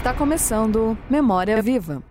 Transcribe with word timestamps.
Está 0.00 0.14
começando 0.14 0.96
Memória 1.10 1.60
Viva. 1.60 2.02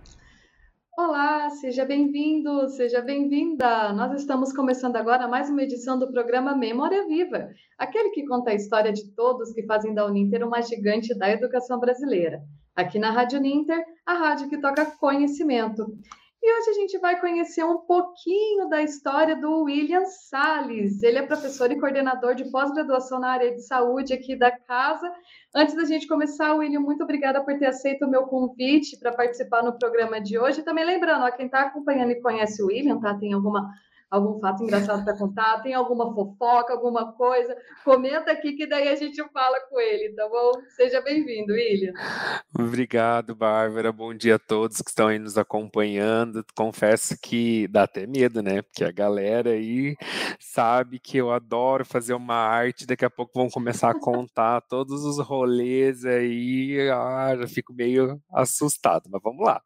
Olá, 0.96 1.50
seja 1.50 1.84
bem-vindo, 1.84 2.70
seja 2.70 3.02
bem-vinda. 3.02 3.92
Nós 3.94 4.14
estamos 4.22 4.54
começando 4.54 4.96
agora 4.96 5.28
mais 5.28 5.50
uma 5.50 5.64
edição 5.64 5.98
do 5.98 6.12
programa 6.12 6.56
Memória 6.56 7.08
Viva, 7.08 7.50
aquele 7.80 8.12
que 8.12 8.28
conta 8.28 8.52
a 8.52 8.54
história 8.54 8.94
de 8.94 9.12
todos 9.16 9.54
que 9.54 9.66
fazem 9.66 9.96
da 9.96 10.06
Uninter 10.06 10.48
uma 10.48 10.62
gigante 10.62 11.18
da 11.18 11.32
educação 11.32 11.80
brasileira. 11.80 12.44
Aqui 12.76 13.00
na 13.00 13.10
Rádio 13.10 13.40
Uninter, 13.40 13.84
a 14.06 14.14
rádio 14.14 14.50
que 14.50 14.62
toca 14.62 14.86
conhecimento. 14.86 15.84
E 16.42 16.58
hoje 16.58 16.70
a 16.70 16.74
gente 16.74 16.98
vai 17.00 17.20
conhecer 17.20 17.66
um 17.66 17.80
pouquinho 17.80 18.70
da 18.70 18.82
história 18.82 19.36
do 19.36 19.64
William 19.64 20.06
Salles. 20.06 21.04
Ele 21.04 21.18
é 21.18 21.22
professor 21.22 21.70
e 21.70 21.78
coordenador 21.78 22.34
de 22.34 22.50
pós-graduação 22.50 23.20
na 23.20 23.32
área 23.32 23.54
de 23.54 23.62
saúde 23.62 24.14
aqui 24.14 24.38
da 24.38 24.50
casa. 24.50 25.12
Antes 25.54 25.76
da 25.76 25.84
gente 25.84 26.08
começar, 26.08 26.54
William, 26.54 26.80
muito 26.80 27.04
obrigada 27.04 27.44
por 27.44 27.58
ter 27.60 27.66
aceito 27.66 28.06
o 28.06 28.10
meu 28.10 28.24
convite 28.24 28.98
para 28.98 29.12
participar 29.12 29.62
no 29.64 29.78
programa 29.78 30.22
de 30.22 30.40
hoje. 30.40 30.64
Também 30.64 30.86
lembrando, 30.86 31.26
ó, 31.26 31.32
quem 31.32 31.48
está 31.48 31.64
acompanhando 31.64 32.12
e 32.12 32.22
conhece 32.22 32.64
o 32.64 32.68
William, 32.68 33.02
tá? 33.02 33.14
Tem 33.14 33.34
alguma 33.34 33.70
algum 34.10 34.40
fato 34.40 34.64
engraçado 34.64 35.04
para 35.04 35.18
contar, 35.18 35.62
tem 35.62 35.74
alguma 35.74 36.14
fofoca, 36.14 36.74
alguma 36.74 37.14
coisa, 37.14 37.56
comenta 37.84 38.32
aqui 38.32 38.54
que 38.54 38.68
daí 38.68 38.88
a 38.88 38.96
gente 38.96 39.24
fala 39.32 39.60
com 39.70 39.80
ele, 39.80 40.14
tá 40.16 40.28
bom? 40.28 40.52
Seja 40.70 41.02
bem-vindo, 41.02 41.54
William. 41.54 41.94
Obrigado, 42.58 43.36
Bárbara. 43.36 43.92
Bom 43.92 44.14
dia 44.14 44.36
a 44.36 44.40
todos 44.40 44.82
que 44.82 44.90
estão 44.90 45.08
aí 45.08 45.20
nos 45.20 45.38
acompanhando. 45.38 46.44
Confesso 46.56 47.16
que 47.22 47.68
dá 47.68 47.84
até 47.84 48.08
medo, 48.08 48.42
né? 48.42 48.62
Porque 48.62 48.84
a 48.84 48.92
galera 48.92 49.52
aí 49.52 49.96
sabe 50.40 51.00
que 51.00 51.18
eu 51.18 51.32
adoro 51.32 51.86
fazer 51.86 52.14
uma 52.14 52.36
arte, 52.36 52.88
daqui 52.88 53.06
a 53.06 53.10
pouco 53.10 53.34
vão 53.36 53.50
começar 53.50 53.92
a 53.92 54.00
contar 54.00 54.62
todos 54.68 55.04
os 55.04 55.20
rolês 55.20 56.06
aí, 56.06 56.90
ah, 56.92 57.36
já 57.40 57.48
fico 57.48 57.74
meio 57.74 58.20
assustado, 58.34 59.10
mas 59.10 59.22
vamos 59.22 59.46
lá. 59.46 59.62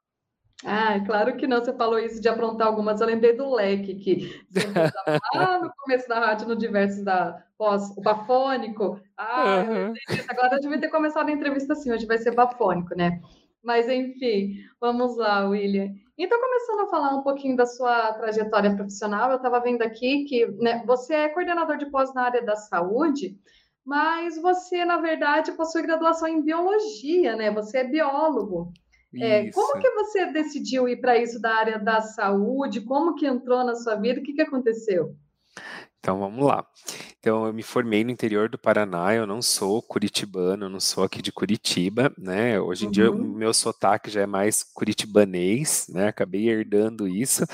Ah, 0.66 1.00
claro 1.06 1.36
que 1.36 1.47
não. 1.47 1.59
Você 1.64 1.73
falou 1.73 2.00
isso 2.00 2.22
de 2.22 2.30
aprontar 2.30 2.67
algumas. 2.67 3.02
Eu 3.02 3.08
lembrei 3.08 3.33
do 3.33 3.53
leque 3.53 3.95
que 3.95 4.44
lá 5.36 5.59
no 5.59 5.72
começo 5.75 6.08
da 6.08 6.20
rádio, 6.20 6.47
no 6.47 6.55
diversos 6.55 7.03
da 7.03 7.44
pós, 7.58 7.89
o 7.97 8.02
bafônico. 8.02 9.00
Ah, 9.17 9.66
uhum. 9.67 9.94
agora 10.30 10.55
eu 10.55 10.59
devia 10.59 10.80
ter 10.80 10.89
começado 10.89 11.30
a 11.30 11.31
entrevista 11.31 11.73
assim. 11.73 11.92
Hoje 11.92 12.05
vai 12.05 12.17
ser 12.17 12.33
bafônico, 12.33 12.95
né? 12.95 13.22
Mas 13.64 13.88
enfim, 13.88 14.58
vamos 14.80 15.17
lá, 15.17 15.47
William. 15.47 15.94
Então, 16.17 16.39
começando 16.39 16.81
a 16.81 16.88
falar 16.88 17.16
um 17.16 17.23
pouquinho 17.23 17.55
da 17.55 17.66
sua 17.66 18.14
trajetória 18.14 18.75
profissional, 18.75 19.31
eu 19.31 19.38
estava 19.38 19.59
vendo 19.59 19.81
aqui 19.81 20.25
que 20.25 20.45
né, 20.59 20.83
você 20.86 21.14
é 21.16 21.30
coordenador 21.30 21.77
de 21.77 21.89
pós 21.89 22.14
na 22.14 22.23
área 22.25 22.44
da 22.44 22.55
saúde, 22.55 23.36
mas 23.83 24.39
você, 24.39 24.86
na 24.86 24.98
verdade, 24.98 25.53
possui 25.53 25.81
graduação 25.81 26.27
em 26.27 26.42
biologia, 26.42 27.36
né? 27.36 27.50
Você 27.52 27.80
é 27.80 27.83
biólogo. 27.83 28.72
É, 29.16 29.52
como 29.52 29.80
que 29.80 29.89
você 29.92 30.25
decidiu 30.31 30.88
ir 30.88 31.00
para 31.00 31.17
isso 31.17 31.39
da 31.39 31.53
área 31.56 31.80
da 31.80 32.02
saúde? 32.02 32.81
Como 32.81 33.16
que 33.16 33.25
entrou 33.25 33.64
na 33.64 33.75
sua 33.75 33.95
vida? 33.95 34.20
O 34.20 34.23
que, 34.23 34.33
que 34.33 34.42
aconteceu? 34.42 35.16
Então 36.00 36.20
vamos 36.20 36.45
lá. 36.45 36.66
Então 37.17 37.45
eu 37.45 37.53
me 37.53 37.64
formei 37.64 38.03
no 38.03 38.11
interior 38.11 38.50
do 38.50 38.58
Paraná, 38.58 39.16
eu 39.16 39.25
não 39.25 39.42
sou 39.42 39.81
curitibano, 39.81 40.66
eu 40.66 40.70
não 40.70 40.80
sou 40.80 41.05
aqui 41.05 41.22
de 41.22 41.31
Curitiba, 41.31 42.14
né? 42.17 42.59
Hoje 42.59 42.83
em 42.83 42.88
uhum. 42.88 42.92
dia 42.92 43.09
o 43.09 43.16
meu 43.16 43.53
sotaque 43.53 44.11
já 44.11 44.22
é 44.22 44.25
mais 44.25 44.64
curitibanês, 44.64 45.88
né? 45.88 46.08
Acabei 46.08 46.50
herdando 46.50 47.08
isso. 47.08 47.45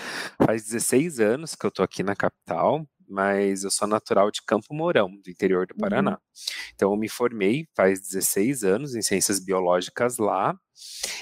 Faz 0.43 0.63
16 0.63 1.19
anos 1.19 1.53
que 1.53 1.63
eu 1.63 1.69
tô 1.69 1.83
aqui 1.83 2.01
na 2.01 2.15
capital, 2.15 2.87
mas 3.09 3.63
eu 3.63 3.71
sou 3.71 3.87
natural 3.87 4.31
de 4.31 4.41
Campo 4.41 4.73
Mourão, 4.73 5.09
do 5.09 5.29
interior 5.29 5.65
do 5.67 5.75
Paraná. 5.75 6.11
Uhum. 6.11 6.17
Então 6.75 6.91
eu 6.91 6.97
me 6.97 7.09
formei 7.09 7.67
faz 7.75 7.99
16 8.01 8.63
anos 8.63 8.95
em 8.95 9.01
ciências 9.01 9.39
biológicas 9.39 10.17
lá. 10.17 10.57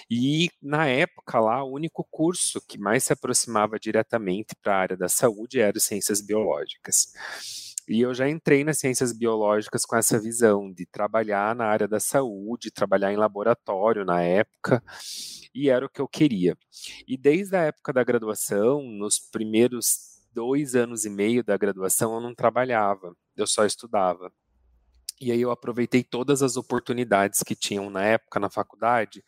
E 0.09 0.49
na 0.61 0.87
época 0.87 1.39
lá, 1.39 1.63
o 1.63 1.71
único 1.71 2.07
curso 2.11 2.61
que 2.67 2.77
mais 2.77 3.03
se 3.03 3.13
aproximava 3.13 3.79
diretamente 3.79 4.55
para 4.61 4.75
a 4.75 4.79
área 4.79 4.97
da 4.97 5.09
saúde 5.09 5.59
era 5.59 5.79
ciências 5.79 6.21
biológicas. 6.21 7.11
E 7.87 8.01
eu 8.01 8.13
já 8.13 8.29
entrei 8.29 8.65
nas 8.65 8.79
ciências 8.79 9.13
biológicas 9.13 9.85
com 9.85 9.95
essa 9.95 10.19
visão 10.19 10.71
de 10.73 10.85
trabalhar 10.85 11.55
na 11.55 11.65
área 11.65 11.87
da 11.87 12.01
saúde, 12.01 12.69
trabalhar 12.69 13.13
em 13.13 13.15
laboratório 13.15 14.03
na 14.03 14.21
época, 14.21 14.83
e 15.55 15.69
era 15.69 15.85
o 15.85 15.89
que 15.89 16.01
eu 16.01 16.07
queria. 16.07 16.57
E 17.07 17.15
desde 17.15 17.55
a 17.55 17.61
época 17.61 17.93
da 17.93 18.03
graduação, 18.03 18.83
nos 18.83 19.17
primeiros 19.19 20.16
dois 20.37 20.75
anos 20.75 21.03
e 21.03 21.09
meio 21.09 21.43
da 21.43 21.57
graduação 21.57 22.13
eu 22.13 22.21
não 22.21 22.35
trabalhava, 22.35 23.11
eu 23.35 23.47
só 23.47 23.65
estudava. 23.65 24.31
E 25.19 25.31
aí 25.31 25.41
eu 25.41 25.49
aproveitei 25.49 26.03
todas 26.03 26.43
as 26.43 26.57
oportunidades 26.57 27.41
que 27.41 27.55
tinham 27.55 27.89
na 27.89 28.03
época 28.03 28.39
na 28.39 28.51
faculdade 28.51 29.23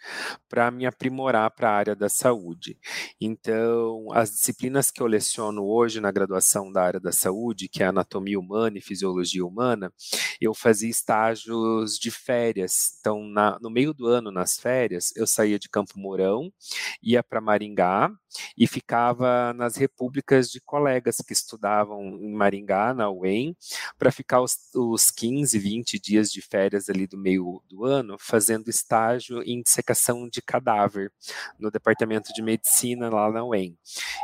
para 0.47 0.69
me 0.69 0.85
aprimorar 0.85 1.49
para 1.49 1.67
a 1.71 1.73
área 1.73 1.95
da 1.95 2.07
saúde. 2.07 2.77
Então, 3.19 4.05
as 4.13 4.29
disciplinas 4.29 4.91
que 4.91 5.01
eu 5.01 5.07
leciono 5.07 5.65
hoje 5.65 5.99
na 5.99 6.11
graduação 6.11 6.71
da 6.71 6.83
área 6.83 6.99
da 6.99 7.11
saúde, 7.11 7.67
que 7.67 7.81
é 7.81 7.87
anatomia 7.87 8.39
humana 8.39 8.77
e 8.77 8.81
fisiologia 8.81 9.43
humana, 9.43 9.91
eu 10.39 10.53
fazia 10.53 10.91
estágios 10.91 11.97
de 11.97 12.11
férias. 12.11 12.99
Então, 12.99 13.23
na, 13.23 13.57
no 13.59 13.71
meio 13.71 13.91
do 13.91 14.05
ano, 14.05 14.29
nas 14.29 14.59
férias, 14.59 15.11
eu 15.15 15.25
saía 15.25 15.57
de 15.57 15.67
Campo 15.67 15.97
Mourão, 15.97 16.53
ia 17.01 17.23
para 17.23 17.41
Maringá 17.41 18.11
e 18.57 18.67
ficava 18.67 19.53
nas 19.53 19.75
repúblicas 19.75 20.49
de 20.49 20.61
colegas 20.61 21.17
que 21.25 21.33
estudavam 21.33 22.01
em 22.21 22.31
Maringá, 22.31 22.93
na 22.93 23.09
UEM, 23.09 23.55
para 23.97 24.11
ficar 24.11 24.41
os, 24.41 24.57
os 24.75 25.11
15, 25.11 25.57
20 25.57 25.79
20 25.79 25.99
dias 25.99 26.31
de 26.31 26.41
férias 26.41 26.89
ali 26.89 27.07
do 27.07 27.17
meio 27.17 27.61
do 27.67 27.85
ano 27.85 28.17
fazendo 28.19 28.69
estágio 28.69 29.41
em 29.43 29.61
dissecação 29.61 30.27
de 30.27 30.41
cadáver 30.41 31.11
no 31.57 31.71
departamento 31.71 32.33
de 32.33 32.41
medicina 32.41 33.09
lá 33.09 33.31
na 33.31 33.43
UEM. 33.43 33.77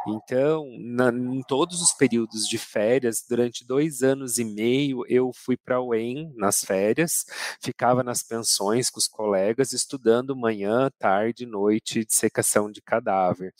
Então, 0.07 0.67
na, 0.79 1.09
em 1.09 1.41
todos 1.43 1.81
os 1.81 1.93
períodos 1.93 2.47
de 2.47 2.57
férias, 2.57 3.23
durante 3.27 3.65
dois 3.65 4.03
anos 4.03 4.37
e 4.37 4.43
meio, 4.43 5.03
eu 5.07 5.31
fui 5.33 5.57
para 5.57 5.77
a 5.77 5.81
UEM 5.81 6.31
nas 6.35 6.59
férias, 6.59 7.25
ficava 7.61 8.03
nas 8.03 8.21
pensões 8.21 8.89
com 8.89 8.99
os 8.99 9.07
colegas, 9.07 9.71
estudando 9.71 10.35
manhã, 10.35 10.89
tarde, 10.99 11.45
noite, 11.45 12.05
dissecação 12.05 12.71
de 12.71 12.81
cadáver. 12.81 13.53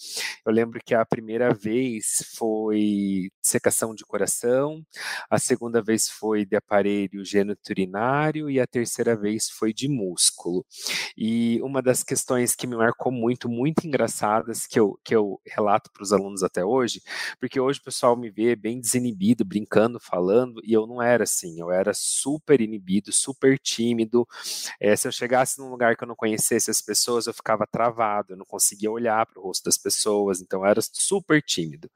Eu 0.45 0.51
lembro 0.51 0.79
que 0.83 0.95
a 0.95 1.05
primeira 1.05 1.53
vez 1.53 2.23
foi 2.35 3.29
dissecação 3.41 3.93
de 3.93 4.03
coração, 4.03 4.83
a 5.29 5.37
segunda 5.37 5.81
vez 5.81 6.09
foi 6.09 6.45
de 6.45 6.55
aparelho 6.55 7.23
geniturinário 7.23 7.85
urinário 7.85 8.49
e 8.49 8.59
a 8.59 8.67
terceira 8.67 9.15
vez 9.15 9.49
foi 9.49 9.73
de 9.73 9.87
músculo. 9.87 10.65
E 11.17 11.59
uma 11.61 11.81
das 11.81 12.03
questões 12.03 12.55
que 12.55 12.67
me 12.67 12.75
marcou 12.75 13.11
muito, 13.11 13.47
muito 13.47 13.85
engraçadas, 13.85 14.65
que 14.65 14.79
eu, 14.79 14.99
que 15.03 15.15
eu 15.15 15.39
relato 15.45 15.89
para 15.91 16.03
os 16.03 16.11
alunos 16.11 16.43
até 16.43 16.63
hoje, 16.63 17.01
porque 17.39 17.59
hoje 17.59 17.79
o 17.79 17.83
pessoal 17.83 18.15
me 18.15 18.29
vê 18.29 18.55
bem 18.55 18.79
desinibido, 18.79 19.45
brincando, 19.45 19.99
falando, 19.99 20.61
e 20.63 20.73
eu 20.73 20.85
não 20.87 21.01
era 21.01 21.23
assim, 21.23 21.59
eu 21.59 21.71
era 21.71 21.93
super 21.93 22.59
inibido, 22.61 23.11
super 23.11 23.57
tímido. 23.59 24.27
É, 24.79 24.95
se 24.95 25.07
eu 25.07 25.11
chegasse 25.11 25.59
num 25.59 25.69
lugar 25.69 25.95
que 25.95 26.03
eu 26.03 26.07
não 26.07 26.15
conhecesse 26.15 26.69
as 26.69 26.81
pessoas, 26.81 27.27
eu 27.27 27.33
ficava 27.33 27.67
travado, 27.67 28.33
eu 28.33 28.37
não 28.37 28.45
conseguia 28.45 28.91
olhar 28.91 29.25
para 29.25 29.39
o 29.39 29.43
rosto 29.43 29.65
das 29.65 29.77
pessoas, 29.77 30.24
então 30.33 30.61
eu 30.61 30.65
era 30.65 30.81
super 30.81 31.41
tímido. 31.41 31.89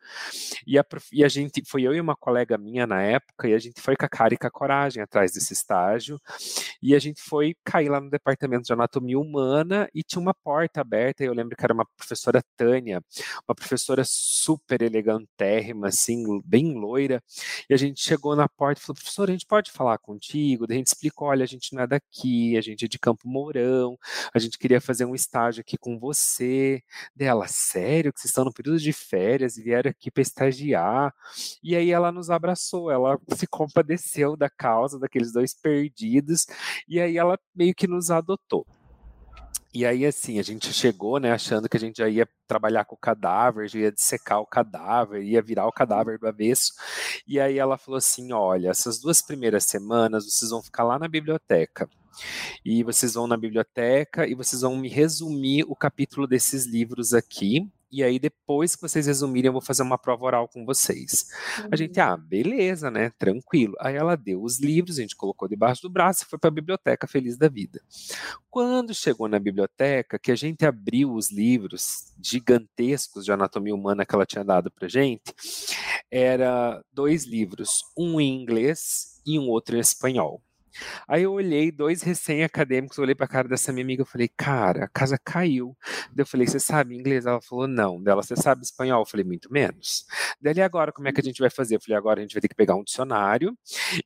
E 0.66 0.78
a, 0.78 0.86
e 1.12 1.24
a 1.24 1.28
gente, 1.28 1.64
foi 1.66 1.84
eu 1.84 1.94
e 1.94 2.02
uma 2.02 2.16
colega 2.16 2.58
minha 2.58 2.86
na 2.88 3.02
época, 3.02 3.48
e 3.48 3.54
a 3.54 3.60
gente 3.60 3.82
foi 3.82 3.96
com 3.96 4.06
a 4.06 4.10
cara 4.10 4.34
e 4.34 4.38
com 4.38 4.48
a 4.48 4.52
coragem 4.52 5.02
atrás 5.04 5.32
desse 5.32 5.54
estágio, 5.54 6.20
e 6.82 6.96
a 6.96 7.00
gente 7.00 7.22
foi 7.22 7.56
cair 7.64 7.90
lá 7.90 8.00
no 8.00 8.10
departamento 8.10 8.64
de 8.64 8.74
anatomia 8.74 9.20
humana 9.20 9.90
e 9.94 10.04
tinha 10.04 10.22
uma 10.22 10.34
porta 10.34 10.82
aberta, 10.82 11.24
e 11.24 11.28
eu 11.28 11.34
lembro 11.34 11.56
que 11.56 11.64
era 11.64 11.74
uma 11.74 11.86
professora 11.98 12.44
Tânia, 12.56 13.02
uma 13.48 13.56
professora 13.56 14.04
super 14.06 14.82
elegantérrima, 14.82 15.88
assim, 15.88 16.42
bem 16.46 16.74
loira, 16.74 17.24
e 17.70 17.74
a 17.74 17.78
gente 17.78 18.02
chegou 18.02 18.36
na 18.36 18.48
porta 18.48 18.82
e 18.82 18.84
falou, 18.84 18.96
professora, 18.96 19.32
a 19.32 19.34
gente 19.34 19.46
pode 19.46 19.72
falar 19.72 19.98
contigo? 19.98 20.68
Daí 20.68 20.78
a 20.78 20.80
gente 20.80 20.88
explicou, 20.88 21.28
olha, 21.28 21.44
a 21.44 21.48
gente 21.48 21.74
não 21.74 21.84
é 21.84 21.88
daqui, 21.88 22.58
a 22.58 22.62
gente 22.62 22.86
é 22.86 22.88
de 22.88 23.00
Campo 23.00 23.28
Mourão, 23.28 23.98
a 24.34 24.40
gente 24.40 24.58
queria 24.58 24.82
fazer 24.82 25.06
um 25.06 25.16
estágio 25.16 25.62
aqui 25.62 25.78
com 25.78 25.98
você. 26.00 26.82
Dela, 27.16 27.46
sério 27.48 28.12
vocês 28.20 28.32
estão 28.32 28.44
no 28.44 28.54
período 28.54 28.80
de 28.80 28.92
férias 28.92 29.58
e 29.58 29.64
vieram 29.64 29.90
aqui 29.90 30.12
para 30.12 30.22
estagiar? 30.22 31.14
E 31.64 31.76
aí 31.76 31.92
ela 31.92 32.12
nos 32.12 32.30
abraçou, 32.30 32.92
ela 32.92 33.18
se 33.36 33.48
compadeceu 33.48 34.36
da 34.36 34.50
causa 34.50 35.00
daqueles 35.00 35.32
dois 35.32 35.54
perdidos, 35.54 36.46
e 36.88 37.00
aí 37.00 37.18
ela 37.18 37.40
meio 37.56 37.74
que 37.74 37.88
nos 37.88 38.12
adotou. 38.12 38.66
E 39.72 39.86
aí, 39.86 40.04
assim, 40.04 40.40
a 40.40 40.42
gente 40.42 40.74
chegou, 40.74 41.20
né, 41.20 41.32
achando 41.32 41.70
que 41.70 41.78
a 41.78 41.80
gente 41.80 41.98
já 41.98 42.10
ia 42.10 42.28
trabalhar 42.48 42.86
com 42.86 42.96
o 42.96 42.98
cadáver, 42.98 43.70
já 43.70 43.80
ia 43.80 43.92
dissecar 43.92 44.40
o 44.42 44.46
cadáver, 44.46 45.22
ia 45.22 45.42
virar 45.44 45.68
o 45.68 45.72
cadáver 45.72 46.18
do 46.18 46.28
avesso. 46.28 46.74
E 47.28 47.40
aí 47.40 47.60
ela 47.60 47.78
falou 47.78 48.00
assim: 48.00 48.34
olha, 48.34 48.70
essas 48.70 49.00
duas 49.00 49.22
primeiras 49.22 49.66
semanas 49.66 50.26
vocês 50.26 50.50
vão 50.50 50.64
ficar 50.64 50.84
lá 50.84 50.98
na 50.98 51.08
biblioteca. 51.08 51.88
E 52.66 52.84
vocês 52.84 53.14
vão 53.14 53.28
na 53.28 53.38
biblioteca 53.38 54.28
e 54.28 54.34
vocês 54.34 54.62
vão 54.62 54.76
me 54.76 54.90
resumir 54.90 55.64
o 55.68 55.76
capítulo 55.76 56.26
desses 56.28 56.66
livros 56.66 57.14
aqui, 57.14 57.70
e 57.92 58.04
aí 58.04 58.20
depois 58.20 58.76
que 58.76 58.82
vocês 58.82 59.08
resumirem, 59.08 59.48
eu 59.48 59.54
vou 59.54 59.62
fazer 59.62 59.84
uma 59.84 59.98
prova 59.98 60.26
oral 60.26 60.48
com 60.48 60.66
vocês. 60.66 61.30
Uhum. 61.60 61.70
A 61.72 61.76
gente, 61.76 62.00
ah, 62.00 62.16
beleza, 62.16 62.92
né? 62.92 63.12
Tranquilo. 63.18 63.76
Aí 63.80 63.96
ela 63.96 64.16
deu 64.16 64.44
os 64.44 64.60
livros, 64.60 65.00
a 65.00 65.02
gente 65.02 65.16
colocou 65.16 65.48
debaixo 65.48 65.82
do 65.82 65.90
braço 65.90 66.24
e 66.24 66.28
foi 66.28 66.38
para 66.38 66.50
a 66.50 66.52
biblioteca 66.52 67.08
feliz 67.08 67.38
da 67.38 67.48
vida. 67.48 67.82
Quando 68.50 68.94
chegou 68.94 69.28
na 69.28 69.40
biblioteca, 69.40 70.20
que 70.20 70.32
a 70.32 70.36
gente 70.36 70.66
abriu 70.66 71.14
os 71.14 71.32
livros 71.32 72.14
gigantescos 72.22 73.26
de 73.26 73.32
anatomia 73.32 73.74
humana 73.74 74.06
que 74.06 74.14
ela 74.14 74.26
tinha 74.26 74.44
dado 74.44 74.72
para 74.72 74.88
gente, 74.88 75.34
era 76.12 76.84
dois 76.92 77.26
livros, 77.26 77.84
um 77.98 78.20
em 78.20 78.42
inglês 78.42 79.22
e 79.26 79.38
um 79.40 79.48
outro 79.50 79.76
em 79.76 79.80
espanhol. 79.80 80.42
Aí 81.08 81.24
eu 81.24 81.34
olhei, 81.34 81.72
dois 81.72 82.02
recém-acadêmicos, 82.02 82.98
olhei 82.98 83.16
pra 83.16 83.28
cara 83.28 83.48
dessa 83.48 83.72
minha 83.72 83.84
amiga 83.84 84.04
e 84.04 84.06
falei, 84.06 84.28
cara, 84.28 84.86
a 84.86 84.88
casa 84.88 85.18
caiu. 85.18 85.76
Daí 86.14 86.24
eu 86.24 86.26
falei, 86.26 86.48
você 86.48 86.60
sabe 86.60 86.96
inglês? 86.96 87.26
Ela 87.26 87.42
falou, 87.42 87.68
não. 87.68 88.02
Dela, 88.02 88.22
você 88.22 88.36
sabe 88.36 88.64
espanhol? 88.64 89.02
Eu 89.02 89.06
falei, 89.06 89.26
muito 89.26 89.52
menos. 89.52 90.06
Daí 90.42 90.56
e 90.56 90.62
agora, 90.62 90.92
como 90.92 91.08
é 91.08 91.14
que 91.14 91.22
a 91.22 91.24
gente 91.24 91.40
vai 91.40 91.50
fazer? 91.50 91.76
Eu 91.76 91.82
falei, 91.82 91.98
agora 91.98 92.20
a 92.20 92.24
gente 92.24 92.34
vai 92.34 92.42
ter 92.42 92.48
que 92.48 92.56
pegar 92.56 92.76
um 92.76 92.84
dicionário 92.84 93.58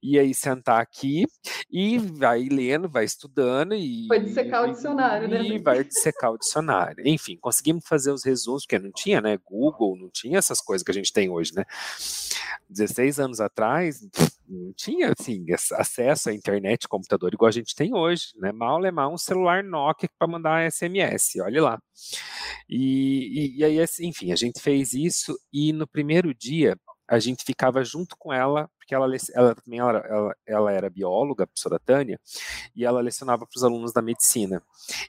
e 0.01 0.19
aí 0.19 0.33
sentar 0.33 0.79
aqui 0.79 1.25
e 1.71 1.97
vai 1.97 2.43
lendo, 2.43 2.87
vai 2.87 3.05
estudando 3.05 3.73
e... 3.73 4.07
Vai 4.07 4.19
dissecar 4.19 4.63
o 4.63 4.71
dicionário, 4.71 5.27
né? 5.27 5.41
E 5.41 5.59
vai 5.59 5.83
dissecar 5.83 6.31
o 6.31 6.37
dicionário. 6.37 7.03
Enfim, 7.07 7.37
conseguimos 7.41 7.87
fazer 7.87 8.11
os 8.11 8.23
resumos, 8.23 8.63
porque 8.63 8.77
não 8.77 8.91
tinha, 8.91 9.19
né, 9.19 9.37
Google, 9.43 9.97
não 9.97 10.09
tinha 10.09 10.37
essas 10.37 10.61
coisas 10.61 10.83
que 10.83 10.91
a 10.91 10.93
gente 10.93 11.11
tem 11.11 11.29
hoje, 11.29 11.53
né? 11.55 11.65
16 12.69 13.19
anos 13.19 13.39
atrás, 13.39 14.05
não 14.47 14.73
tinha, 14.73 15.13
assim, 15.17 15.45
acesso 15.73 16.29
à 16.29 16.33
internet 16.33 16.87
computador 16.87 17.33
igual 17.33 17.49
a 17.49 17.51
gente 17.51 17.75
tem 17.75 17.93
hoje, 17.93 18.27
né? 18.37 18.51
Mal 18.51 18.77
levar 18.79 19.07
um 19.07 19.17
celular 19.17 19.63
Nokia 19.63 20.09
para 20.17 20.27
mandar 20.27 20.71
SMS, 20.71 21.39
olhe 21.41 21.59
lá. 21.59 21.79
E, 22.69 23.55
e, 23.57 23.59
e 23.59 23.63
aí, 23.63 23.79
assim, 23.79 24.07
enfim, 24.07 24.31
a 24.31 24.35
gente 24.35 24.61
fez 24.61 24.93
isso 24.93 25.37
e 25.51 25.73
no 25.73 25.87
primeiro 25.87 26.33
dia 26.33 26.75
a 27.07 27.19
gente 27.19 27.43
ficava 27.43 27.83
junto 27.83 28.15
com 28.17 28.31
ela, 28.31 28.69
porque 28.77 28.95
ela, 28.95 29.07
ela 29.33 29.55
também 29.55 29.79
ela, 29.79 29.97
ela, 29.99 30.35
ela 30.45 30.71
era 30.71 30.89
bióloga, 30.89 31.43
a 31.43 31.47
professora 31.47 31.79
Tânia, 31.79 32.19
e 32.75 32.85
ela 32.85 33.01
lecionava 33.01 33.45
para 33.45 33.57
os 33.57 33.63
alunos 33.63 33.93
da 33.93 34.01
medicina. 34.01 34.61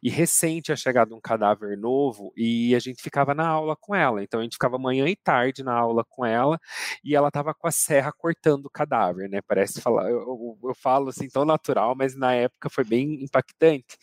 E 0.03 0.11
recente 0.11 0.65
tinha 0.65 0.77
chegado 0.77 1.15
um 1.15 1.21
cadáver 1.21 1.77
novo 1.77 2.33
e 2.37 2.75
a 2.75 2.79
gente 2.79 3.03
ficava 3.03 3.35
na 3.35 3.47
aula 3.47 3.77
com 3.77 3.95
ela. 3.95 4.23
Então 4.23 4.41
a 4.41 4.43
gente 4.43 4.55
ficava 4.55 4.79
manhã 4.79 5.07
e 5.09 5.17
tarde 5.17 5.63
na 5.63 5.75
aula 5.75 6.05
com 6.09 6.25
ela 6.25 6.59
e 7.03 7.15
ela 7.15 7.29
estava 7.29 7.55
com 7.55 7.67
a 7.67 7.73
serra 7.73 8.13
cortando 8.13 8.67
o 8.67 8.71
cadáver, 8.71 9.29
né? 9.29 9.41
Parece 9.47 9.81
falar, 9.81 10.11
eu, 10.11 10.19
eu, 10.19 10.59
eu 10.65 10.75
falo 10.75 11.09
assim 11.09 11.29
tão 11.29 11.45
natural, 11.45 11.95
mas 11.97 12.17
na 12.17 12.35
época 12.35 12.71
foi 12.71 12.85
bem 12.85 13.23
impactante. 13.25 13.99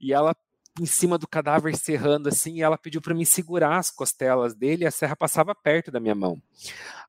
E 0.00 0.12
ela 0.12 0.34
em 0.78 0.86
cima 0.86 1.18
do 1.18 1.26
cadáver 1.26 1.74
serrando 1.76 2.28
assim, 2.28 2.56
e 2.56 2.62
ela 2.62 2.78
pediu 2.78 3.00
para 3.00 3.14
mim 3.14 3.24
segurar 3.24 3.78
as 3.78 3.90
costelas 3.90 4.54
dele, 4.54 4.84
e 4.84 4.86
a 4.86 4.90
serra 4.90 5.16
passava 5.16 5.54
perto 5.54 5.90
da 5.90 6.00
minha 6.00 6.14
mão. 6.14 6.40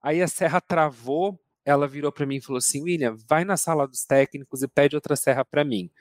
Aí 0.01 0.21
a 0.21 0.27
serra 0.27 0.59
travou, 0.59 1.39
ela 1.63 1.87
virou 1.87 2.11
para 2.11 2.25
mim 2.25 2.37
e 2.37 2.41
falou 2.41 2.57
assim: 2.57 2.81
William, 2.81 3.15
vai 3.27 3.45
na 3.45 3.55
sala 3.55 3.87
dos 3.87 4.03
técnicos 4.03 4.63
e 4.63 4.67
pede 4.67 4.95
outra 4.95 5.15
serra 5.15 5.45
para 5.45 5.63
mim. 5.63 5.91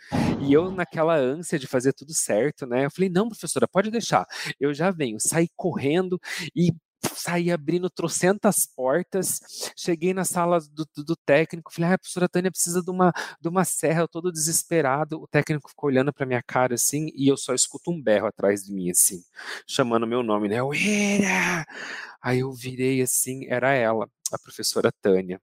E 0.41 0.53
eu, 0.53 0.71
naquela 0.71 1.15
ânsia 1.15 1.59
de 1.59 1.67
fazer 1.67 1.93
tudo 1.93 2.15
certo, 2.15 2.67
né? 2.67 2.87
Eu 2.87 2.91
falei: 2.91 3.11
não, 3.11 3.29
professora, 3.29 3.69
pode 3.69 3.91
deixar. 3.91 4.27
Eu 4.59 4.73
já 4.73 4.91
venho. 4.91 5.19
Saí 5.21 5.49
correndo 5.55 6.21
e 6.57 6.73
saí 7.15 7.51
abrindo 7.51 7.89
trocentas 7.91 8.67
portas, 8.67 9.41
cheguei 9.77 10.13
na 10.15 10.25
sala 10.25 10.61
do, 10.61 10.87
do, 10.95 11.05
do 11.05 11.17
técnico, 11.17 11.73
falei, 11.73 11.91
ah, 11.91 11.95
a 11.95 11.99
professora 11.99 12.29
Tânia 12.29 12.51
precisa 12.51 12.83
de 12.83 12.91
uma, 12.91 13.13
de 13.41 13.49
uma 13.49 13.65
serra, 13.65 14.03
eu 14.03 14.09
todo 14.09 14.33
desesperado, 14.33 15.21
o 15.21 15.29
técnico 15.29 15.69
ficou 15.69 15.89
olhando 15.89 16.13
para 16.13 16.27
minha 16.27 16.43
cara 16.43 16.75
assim, 16.75 17.11
e 17.15 17.29
eu 17.29 17.37
só 17.37 17.55
escuto 17.55 17.91
um 17.91 18.03
berro 18.03 18.27
atrás 18.27 18.65
de 18.65 18.73
mim, 18.73 18.91
assim, 18.91 19.23
chamando 19.67 20.07
meu 20.07 20.23
nome, 20.23 20.49
né, 20.49 20.63
Uira! 20.63 21.65
Aí 22.23 22.41
eu 22.41 22.53
virei 22.53 23.01
assim, 23.03 23.47
era 23.49 23.73
ela, 23.73 24.09
a 24.33 24.39
professora 24.39 24.93
Tânia, 25.01 25.41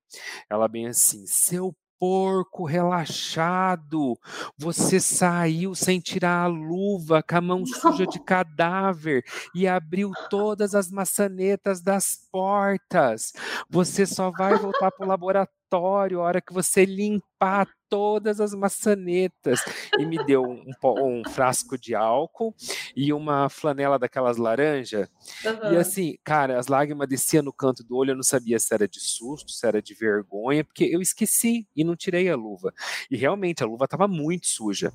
ela 0.50 0.68
bem 0.68 0.88
assim, 0.88 1.26
seu 1.26 1.76
porco 2.00 2.66
relaxado, 2.66 4.18
você 4.58 5.00
saiu 5.00 5.74
sem 5.76 6.00
tirar 6.00 6.44
a 6.44 6.48
luva, 6.48 7.24
com 7.24 7.36
a 7.36 7.42
mão 7.42 7.66
suja 7.66 8.06
de 8.06 8.20
cadáver 8.24 9.24
e 9.54 9.68
abriu 9.68 10.12
todas 10.30 10.76
as 10.76 10.92
maçanetas 10.92 11.82
das 11.82 12.28
portas. 12.32 13.34
Você 13.70 14.06
só 14.06 14.32
vai 14.32 14.58
voltar 14.58 14.92
para 14.92 15.06
o 15.06 15.10
laboratório 15.10 15.57
a 15.76 16.20
hora 16.20 16.42
que 16.42 16.54
você 16.54 16.86
limpar 16.86 17.68
todas 17.90 18.40
as 18.40 18.54
maçanetas. 18.54 19.60
E 19.98 20.06
me 20.06 20.24
deu 20.26 20.44
um, 20.44 20.64
um 20.84 21.24
frasco 21.30 21.78
de 21.78 21.96
álcool 21.96 22.56
e 22.96 23.12
uma 23.12 23.50
flanela 23.50 23.98
daquelas 23.98 24.38
laranja. 24.38 25.10
Uhum. 25.46 25.74
E 25.74 25.78
assim, 25.78 26.18
cara, 26.24 26.60
as 26.60 26.68
lágrimas 26.68 27.08
desciam 27.08 27.44
no 27.44 27.54
canto 27.54 27.84
do 27.84 27.96
olho, 27.96 28.12
eu 28.12 28.16
não 28.16 28.24
sabia 28.24 28.60
se 28.60 28.74
era 28.74 28.88
de 28.88 29.00
susto, 29.00 29.52
se 29.52 29.66
era 29.66 29.82
de 29.82 29.94
vergonha, 29.94 30.64
porque 30.64 30.84
eu 30.84 31.02
esqueci 31.02 31.68
e 31.76 31.84
não 31.84 31.96
tirei 31.96 32.30
a 32.30 32.36
luva. 32.36 32.74
E 33.10 33.18
realmente 33.18 33.64
a 33.64 33.68
luva 33.68 33.86
estava 33.86 34.08
muito 34.08 34.48
suja. 34.48 34.94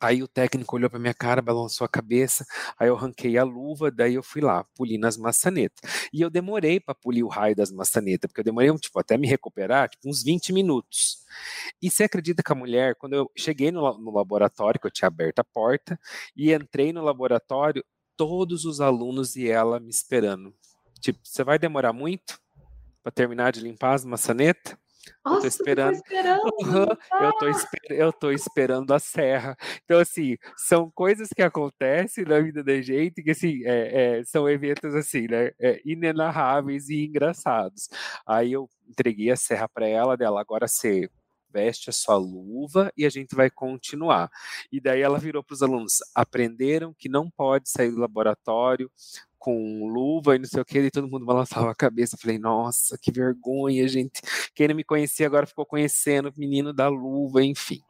Aí 0.00 0.22
o 0.22 0.28
técnico 0.28 0.76
olhou 0.76 0.90
para 0.90 0.98
minha 0.98 1.14
cara, 1.14 1.40
balançou 1.40 1.84
a 1.84 1.88
cabeça, 1.88 2.44
aí 2.78 2.88
eu 2.88 2.96
arranquei 2.96 3.38
a 3.38 3.44
luva, 3.44 3.90
daí 3.90 4.14
eu 4.14 4.22
fui 4.22 4.42
lá, 4.42 4.64
puli 4.74 4.98
nas 4.98 5.16
maçanetas. 5.16 5.78
E 6.12 6.20
eu 6.20 6.28
demorei 6.28 6.78
para 6.78 6.94
polir 6.94 7.24
o 7.24 7.28
raio 7.28 7.56
das 7.56 7.72
maçanetas, 7.72 8.28
porque 8.28 8.40
eu 8.40 8.44
demorei 8.44 8.72
tipo, 8.78 8.98
até 8.98 9.16
me 9.16 9.26
recuperar, 9.26 9.88
tipo, 9.88 10.08
uns 10.08 10.22
20 10.22 10.52
minutos. 10.52 11.18
E 11.80 11.90
você 11.90 12.04
acredita 12.04 12.42
que 12.42 12.52
a 12.52 12.54
mulher, 12.54 12.94
quando 12.96 13.14
eu 13.14 13.30
cheguei 13.36 13.70
no, 13.70 13.80
no 13.98 14.12
laboratório, 14.12 14.78
que 14.80 14.86
eu 14.86 14.90
tinha 14.90 15.08
aberto 15.08 15.38
a 15.38 15.44
porta, 15.44 15.98
e 16.36 16.52
entrei 16.52 16.92
no 16.92 17.02
laboratório, 17.02 17.84
todos 18.16 18.64
os 18.64 18.80
alunos 18.80 19.36
e 19.36 19.48
ela 19.48 19.78
me 19.78 19.90
esperando. 19.90 20.54
Tipo, 21.00 21.20
você 21.22 21.44
vai 21.44 21.58
demorar 21.58 21.92
muito 21.92 22.38
para 23.02 23.12
terminar 23.12 23.52
de 23.52 23.60
limpar 23.60 23.94
as 23.94 24.04
maçanetas? 24.04 24.76
Nossa, 25.24 25.38
eu 25.38 25.40
tô 25.42 25.46
esperando. 25.46 25.94
esperando. 25.94 26.42
Uhum, 26.42 26.86
eu, 27.20 27.32
tô 27.38 27.48
esper... 27.48 27.80
eu 27.90 28.12
tô 28.12 28.30
esperando 28.30 28.94
a 28.94 28.98
serra. 28.98 29.56
Então, 29.84 29.98
assim, 29.98 30.36
são 30.56 30.90
coisas 30.94 31.28
que 31.34 31.42
acontecem 31.42 32.24
na 32.24 32.40
vida 32.40 32.62
da 32.62 32.80
gente 32.80 33.22
que, 33.22 33.30
assim, 33.30 33.62
é, 33.64 34.18
é, 34.20 34.24
são 34.24 34.48
eventos, 34.48 34.94
assim, 34.94 35.26
né? 35.28 35.50
É, 35.60 35.80
inenarráveis 35.84 36.88
e 36.88 37.04
engraçados. 37.04 37.88
Aí 38.26 38.52
eu 38.52 38.68
entreguei 38.88 39.30
a 39.30 39.36
serra 39.36 39.68
para 39.68 39.88
ela, 39.88 40.16
dela, 40.16 40.40
agora 40.40 40.68
você 40.68 41.08
veste 41.56 41.88
a 41.88 41.92
sua 41.92 42.16
luva 42.16 42.92
e 42.94 43.06
a 43.06 43.08
gente 43.08 43.34
vai 43.34 43.48
continuar. 43.48 44.30
E 44.70 44.78
daí 44.78 45.00
ela 45.00 45.18
virou 45.18 45.42
para 45.42 45.54
os 45.54 45.62
alunos: 45.62 45.98
aprenderam 46.14 46.94
que 46.98 47.08
não 47.08 47.30
pode 47.30 47.70
sair 47.70 47.90
do 47.90 47.98
laboratório 47.98 48.90
com 49.38 49.86
luva 49.86 50.34
e 50.34 50.38
não 50.40 50.46
sei 50.46 50.60
o 50.60 50.64
que, 50.64 50.78
e 50.78 50.90
todo 50.90 51.08
mundo 51.08 51.24
balançava 51.24 51.70
a 51.70 51.74
cabeça. 51.74 52.16
falei, 52.16 52.38
nossa, 52.38 52.98
que 53.00 53.12
vergonha, 53.12 53.86
gente. 53.86 54.20
Quem 54.54 54.68
não 54.68 54.74
me 54.74 54.82
conhecia 54.82 55.26
agora 55.26 55.46
ficou 55.46 55.64
conhecendo 55.64 56.30
o 56.30 56.32
menino 56.36 56.72
da 56.72 56.88
luva, 56.88 57.44
enfim. 57.44 57.80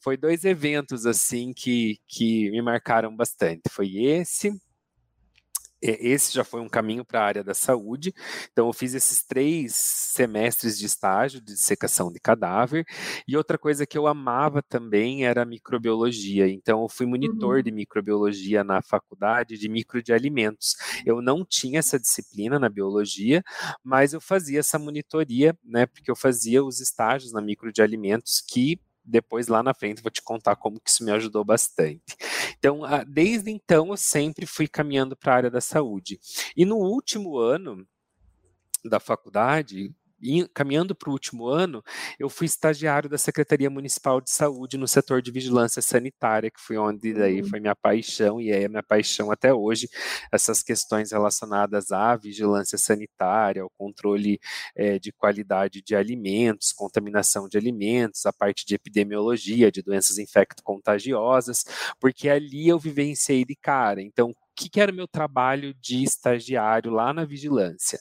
Foi 0.00 0.16
dois 0.16 0.44
eventos, 0.44 1.04
assim, 1.04 1.52
que, 1.52 1.98
que 2.06 2.48
me 2.52 2.62
marcaram 2.62 3.14
bastante. 3.14 3.62
Foi 3.70 3.96
esse 3.96 4.52
esse 5.84 6.32
já 6.32 6.44
foi 6.44 6.60
um 6.60 6.68
caminho 6.68 7.04
para 7.04 7.20
a 7.20 7.24
área 7.24 7.44
da 7.44 7.54
saúde. 7.54 8.14
Então, 8.52 8.66
eu 8.66 8.72
fiz 8.72 8.94
esses 8.94 9.22
três 9.22 9.74
semestres 9.74 10.78
de 10.78 10.86
estágio 10.86 11.40
de 11.40 11.52
dissecação 11.52 12.12
de 12.12 12.18
cadáver. 12.18 12.84
E 13.28 13.36
outra 13.36 13.58
coisa 13.58 13.86
que 13.86 13.96
eu 13.96 14.06
amava 14.06 14.62
também 14.62 15.26
era 15.26 15.42
a 15.42 15.46
microbiologia. 15.46 16.48
Então, 16.48 16.82
eu 16.82 16.88
fui 16.88 17.06
monitor 17.06 17.56
uhum. 17.56 17.62
de 17.62 17.70
microbiologia 17.70 18.64
na 18.64 18.82
faculdade 18.82 19.58
de 19.58 19.68
micro 19.68 20.02
de 20.02 20.12
alimentos. 20.12 20.74
Eu 21.04 21.20
não 21.20 21.44
tinha 21.44 21.78
essa 21.78 21.98
disciplina 21.98 22.58
na 22.58 22.68
biologia, 22.68 23.42
mas 23.82 24.12
eu 24.12 24.20
fazia 24.20 24.60
essa 24.60 24.78
monitoria, 24.78 25.56
né? 25.64 25.86
Porque 25.86 26.10
eu 26.10 26.16
fazia 26.16 26.64
os 26.64 26.80
estágios 26.80 27.32
na 27.32 27.40
micro 27.40 27.72
de 27.72 27.82
alimentos 27.82 28.40
que 28.40 28.80
depois 29.04 29.48
lá 29.48 29.62
na 29.62 29.74
frente 29.74 30.02
vou 30.02 30.10
te 30.10 30.22
contar 30.22 30.56
como 30.56 30.80
que 30.80 30.88
isso 30.88 31.04
me 31.04 31.12
ajudou 31.12 31.44
bastante. 31.44 32.16
Então, 32.64 32.80
desde 33.06 33.50
então 33.50 33.88
eu 33.90 33.96
sempre 33.98 34.46
fui 34.46 34.66
caminhando 34.66 35.14
para 35.14 35.34
a 35.34 35.36
área 35.36 35.50
da 35.50 35.60
saúde. 35.60 36.18
E 36.56 36.64
no 36.64 36.76
último 36.76 37.36
ano 37.36 37.86
da 38.82 38.98
faculdade, 38.98 39.94
caminhando 40.52 40.94
para 40.94 41.10
o 41.10 41.12
último 41.12 41.46
ano, 41.46 41.82
eu 42.18 42.28
fui 42.28 42.46
estagiário 42.46 43.08
da 43.08 43.18
Secretaria 43.18 43.68
Municipal 43.68 44.20
de 44.20 44.30
Saúde 44.30 44.76
no 44.76 44.88
setor 44.88 45.20
de 45.20 45.30
vigilância 45.30 45.82
sanitária, 45.82 46.50
que 46.50 46.60
foi 46.60 46.76
onde 46.76 47.12
daí 47.12 47.42
uhum. 47.42 47.48
foi 47.48 47.60
minha 47.60 47.74
paixão 47.74 48.40
e 48.40 48.50
é 48.50 48.68
minha 48.68 48.82
paixão 48.82 49.30
até 49.30 49.52
hoje, 49.52 49.88
essas 50.32 50.62
questões 50.62 51.12
relacionadas 51.12 51.92
à 51.92 52.16
vigilância 52.16 52.78
sanitária, 52.78 53.62
ao 53.62 53.70
controle 53.76 54.38
é, 54.74 54.98
de 54.98 55.12
qualidade 55.12 55.82
de 55.82 55.94
alimentos, 55.94 56.72
contaminação 56.72 57.48
de 57.48 57.58
alimentos, 57.58 58.26
a 58.26 58.32
parte 58.32 58.64
de 58.66 58.74
epidemiologia, 58.74 59.70
de 59.70 59.82
doenças 59.82 60.18
infecto-contagiosas, 60.18 61.64
porque 62.00 62.28
ali 62.28 62.68
eu 62.68 62.78
vivenciei 62.78 63.44
de 63.44 63.56
cara. 63.56 64.00
Então, 64.00 64.34
que, 64.54 64.68
que 64.68 64.80
era 64.80 64.92
o 64.92 64.94
meu 64.94 65.08
trabalho 65.08 65.74
de 65.74 66.02
estagiário 66.02 66.90
lá 66.90 67.12
na 67.12 67.24
vigilância. 67.24 67.98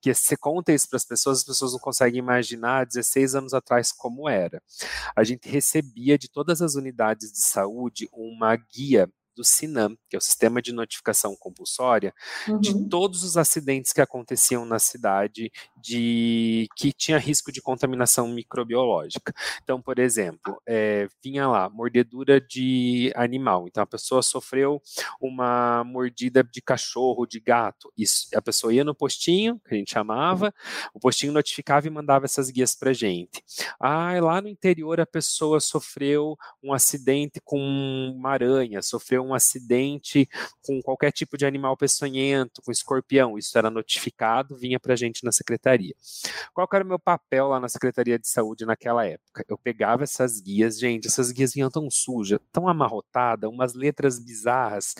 Que 0.00 0.12
você 0.12 0.36
conta 0.36 0.72
isso 0.72 0.88
para 0.88 0.96
as 0.96 1.04
pessoas, 1.04 1.38
as 1.38 1.44
pessoas 1.44 1.72
não 1.72 1.80
conseguem 1.80 2.18
imaginar 2.18 2.86
16 2.86 3.34
anos 3.34 3.54
atrás 3.54 3.92
como 3.92 4.28
era. 4.28 4.62
A 5.16 5.24
gente 5.24 5.48
recebia 5.48 6.18
de 6.18 6.28
todas 6.30 6.60
as 6.60 6.74
unidades 6.74 7.32
de 7.32 7.40
saúde 7.40 8.08
uma 8.12 8.56
guia 8.56 9.08
do 9.34 9.44
SINAM, 9.44 9.96
que 10.08 10.16
é 10.16 10.18
o 10.18 10.22
Sistema 10.22 10.60
de 10.60 10.72
Notificação 10.72 11.36
Compulsória, 11.36 12.14
uhum. 12.48 12.60
de 12.60 12.88
todos 12.88 13.22
os 13.22 13.36
acidentes 13.36 13.92
que 13.92 14.00
aconteciam 14.00 14.64
na 14.64 14.78
cidade 14.78 15.50
de 15.76 16.68
que 16.76 16.92
tinha 16.92 17.18
risco 17.18 17.50
de 17.50 17.60
contaminação 17.60 18.28
microbiológica. 18.28 19.32
Então, 19.62 19.80
por 19.80 19.98
exemplo, 19.98 20.60
é, 20.66 21.08
vinha 21.22 21.48
lá 21.48 21.68
mordedura 21.68 22.40
de 22.40 23.12
animal. 23.16 23.66
Então, 23.66 23.82
a 23.82 23.86
pessoa 23.86 24.22
sofreu 24.22 24.80
uma 25.20 25.84
mordida 25.84 26.44
de 26.44 26.60
cachorro, 26.60 27.26
de 27.26 27.40
gato. 27.40 27.92
Isso, 27.96 28.28
a 28.34 28.42
pessoa 28.42 28.72
ia 28.72 28.84
no 28.84 28.94
postinho, 28.94 29.60
que 29.66 29.74
a 29.74 29.78
gente 29.78 29.92
chamava, 29.92 30.52
o 30.94 31.00
postinho 31.00 31.32
notificava 31.32 31.86
e 31.86 31.90
mandava 31.90 32.24
essas 32.24 32.50
guias 32.50 32.74
para 32.74 32.92
gente. 32.92 33.42
Ah, 33.78 34.12
lá 34.20 34.40
no 34.40 34.48
interior 34.48 35.00
a 35.00 35.06
pessoa 35.06 35.60
sofreu 35.60 36.36
um 36.62 36.72
acidente 36.72 37.40
com 37.42 37.58
uma 37.58 38.30
aranha, 38.30 38.82
sofreu 38.82 39.21
um 39.22 39.34
acidente 39.34 40.28
com 40.62 40.80
qualquer 40.82 41.12
tipo 41.12 41.36
de 41.36 41.46
animal 41.46 41.76
peçonhento, 41.76 42.60
com 42.62 42.70
escorpião. 42.70 43.38
Isso 43.38 43.56
era 43.56 43.70
notificado, 43.70 44.56
vinha 44.56 44.78
para 44.78 44.92
a 44.92 44.96
gente 44.96 45.24
na 45.24 45.32
secretaria. 45.32 45.94
Qual 46.52 46.68
era 46.72 46.84
o 46.84 46.86
meu 46.86 46.98
papel 46.98 47.48
lá 47.48 47.60
na 47.60 47.68
Secretaria 47.68 48.18
de 48.18 48.28
Saúde 48.28 48.64
naquela 48.64 49.06
época? 49.06 49.44
Eu 49.48 49.58
pegava 49.58 50.02
essas 50.02 50.40
guias, 50.40 50.78
gente, 50.78 51.06
essas 51.06 51.30
guias 51.32 51.54
vinham 51.54 51.70
tão 51.70 51.90
sujas, 51.90 52.38
tão 52.52 52.68
amarrotadas, 52.68 53.50
umas 53.50 53.74
letras 53.74 54.18
bizarras. 54.18 54.94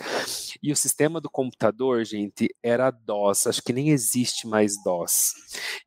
E 0.61 0.71
o 0.71 0.75
sistema 0.75 1.19
do 1.19 1.29
computador, 1.29 2.03
gente, 2.05 2.53
era 2.61 2.91
DOS, 2.91 3.47
acho 3.47 3.61
que 3.61 3.73
nem 3.73 3.89
existe 3.89 4.47
mais 4.47 4.81
DOS. 4.83 5.33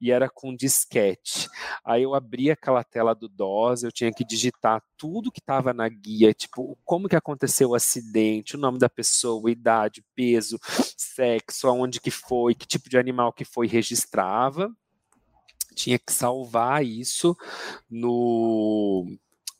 E 0.01 0.11
era 0.11 0.29
com 0.29 0.55
disquete. 0.55 1.49
Aí 1.85 2.03
eu 2.03 2.15
abria 2.15 2.53
aquela 2.53 2.85
tela 2.85 3.15
do 3.15 3.29
DOS, 3.29 3.83
eu 3.83 3.93
tinha 3.93 4.13
que 4.13 4.25
digitar 4.25 4.83
tudo 4.97 5.31
que 5.31 5.41
estava 5.41 5.73
na 5.73 5.89
guia, 5.89 6.33
tipo, 6.33 6.79
como 6.85 7.09
que 7.09 7.17
aconteceu 7.17 7.71
o 7.71 7.75
acidente, 7.75 8.57
o 8.57 8.59
nome 8.59 8.79
da 8.79 8.89
pessoa, 8.89 9.51
idade, 9.51 10.05
peso, 10.15 10.59
sexo, 10.97 11.69
aonde 11.69 12.01
que 12.01 12.11
foi, 12.11 12.55
que 12.55 12.67
tipo 12.67 12.89
de 12.89 12.99
animal 12.99 13.33
que 13.33 13.45
foi, 13.45 13.67
registrava. 13.67 14.71
Tinha 15.75 15.99
que 15.99 16.13
salvar 16.13 16.85
isso 16.85 17.37
no 17.91 19.07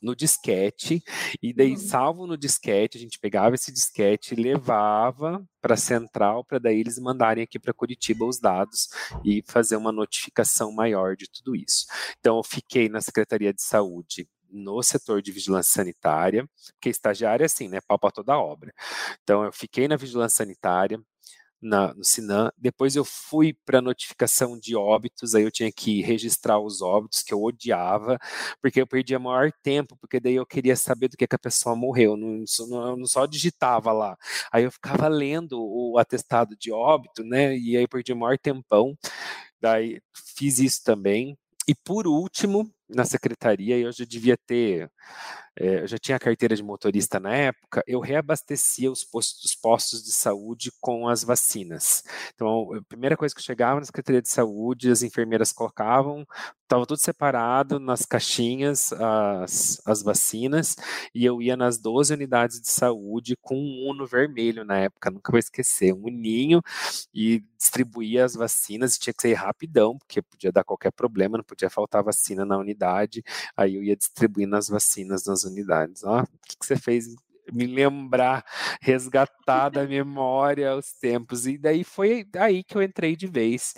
no 0.01 0.15
disquete, 0.15 1.03
e 1.41 1.53
daí 1.53 1.71
uhum. 1.71 1.77
salvo 1.77 2.27
no 2.27 2.37
disquete, 2.37 2.97
a 2.97 3.01
gente 3.01 3.19
pegava 3.19 3.55
esse 3.55 3.71
disquete 3.71 4.33
e 4.33 4.41
levava 4.41 5.43
para 5.61 5.73
a 5.73 5.77
central, 5.77 6.43
para 6.45 6.59
daí 6.59 6.79
eles 6.79 6.99
mandarem 6.99 7.43
aqui 7.43 7.59
para 7.59 7.73
Curitiba 7.73 8.25
os 8.25 8.39
dados 8.39 8.89
e 9.25 9.43
fazer 9.47 9.75
uma 9.75 9.91
notificação 9.91 10.71
maior 10.71 11.15
de 11.15 11.27
tudo 11.29 11.55
isso. 11.55 11.87
Então, 12.19 12.37
eu 12.37 12.43
fiquei 12.43 12.87
na 12.89 13.01
Secretaria 13.01 13.53
de 13.53 13.61
Saúde 13.61 14.27
no 14.49 14.81
setor 14.83 15.21
de 15.21 15.31
vigilância 15.31 15.73
sanitária, 15.73 16.47
porque 16.73 16.89
estagiário 16.89 17.43
é 17.43 17.47
assim, 17.47 17.67
né, 17.67 17.79
pau 17.81 17.99
para 17.99 18.11
toda 18.11 18.37
obra. 18.37 18.73
Então, 19.23 19.43
eu 19.43 19.51
fiquei 19.51 19.87
na 19.87 19.95
vigilância 19.95 20.37
sanitária, 20.37 20.99
na, 21.61 21.93
no 21.93 22.03
Sinan. 22.03 22.51
Depois 22.57 22.95
eu 22.95 23.03
fui 23.03 23.53
para 23.65 23.81
notificação 23.81 24.57
de 24.59 24.75
óbitos, 24.75 25.35
aí 25.35 25.43
eu 25.43 25.51
tinha 25.51 25.71
que 25.71 26.01
registrar 26.01 26.59
os 26.59 26.81
óbitos, 26.81 27.23
que 27.23 27.33
eu 27.33 27.41
odiava, 27.43 28.17
porque 28.61 28.81
eu 28.81 28.87
perdia 28.87 29.19
maior 29.19 29.51
tempo, 29.63 29.97
porque 29.99 30.19
daí 30.19 30.35
eu 30.35 30.45
queria 30.45 30.75
saber 30.75 31.09
do 31.09 31.17
que, 31.17 31.27
que 31.27 31.35
a 31.35 31.39
pessoa 31.39 31.75
morreu, 31.75 32.15
não, 32.15 32.43
não, 32.69 32.87
eu 32.89 32.97
não 32.97 33.07
só 33.07 33.25
digitava 33.25 33.91
lá. 33.91 34.17
Aí 34.51 34.63
eu 34.63 34.71
ficava 34.71 35.07
lendo 35.07 35.59
o 35.59 35.97
atestado 35.97 36.55
de 36.55 36.71
óbito, 36.71 37.23
né? 37.23 37.57
E 37.57 37.77
aí 37.77 37.83
eu 37.83 37.89
perdia 37.89 38.15
maior 38.15 38.37
tempão. 38.37 38.97
Daí 39.61 40.01
fiz 40.35 40.59
isso 40.59 40.83
também. 40.83 41.37
E 41.67 41.75
por 41.75 42.07
último, 42.07 42.71
na 42.89 43.03
secretaria, 43.05 43.77
eu 43.77 43.91
já 43.91 44.05
devia 44.05 44.37
ter, 44.37 44.89
é, 45.55 45.81
eu 45.81 45.87
já 45.87 45.97
tinha 45.97 46.19
carteira 46.19 46.55
de 46.55 46.63
motorista 46.63 47.19
na 47.19 47.33
época, 47.35 47.83
eu 47.85 47.99
reabastecia 47.99 48.91
os 48.91 49.03
postos, 49.03 49.43
os 49.43 49.55
postos 49.55 50.03
de 50.03 50.11
saúde 50.11 50.71
com 50.79 51.07
as 51.07 51.23
vacinas. 51.23 52.03
Então, 52.33 52.73
a 52.73 52.81
primeira 52.87 53.17
coisa 53.17 53.35
que 53.35 53.41
chegava 53.41 53.79
na 53.79 53.85
Secretaria 53.85 54.21
de 54.21 54.29
Saúde, 54.29 54.91
as 54.91 55.03
enfermeiras 55.03 55.51
colocavam, 55.51 56.25
estava 56.63 56.85
tudo 56.85 56.99
separado 56.99 57.79
nas 57.79 58.05
caixinhas, 58.05 58.93
as, 58.93 59.81
as 59.85 60.01
vacinas, 60.01 60.75
e 61.13 61.25
eu 61.25 61.41
ia 61.41 61.57
nas 61.57 61.77
12 61.77 62.13
unidades 62.13 62.61
de 62.61 62.69
saúde 62.69 63.35
com 63.41 63.55
um 63.55 63.89
uno 63.89 64.05
vermelho 64.05 64.63
na 64.63 64.77
época, 64.77 65.11
nunca 65.11 65.31
vou 65.31 65.39
esquecer, 65.39 65.93
um 65.93 66.05
uninho, 66.05 66.61
e 67.13 67.43
distribuía 67.57 68.25
as 68.25 68.35
vacinas, 68.35 68.95
e 68.95 68.99
tinha 68.99 69.13
que 69.13 69.21
ser 69.21 69.33
rapidão, 69.33 69.97
porque 69.97 70.21
podia 70.21 70.51
dar 70.51 70.63
qualquer 70.63 70.91
problema, 70.91 71.37
não 71.37 71.43
podia 71.43 71.69
faltar 71.69 72.03
vacina 72.03 72.45
na 72.45 72.57
unidade 72.57 72.76
unidade, 72.77 73.23
aí 73.55 73.75
eu 73.75 73.83
ia 73.83 73.95
distribuindo 73.95 74.55
as 74.55 74.67
vacinas 74.69 75.25
nas 75.25 75.43
unidades. 75.43 76.03
Ó, 76.03 76.21
o 76.21 76.27
que, 76.47 76.57
que 76.57 76.65
você 76.65 76.77
fez 76.77 77.15
me 77.51 77.65
lembrar, 77.65 78.45
resgatar 78.81 79.69
da 79.69 79.85
memória 79.87 80.75
os 80.75 80.91
tempos. 80.93 81.47
E 81.47 81.57
daí 81.57 81.83
foi 81.83 82.27
aí 82.35 82.63
que 82.63 82.77
eu 82.77 82.83
entrei 82.83 83.15
de 83.15 83.25
vez 83.25 83.73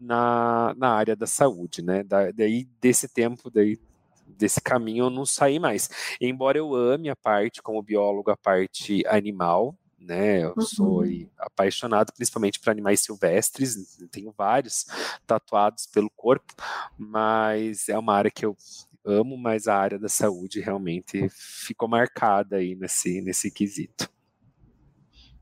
na, 0.00 0.74
na 0.76 0.90
área 0.94 1.14
da 1.14 1.26
saúde, 1.26 1.82
né? 1.82 2.02
Da, 2.02 2.30
daí 2.30 2.64
desse 2.80 3.08
tempo, 3.08 3.50
daí 3.50 3.78
desse 4.26 4.60
caminho 4.60 5.04
eu 5.04 5.10
não 5.10 5.26
saí 5.26 5.58
mais. 5.58 5.88
Embora 6.20 6.56
eu 6.56 6.74
ame 6.74 7.10
a 7.10 7.16
parte 7.16 7.62
como 7.62 7.82
biólogo, 7.82 8.30
a 8.30 8.36
parte 8.36 9.04
animal, 9.06 9.76
né? 10.00 10.42
Eu 10.42 10.54
uhum. 10.56 10.62
sou 10.62 11.02
apaixonado 11.38 12.12
principalmente 12.12 12.58
por 12.58 12.70
animais 12.70 13.00
silvestres, 13.00 13.98
tenho 14.10 14.32
vários 14.36 14.86
tatuados 15.26 15.86
pelo 15.86 16.10
corpo, 16.10 16.54
mas 16.96 17.88
é 17.88 17.98
uma 17.98 18.14
área 18.14 18.30
que 18.30 18.44
eu 18.44 18.56
amo, 19.04 19.36
mas 19.36 19.66
a 19.66 19.76
área 19.76 19.98
da 19.98 20.08
saúde 20.08 20.60
realmente 20.60 21.28
ficou 21.30 21.88
marcada 21.88 22.56
aí 22.56 22.74
nesse, 22.74 23.20
nesse 23.20 23.50
quesito. 23.50 24.10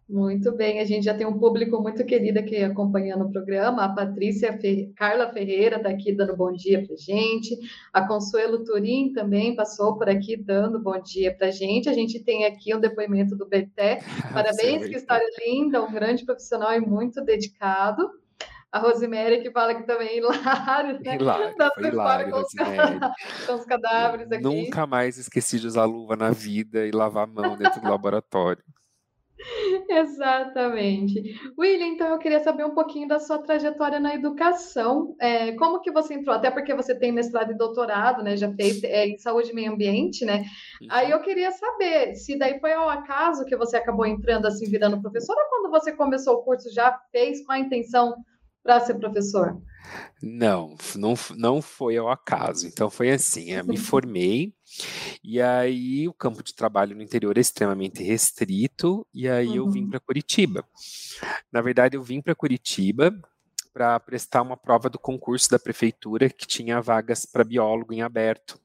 Muito 0.09 0.53
bem, 0.53 0.81
a 0.81 0.87
gente 0.87 1.05
já 1.05 1.13
tem 1.13 1.27
um 1.27 1.39
público 1.39 1.83
muito 1.83 2.03
querido 2.03 2.39
aqui 2.39 2.57
acompanhando 2.65 3.27
o 3.27 3.31
programa. 3.31 3.85
A 3.85 3.91
Patrícia 3.91 4.57
Fer... 4.59 4.91
Carla 4.97 5.31
Ferreira 5.31 5.77
está 5.77 5.91
aqui 5.91 6.13
dando 6.13 6.35
bom 6.35 6.51
dia 6.51 6.83
para 6.83 6.97
gente. 6.97 7.55
A 7.93 8.09
Consuelo 8.09 8.65
Turim 8.65 9.13
também 9.13 9.55
passou 9.55 9.99
por 9.99 10.09
aqui 10.09 10.35
dando 10.35 10.81
bom 10.81 10.99
dia 10.99 11.37
para 11.37 11.51
gente. 11.51 11.91
A 11.91 11.93
gente 11.93 12.25
tem 12.25 12.47
aqui 12.47 12.75
um 12.75 12.81
depoimento 12.81 13.37
do 13.37 13.47
Beté. 13.47 14.01
Parabéns, 14.33 14.89
que 14.89 14.97
história 14.97 15.29
linda, 15.47 15.85
um 15.85 15.93
grande 15.93 16.25
profissional 16.25 16.73
e 16.73 16.81
muito 16.81 17.23
dedicado. 17.23 18.11
A 18.73 18.79
Rosemary 18.79 19.43
que 19.43 19.51
fala 19.51 19.75
que 19.75 19.83
também 19.83 20.09
é 20.09 20.17
hilário, 20.17 21.01
né? 21.01 21.17
Hilário, 21.17 21.55
foi 21.75 21.87
hilário, 21.87 22.31
com, 22.31 22.39
Rosemary. 22.39 22.99
com 23.47 23.55
os 23.55 23.65
cadáveres 23.67 24.33
aqui. 24.33 24.43
Nunca 24.43 24.87
mais 24.87 25.19
esqueci 25.19 25.59
de 25.61 25.67
usar 25.67 25.85
luva 25.85 26.17
na 26.17 26.31
vida 26.31 26.87
e 26.87 26.91
lavar 26.93 27.25
a 27.25 27.27
mão 27.27 27.57
dentro 27.59 27.79
do 27.79 27.91
laboratório. 27.91 28.63
Exatamente. 29.89 31.39
William, 31.59 31.87
então 31.87 32.09
eu 32.09 32.19
queria 32.19 32.41
saber 32.41 32.65
um 32.65 32.75
pouquinho 32.75 33.09
da 33.09 33.19
sua 33.19 33.39
trajetória 33.39 34.01
na 34.01 34.15
educação. 34.15 35.15
É, 35.21 35.53
como 35.53 35.81
que 35.81 35.91
você 35.91 36.15
entrou? 36.15 36.35
Até 36.35 36.51
porque 36.51 36.75
você 36.75 36.95
tem 36.95 37.13
mestrado 37.13 37.53
e 37.53 37.57
doutorado, 37.57 38.23
né? 38.23 38.37
Já 38.37 38.53
fez 38.53 38.83
é, 38.85 39.07
em 39.07 39.19
saúde 39.19 39.51
e 39.51 39.55
meio 39.55 39.73
ambiente, 39.73 40.25
né? 40.25 40.45
Uhum. 40.81 40.89
Aí 40.91 41.11
eu 41.11 41.21
queria 41.21 41.51
saber 41.53 42.15
se 42.17 42.39
daí 42.39 42.59
foi 42.61 42.73
ao 42.73 42.89
acaso 42.89 43.45
que 43.45 43.57
você 43.57 43.77
acabou 43.77 44.07
entrando 44.07 44.47
assim, 44.47 44.69
virando 44.69 45.01
professor, 45.01 45.37
ou 45.37 45.49
quando 45.49 45.71
você 45.71 45.93
começou 45.93 46.35
o 46.35 46.43
curso 46.43 46.73
já 46.73 46.99
fez 47.13 47.45
com 47.45 47.53
a 47.53 47.59
intenção 47.59 48.15
para 48.69 48.81
ser 48.81 48.97
professor? 48.97 49.59
Não, 50.23 50.77
não, 50.95 51.15
não 51.35 51.63
foi 51.63 51.97
ao 51.97 52.11
acaso. 52.11 52.67
Então 52.67 52.91
foi 52.91 53.11
assim, 53.11 53.53
eu 53.53 53.65
me 53.65 53.79
formei 53.79 54.53
e 55.25 55.41
aí 55.41 56.07
o 56.07 56.13
campo 56.13 56.43
de 56.43 56.55
trabalho 56.55 56.95
no 56.95 57.03
interior 57.03 57.39
é 57.39 57.41
extremamente 57.41 58.03
restrito 58.03 59.07
e 59.15 59.27
aí 59.27 59.49
uhum. 59.49 59.55
eu 59.55 59.71
vim 59.71 59.85
uhum. 59.85 59.89
para 59.89 60.01
Curitiba. 60.01 60.63
Na 61.51 61.63
verdade, 61.63 61.97
eu 61.97 62.03
vim 62.03 62.21
para 62.21 62.35
Curitiba 62.35 63.11
para 63.79 64.01
prestar 64.01 64.43
uma 64.43 64.57
prova 64.57 64.91
do 64.91 64.99
concurso 64.99 65.49
da 65.49 65.57
prefeitura 65.57 66.29
que 66.29 66.49
tinha 66.49 66.83
vagas 66.83 67.25
para 67.25 67.45
biólogo 67.45 67.95
em 67.95 68.03
aberto. 68.03 68.61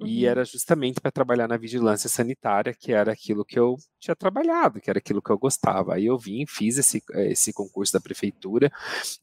Uhum. 0.00 0.06
E 0.06 0.24
era 0.24 0.46
justamente 0.46 0.98
para 0.98 1.10
trabalhar 1.10 1.46
na 1.46 1.58
vigilância 1.58 2.08
sanitária, 2.08 2.72
que 2.72 2.90
era 2.90 3.12
aquilo 3.12 3.44
que 3.44 3.58
eu 3.58 3.76
tinha 4.00 4.16
trabalhado, 4.16 4.80
que 4.80 4.88
era 4.88 4.98
aquilo 4.98 5.20
que 5.20 5.30
eu 5.30 5.38
gostava. 5.38 5.94
Aí 5.94 6.06
eu 6.06 6.16
vim, 6.16 6.46
fiz 6.48 6.78
esse, 6.78 7.02
esse 7.16 7.52
concurso 7.52 7.92
da 7.92 8.00
prefeitura. 8.00 8.72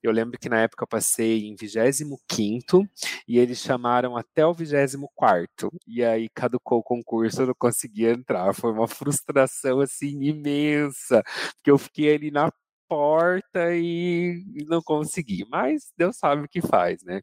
Eu 0.03 0.11
lembro 0.11 0.37
que 0.37 0.47
na 0.47 0.61
época 0.61 0.83
eu 0.83 0.87
passei 0.87 1.47
em 1.47 1.55
25 1.55 2.87
e 3.27 3.39
eles 3.39 3.57
chamaram 3.57 4.15
até 4.15 4.45
o 4.45 4.53
24 4.53 5.71
e 5.87 6.03
aí 6.03 6.29
caducou 6.29 6.77
o 6.77 6.83
concurso, 6.83 7.41
eu 7.41 7.47
não 7.47 7.55
conseguia 7.57 8.11
entrar. 8.11 8.53
Foi 8.53 8.71
uma 8.71 8.87
frustração 8.87 9.79
assim 9.79 10.21
imensa, 10.21 11.23
porque 11.55 11.71
eu 11.71 11.77
fiquei 11.79 12.13
ali 12.13 12.29
na 12.29 12.51
porta 12.87 13.75
e, 13.75 14.43
não 14.67 14.81
consegui, 14.81 15.45
mas 15.49 15.91
Deus 15.97 16.17
sabe 16.17 16.43
o 16.43 16.49
que 16.49 16.61
faz, 16.61 17.03
né? 17.03 17.21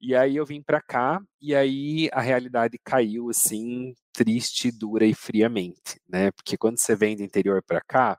E 0.00 0.14
aí 0.14 0.36
eu 0.36 0.44
vim 0.44 0.62
para 0.62 0.82
cá 0.82 1.20
e 1.40 1.54
aí 1.54 2.08
a 2.12 2.20
realidade 2.20 2.78
caiu 2.82 3.30
assim 3.30 3.94
triste, 4.12 4.70
dura 4.70 5.04
e 5.06 5.14
friamente, 5.14 6.00
né? 6.08 6.30
Porque 6.30 6.56
quando 6.56 6.78
você 6.78 6.94
vem 6.94 7.16
do 7.16 7.22
interior 7.22 7.62
para 7.62 7.80
cá, 7.80 8.18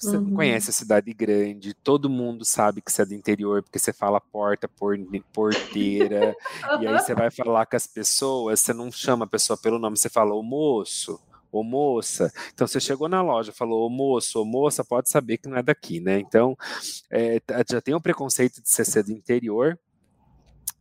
você 0.00 0.16
uhum. 0.16 0.22
não 0.22 0.34
conhece 0.34 0.70
a 0.70 0.72
cidade 0.72 1.12
grande, 1.12 1.74
todo 1.74 2.08
mundo 2.08 2.42
sabe 2.44 2.80
que 2.80 2.90
você 2.90 3.02
é 3.02 3.06
do 3.06 3.12
interior, 3.12 3.62
porque 3.62 3.78
você 3.78 3.92
fala 3.92 4.20
porta, 4.20 4.66
por, 4.66 4.96
porteira, 5.30 6.34
e 6.80 6.86
aí 6.86 6.98
você 6.98 7.14
vai 7.14 7.30
falar 7.30 7.66
com 7.66 7.76
as 7.76 7.86
pessoas, 7.86 8.60
você 8.60 8.72
não 8.72 8.90
chama 8.90 9.26
a 9.26 9.28
pessoa 9.28 9.58
pelo 9.58 9.78
nome, 9.78 9.98
você 9.98 10.08
fala 10.08 10.34
o 10.34 10.42
moço, 10.42 11.20
ô 11.50 11.62
moça. 11.62 12.32
Então 12.52 12.66
você 12.66 12.80
chegou 12.80 13.08
na 13.08 13.22
loja, 13.22 13.52
falou, 13.52 13.86
ô 13.86 13.90
moço, 13.90 14.40
ô 14.40 14.44
moça, 14.44 14.84
pode 14.84 15.10
saber 15.10 15.38
que 15.38 15.48
não 15.48 15.56
é 15.56 15.62
daqui, 15.62 16.00
né? 16.00 16.18
Então 16.18 16.56
é, 17.10 17.40
já 17.70 17.80
tem 17.80 17.94
o 17.94 18.00
preconceito 18.00 18.62
de 18.62 18.70
ser 18.70 19.02
do 19.02 19.12
interior, 19.12 19.78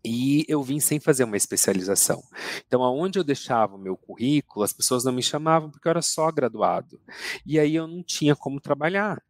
e 0.03 0.45
eu 0.47 0.63
vim 0.63 0.79
sem 0.79 0.99
fazer 0.99 1.25
uma 1.25 1.35
especialização. 1.35 2.23
Então, 2.65 2.83
aonde 2.83 3.19
eu 3.19 3.23
deixava 3.23 3.75
o 3.75 3.79
meu 3.79 3.97
currículo, 3.97 4.63
as 4.63 4.71
pessoas 4.71 5.03
não 5.03 5.11
me 5.11 5.21
chamavam 5.21 5.69
porque 5.69 5.87
eu 5.87 5.91
era 5.91 6.01
só 6.01 6.31
graduado. 6.31 6.99
E 7.45 7.59
aí 7.59 7.75
eu 7.75 7.87
não 7.87 8.01
tinha 8.01 8.35
como 8.35 8.61
trabalhar. 8.61 9.21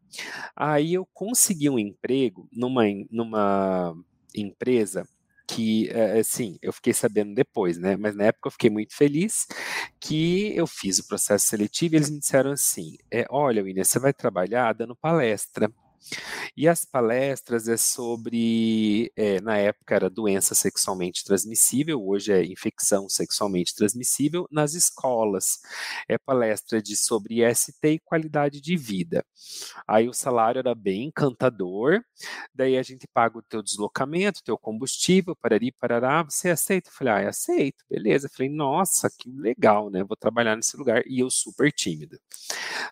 Aí 0.55 0.93
eu 0.93 1.07
consegui 1.13 1.69
um 1.69 1.79
emprego 1.79 2.47
numa, 2.51 2.83
numa 3.09 3.95
empresa 4.35 5.07
que, 5.49 5.89
assim, 6.19 6.59
eu 6.61 6.71
fiquei 6.71 6.93
sabendo 6.93 7.33
depois, 7.33 7.77
né? 7.79 7.97
Mas 7.97 8.15
na 8.15 8.25
época 8.25 8.47
eu 8.47 8.51
fiquei 8.51 8.69
muito 8.69 8.95
feliz 8.95 9.47
que 9.99 10.55
eu 10.55 10.67
fiz 10.67 10.99
o 10.99 11.07
processo 11.07 11.47
seletivo 11.47 11.95
e 11.95 11.97
eles 11.97 12.09
me 12.11 12.19
disseram 12.19 12.51
assim: 12.51 12.95
é, 13.11 13.25
olha, 13.29 13.63
William, 13.63 13.83
você 13.83 13.97
vai 13.99 14.13
trabalhar 14.13 14.73
dando 14.73 14.95
palestra. 14.95 15.71
E 16.55 16.67
as 16.67 16.85
palestras 16.85 17.67
é 17.67 17.77
sobre, 17.77 19.11
é, 19.15 19.39
na 19.41 19.57
época 19.57 19.95
era 19.95 20.09
doença 20.09 20.55
sexualmente 20.55 21.23
transmissível, 21.23 22.05
hoje 22.05 22.31
é 22.31 22.43
infecção 22.43 23.07
sexualmente 23.07 23.75
transmissível 23.75 24.47
nas 24.51 24.73
escolas. 24.73 25.59
É 26.07 26.17
palestra 26.17 26.81
de 26.81 26.95
sobre 26.95 27.41
ST 27.53 27.73
e 27.83 27.99
qualidade 27.99 28.61
de 28.61 28.75
vida. 28.75 29.23
Aí 29.87 30.07
o 30.07 30.13
salário 30.13 30.59
era 30.59 30.75
bem 30.75 31.05
encantador, 31.07 32.01
daí 32.53 32.77
a 32.77 32.83
gente 32.83 33.07
paga 33.07 33.37
o 33.37 33.41
teu 33.41 33.61
deslocamento, 33.61 34.43
teu 34.43 34.57
combustível, 34.57 35.35
parari, 35.35 35.71
parará, 35.71 36.23
você 36.23 36.49
aceita? 36.49 36.89
Eu 36.89 36.93
falei, 36.93 37.13
ah, 37.13 37.29
aceito, 37.29 37.83
beleza. 37.89 38.27
Eu 38.27 38.31
falei, 38.31 38.49
nossa, 38.49 39.09
que 39.09 39.29
legal, 39.31 39.89
né? 39.89 40.03
Vou 40.03 40.17
trabalhar 40.17 40.55
nesse 40.55 40.75
lugar. 40.77 41.03
E 41.07 41.19
eu 41.19 41.29
super 41.29 41.71
tímido. 41.71 42.19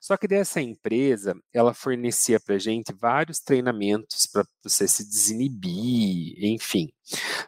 Só 0.02 0.16
que 0.18 0.28
dessa 0.28 0.62
empresa, 0.62 1.36
ela 1.54 1.74
fornecia 1.74 2.40
pra 2.40 2.58
gente 2.58 2.94
vários 3.00 3.40
treinamentos 3.40 4.28
para 4.28 4.46
você 4.64 4.88
se 4.88 5.08
desinibir, 5.08 6.36
enfim. 6.44 6.90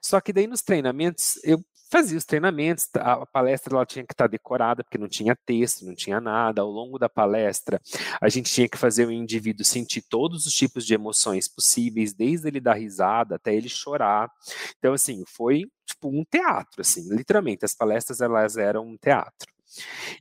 Só 0.02 0.22
que 0.22 0.34
daí 0.34 0.48
nos 0.48 0.62
treinamentos, 0.62 1.40
eu 1.44 1.64
fazia 1.92 2.18
os 2.18 2.26
treinamentos, 2.26 2.88
a 2.96 3.26
palestra 3.26 3.76
ela 3.76 3.86
tinha 3.86 4.06
que 4.06 4.14
estar 4.14 4.28
decorada, 4.28 4.84
porque 4.84 4.98
não 4.98 5.08
tinha 5.08 5.36
texto, 5.46 5.86
não 5.86 5.96
tinha 5.96 6.22
nada. 6.22 6.62
Ao 6.62 6.70
longo 6.70 7.00
da 7.00 7.10
palestra, 7.10 7.82
a 8.22 8.30
gente 8.30 8.52
tinha 8.52 8.70
que 8.70 8.78
fazer 8.78 9.08
o 9.08 9.12
indivíduo 9.12 9.66
sentir 9.66 10.04
todos 10.08 10.46
os 10.46 10.54
tipos 10.54 10.86
de 10.86 10.94
emoções 10.94 11.48
possíveis, 11.48 12.14
desde 12.14 12.48
ele 12.48 12.60
dar 12.60 12.76
risada 12.76 13.36
até 13.36 13.54
ele 13.56 13.70
chorar. 13.70 14.30
Então, 14.78 14.94
assim, 14.94 15.24
foi 15.28 15.66
tipo 15.86 16.10
um 16.10 16.24
teatro, 16.24 16.82
assim, 16.82 17.10
literalmente. 17.10 17.66
As 17.66 17.74
palestras 17.74 18.22
elas 18.22 18.56
eram 18.56 18.86
um 18.86 18.98
teatro. 18.98 19.52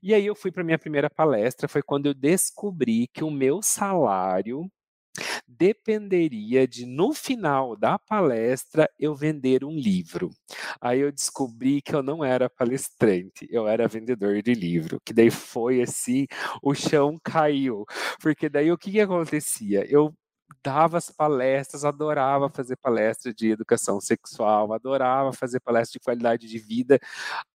E 0.02 0.14
aí 0.14 0.26
eu 0.26 0.34
fui 0.34 0.50
para 0.50 0.64
minha 0.64 0.78
primeira 0.78 1.08
palestra, 1.08 1.68
foi 1.68 1.82
quando 1.82 2.06
eu 2.06 2.14
descobri 2.14 3.08
que 3.08 3.24
o 3.24 3.30
meu 3.30 3.62
salário 3.62 4.70
dependeria 5.46 6.66
de, 6.66 6.86
no 6.86 7.12
final 7.12 7.76
da 7.76 7.98
palestra, 7.98 8.88
eu 8.98 9.14
vender 9.14 9.64
um 9.64 9.72
livro. 9.72 10.30
Aí 10.80 11.00
eu 11.00 11.12
descobri 11.12 11.80
que 11.82 11.94
eu 11.94 12.02
não 12.02 12.24
era 12.24 12.48
palestrante, 12.48 13.46
eu 13.50 13.66
era 13.68 13.88
vendedor 13.88 14.42
de 14.42 14.54
livro, 14.54 15.00
que 15.04 15.12
daí 15.12 15.30
foi 15.30 15.82
assim, 15.82 16.26
o 16.62 16.74
chão 16.74 17.18
caiu. 17.22 17.84
Porque 18.20 18.48
daí 18.48 18.70
o 18.70 18.78
que, 18.78 18.90
que 18.92 19.00
acontecia? 19.00 19.84
Eu 19.90 20.14
dava 20.62 20.98
as 20.98 21.10
palestras, 21.10 21.84
adorava 21.84 22.48
fazer 22.48 22.76
palestra 22.76 23.32
de 23.32 23.50
educação 23.50 24.00
sexual, 24.00 24.72
adorava 24.72 25.32
fazer 25.32 25.60
palestra 25.60 25.98
de 25.98 26.04
qualidade 26.04 26.48
de 26.48 26.58
vida 26.58 26.98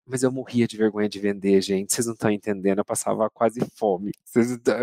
mas 0.09 0.23
eu 0.23 0.33
morria 0.33 0.67
de 0.67 0.77
vergonha 0.77 1.09
de 1.09 1.19
vender, 1.19 1.61
gente. 1.61 1.93
Vocês 1.93 2.07
não 2.07 2.15
estão 2.15 2.31
entendendo, 2.31 2.79
eu 2.79 2.85
passava 2.85 3.29
quase 3.31 3.61
fome. 3.77 4.13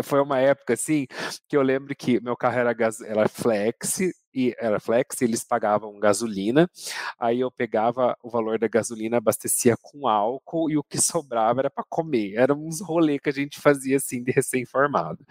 foi 0.04 0.20
uma 0.20 0.38
época 0.38 0.74
assim 0.74 1.06
que 1.48 1.56
eu 1.56 1.62
lembro 1.62 1.94
que 1.96 2.20
meu 2.20 2.36
carro 2.36 2.58
era, 2.58 2.72
gas, 2.72 3.00
era 3.00 3.28
flex, 3.28 4.00
e 4.36 4.54
era 4.58 4.78
flex, 4.78 5.22
eles 5.22 5.42
pagavam 5.42 5.98
gasolina. 5.98 6.70
Aí 7.18 7.40
eu 7.40 7.50
pegava 7.50 8.14
o 8.22 8.28
valor 8.28 8.58
da 8.58 8.68
gasolina, 8.68 9.16
abastecia 9.16 9.76
com 9.80 10.06
álcool 10.06 10.70
e 10.70 10.76
o 10.76 10.84
que 10.84 11.00
sobrava 11.00 11.62
era 11.62 11.70
para 11.70 11.84
comer. 11.88 12.34
Era 12.34 12.54
uns 12.54 12.82
rolê 12.82 13.18
que 13.18 13.30
a 13.30 13.32
gente 13.32 13.58
fazia 13.58 13.96
assim 13.96 14.22
de 14.22 14.30
recém-formado. 14.30 15.26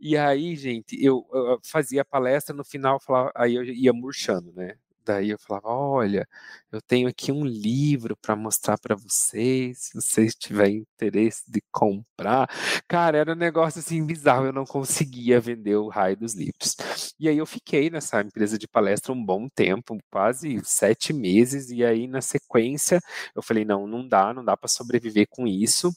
E 0.00 0.16
aí, 0.16 0.56
gente, 0.56 0.96
eu, 1.04 1.26
eu 1.32 1.60
fazia 1.62 2.04
palestra 2.04 2.56
no 2.56 2.64
final, 2.64 2.98
falava, 2.98 3.30
aí 3.36 3.54
eu 3.54 3.64
ia 3.64 3.92
murchando, 3.92 4.50
né? 4.52 4.76
Daí 5.04 5.30
eu 5.30 5.38
falava: 5.38 5.68
olha, 5.68 6.26
eu 6.70 6.80
tenho 6.80 7.08
aqui 7.08 7.32
um 7.32 7.44
livro 7.44 8.16
para 8.16 8.36
mostrar 8.36 8.78
para 8.78 8.94
vocês, 8.94 9.78
se 9.84 9.94
vocês 9.94 10.34
tiverem 10.34 10.78
interesse 10.78 11.42
de 11.48 11.62
comprar. 11.70 12.48
Cara, 12.88 13.18
era 13.18 13.32
um 13.32 13.36
negócio 13.36 13.80
assim 13.80 14.04
bizarro, 14.04 14.46
eu 14.46 14.52
não 14.52 14.64
conseguia 14.64 15.40
vender 15.40 15.76
o 15.76 15.88
raio 15.88 16.16
dos 16.16 16.34
livros. 16.34 16.76
E 17.18 17.28
aí 17.28 17.38
eu 17.38 17.46
fiquei 17.46 17.90
nessa 17.90 18.20
empresa 18.20 18.58
de 18.58 18.68
palestra 18.68 19.12
um 19.12 19.24
bom 19.24 19.48
tempo, 19.48 19.98
quase 20.10 20.60
sete 20.64 21.12
meses, 21.12 21.70
e 21.70 21.84
aí 21.84 22.06
na 22.06 22.20
sequência 22.20 23.00
eu 23.34 23.42
falei: 23.42 23.64
não, 23.64 23.86
não 23.86 24.06
dá, 24.06 24.32
não 24.32 24.44
dá 24.44 24.56
para 24.56 24.68
sobreviver 24.68 25.26
com 25.30 25.46
isso. 25.46 25.92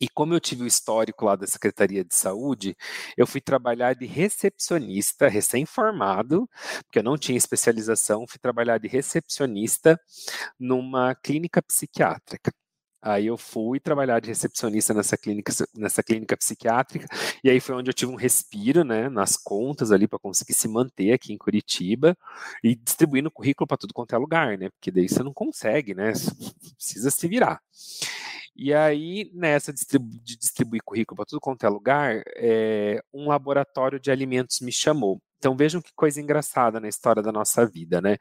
E 0.00 0.08
como 0.08 0.34
eu 0.34 0.40
tive 0.40 0.62
o 0.62 0.66
histórico 0.66 1.24
lá 1.24 1.36
da 1.36 1.46
Secretaria 1.46 2.04
de 2.04 2.14
Saúde, 2.14 2.76
eu 3.16 3.26
fui 3.26 3.40
trabalhar 3.40 3.94
de 3.94 4.06
recepcionista, 4.06 5.28
recém-formado, 5.28 6.48
porque 6.84 6.98
eu 6.98 7.02
não 7.02 7.16
tinha 7.16 7.38
especialização, 7.38 8.26
fui 8.26 8.38
trabalhar 8.38 8.78
de 8.78 8.88
recepcionista 8.88 9.98
numa 10.58 11.14
clínica 11.14 11.62
psiquiátrica. 11.62 12.52
Aí 13.02 13.26
eu 13.26 13.36
fui 13.38 13.78
trabalhar 13.78 14.18
de 14.20 14.28
recepcionista 14.28 14.92
nessa 14.92 15.16
clínica, 15.16 15.52
nessa 15.76 16.02
clínica 16.02 16.36
psiquiátrica, 16.36 17.06
e 17.44 17.48
aí 17.48 17.60
foi 17.60 17.76
onde 17.76 17.88
eu 17.88 17.94
tive 17.94 18.10
um 18.10 18.16
respiro, 18.16 18.82
né, 18.84 19.08
nas 19.08 19.36
contas 19.36 19.92
ali 19.92 20.08
para 20.08 20.18
conseguir 20.18 20.54
se 20.54 20.66
manter 20.66 21.12
aqui 21.12 21.32
em 21.32 21.38
Curitiba 21.38 22.16
e 22.64 22.74
distribuindo 22.74 23.30
currículo 23.30 23.66
para 23.68 23.76
tudo 23.76 23.94
quanto 23.94 24.14
é 24.14 24.18
lugar, 24.18 24.58
né? 24.58 24.70
Porque 24.70 24.90
daí 24.90 25.08
você 25.08 25.22
não 25.22 25.32
consegue, 25.32 25.94
né? 25.94 26.12
Precisa 26.76 27.10
se 27.10 27.28
virar. 27.28 27.60
E 28.58 28.72
aí, 28.72 29.30
nessa 29.34 29.72
de 30.24 30.36
distribuir 30.36 30.80
currículo 30.82 31.16
para 31.16 31.26
tudo 31.26 31.40
quanto 31.40 31.66
é 31.66 31.68
lugar, 31.68 32.22
é, 32.36 33.02
um 33.12 33.28
laboratório 33.28 34.00
de 34.00 34.10
alimentos 34.10 34.60
me 34.60 34.72
chamou. 34.72 35.20
Então 35.38 35.56
vejam 35.56 35.80
que 35.80 35.92
coisa 35.94 36.20
engraçada 36.20 36.80
na 36.80 36.88
história 36.88 37.22
da 37.22 37.32
nossa 37.32 37.66
vida, 37.66 38.00
né? 38.00 38.16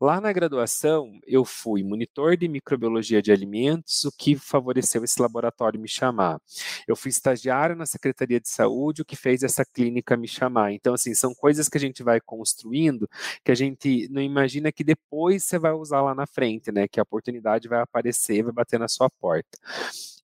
Lá 0.00 0.20
na 0.20 0.32
graduação, 0.32 1.10
eu 1.26 1.44
fui 1.44 1.82
monitor 1.84 2.36
de 2.36 2.48
microbiologia 2.48 3.22
de 3.22 3.32
alimentos, 3.32 4.04
o 4.04 4.12
que 4.12 4.36
favoreceu 4.36 5.04
esse 5.04 5.20
laboratório 5.20 5.80
me 5.80 5.88
chamar. 5.88 6.40
Eu 6.86 6.96
fui 6.96 7.10
estagiário 7.10 7.76
na 7.76 7.86
Secretaria 7.86 8.40
de 8.40 8.48
Saúde, 8.48 9.02
o 9.02 9.04
que 9.04 9.16
fez 9.16 9.42
essa 9.42 9.64
clínica 9.64 10.16
me 10.16 10.28
chamar. 10.28 10.72
Então, 10.72 10.94
assim, 10.94 11.14
são 11.14 11.34
coisas 11.34 11.68
que 11.68 11.78
a 11.78 11.80
gente 11.80 12.02
vai 12.02 12.20
construindo 12.20 13.08
que 13.44 13.52
a 13.52 13.54
gente 13.54 14.08
não 14.10 14.22
imagina 14.22 14.72
que 14.72 14.84
depois 14.84 15.44
você 15.44 15.58
vai 15.58 15.72
usar 15.72 16.02
lá 16.02 16.14
na 16.14 16.26
frente, 16.26 16.72
né? 16.72 16.88
Que 16.88 17.00
a 17.00 17.02
oportunidade 17.02 17.68
vai 17.68 17.80
aparecer, 17.80 18.42
vai 18.42 18.52
bater 18.52 18.78
na 18.78 18.88
sua 18.88 19.08
porta. 19.10 19.58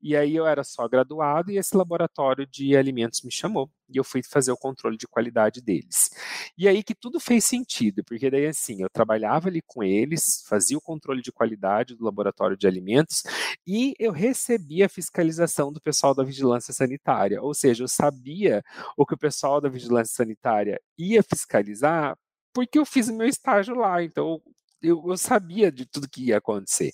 E 0.02 0.16
aí 0.16 0.34
eu 0.34 0.46
era 0.46 0.64
só 0.64 0.88
graduado 0.88 1.50
e 1.50 1.58
esse 1.58 1.76
laboratório 1.76 2.46
de 2.46 2.76
alimentos 2.76 3.22
me 3.22 3.30
chamou 3.30 3.70
e 3.88 3.96
eu 3.96 4.04
fui 4.04 4.22
fazer 4.22 4.52
o 4.52 4.56
controle 4.56 4.96
de 4.96 5.06
qualidade 5.06 5.60
deles. 5.60 6.10
E 6.56 6.68
aí 6.68 6.82
que 6.82 6.94
tudo 6.94 7.18
fez 7.20 7.44
sentido, 7.44 8.02
porque 8.04 8.30
daí 8.30 8.46
assim, 8.46 8.82
eu 8.82 8.88
trabalhava 8.90 9.48
ali 9.48 9.60
com 9.66 9.82
eles, 9.82 10.44
fazia 10.48 10.78
o 10.78 10.80
controle 10.80 11.20
de 11.22 11.32
qualidade 11.32 11.94
do 11.96 12.04
laboratório 12.04 12.56
de 12.56 12.66
alimentos 12.66 13.22
e 13.66 13.94
eu 13.98 14.12
recebia 14.12 14.86
a 14.86 14.88
fiscalização 14.88 15.72
do 15.72 15.80
pessoal 15.80 16.14
da 16.14 16.22
vigilância 16.24 16.72
sanitária, 16.72 17.42
ou 17.42 17.52
seja, 17.52 17.84
eu 17.84 17.88
sabia 17.88 18.62
o 18.96 19.04
que 19.04 19.14
o 19.14 19.18
pessoal 19.18 19.60
da 19.60 19.68
vigilância 19.68 20.14
sanitária 20.14 20.80
ia 20.96 21.22
fiscalizar 21.22 22.16
porque 22.52 22.78
eu 22.78 22.84
fiz 22.84 23.08
o 23.08 23.14
meu 23.14 23.28
estágio 23.28 23.74
lá, 23.76 24.02
então 24.02 24.28
eu, 24.30 24.42
eu 24.82 25.16
sabia 25.16 25.70
de 25.70 25.86
tudo 25.86 26.08
que 26.08 26.26
ia 26.26 26.38
acontecer. 26.38 26.92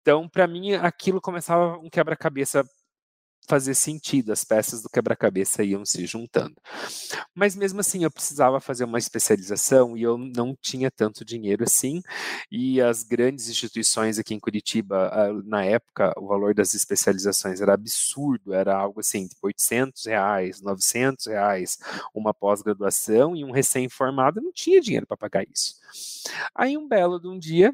Então, 0.00 0.28
para 0.28 0.46
mim, 0.46 0.74
aquilo 0.74 1.20
começava 1.20 1.78
um 1.78 1.90
quebra-cabeça 1.90 2.64
fazer 3.46 3.74
sentido, 3.74 4.32
as 4.32 4.44
peças 4.44 4.82
do 4.82 4.90
quebra-cabeça 4.90 5.62
iam 5.62 5.84
se 5.84 6.04
juntando. 6.06 6.54
Mas 7.34 7.56
mesmo 7.56 7.80
assim, 7.80 8.04
eu 8.04 8.10
precisava 8.10 8.60
fazer 8.60 8.84
uma 8.84 8.98
especialização 8.98 9.96
e 9.96 10.02
eu 10.02 10.18
não 10.18 10.54
tinha 10.60 10.90
tanto 10.90 11.24
dinheiro 11.24 11.64
assim, 11.64 12.02
e 12.50 12.80
as 12.80 13.02
grandes 13.02 13.48
instituições 13.48 14.18
aqui 14.18 14.34
em 14.34 14.40
Curitiba, 14.40 15.10
na 15.44 15.64
época, 15.64 16.12
o 16.18 16.26
valor 16.26 16.54
das 16.54 16.74
especializações 16.74 17.60
era 17.60 17.72
absurdo, 17.74 18.52
era 18.52 18.76
algo 18.76 19.00
assim, 19.00 19.26
tipo 19.26 19.46
800 19.46 20.04
reais, 20.06 20.60
900 20.60 21.26
reais, 21.26 21.78
uma 22.14 22.34
pós-graduação, 22.34 23.34
e 23.34 23.44
um 23.44 23.50
recém-formado 23.50 24.40
não 24.40 24.52
tinha 24.52 24.80
dinheiro 24.80 25.06
para 25.06 25.16
pagar 25.16 25.44
isso. 25.44 25.76
Aí 26.54 26.76
um 26.76 26.86
belo 26.86 27.18
de 27.18 27.28
um 27.28 27.38
dia, 27.38 27.72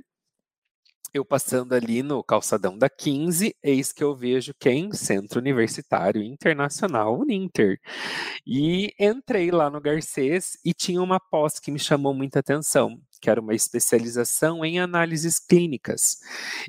eu 1.14 1.24
passando 1.24 1.72
ali 1.74 2.02
no 2.02 2.24
calçadão 2.24 2.76
da 2.76 2.90
15, 2.90 3.54
eis 3.62 3.92
que 3.92 4.02
eu 4.02 4.16
vejo 4.16 4.52
quem? 4.58 4.92
Centro 4.92 5.38
Universitário 5.38 6.20
Internacional 6.20 7.16
Uninter. 7.16 7.78
E 8.44 8.92
entrei 8.98 9.52
lá 9.52 9.70
no 9.70 9.80
Garcês 9.80 10.58
e 10.64 10.74
tinha 10.74 11.00
uma 11.00 11.20
pós 11.20 11.60
que 11.60 11.70
me 11.70 11.78
chamou 11.78 12.12
muita 12.12 12.40
atenção, 12.40 12.98
que 13.24 13.30
era 13.30 13.40
uma 13.40 13.54
especialização 13.54 14.62
em 14.62 14.78
análises 14.78 15.38
clínicas. 15.38 16.18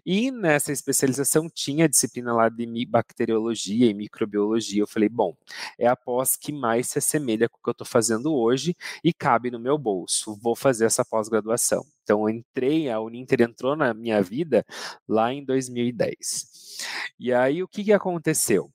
E 0.05 0.31
nessa 0.31 0.71
especialização 0.71 1.49
tinha 1.49 1.83
a 1.83 1.87
disciplina 1.89 2.31
lá 2.31 2.47
de 2.47 2.65
bacteriologia 2.85 3.87
e 3.87 3.93
microbiologia. 3.93 4.81
Eu 4.81 4.87
falei, 4.87 5.09
bom, 5.09 5.35
é 5.77 5.85
a 5.85 5.97
pós 5.97 6.37
que 6.37 6.53
mais 6.53 6.87
se 6.87 6.97
assemelha 6.97 7.49
com 7.49 7.57
o 7.57 7.61
que 7.61 7.67
eu 7.67 7.73
estou 7.73 7.85
fazendo 7.85 8.33
hoje 8.33 8.73
e 9.03 9.11
cabe 9.11 9.51
no 9.51 9.59
meu 9.59 9.77
bolso. 9.77 10.39
Vou 10.41 10.55
fazer 10.55 10.85
essa 10.85 11.03
pós-graduação. 11.03 11.85
Então, 12.03 12.21
eu 12.21 12.29
entrei, 12.29 12.89
a 12.89 13.01
Uninter 13.01 13.41
entrou 13.41 13.75
na 13.75 13.93
minha 13.93 14.21
vida 14.21 14.65
lá 15.05 15.33
em 15.33 15.43
2010. 15.43 16.79
E 17.19 17.33
aí, 17.33 17.61
o 17.63 17.67
que, 17.67 17.83
que 17.83 17.91
aconteceu? 17.91 18.71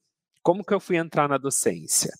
Como 0.50 0.64
que 0.64 0.74
eu 0.74 0.80
fui 0.80 0.96
entrar 0.96 1.28
na 1.28 1.38
docência? 1.38 2.12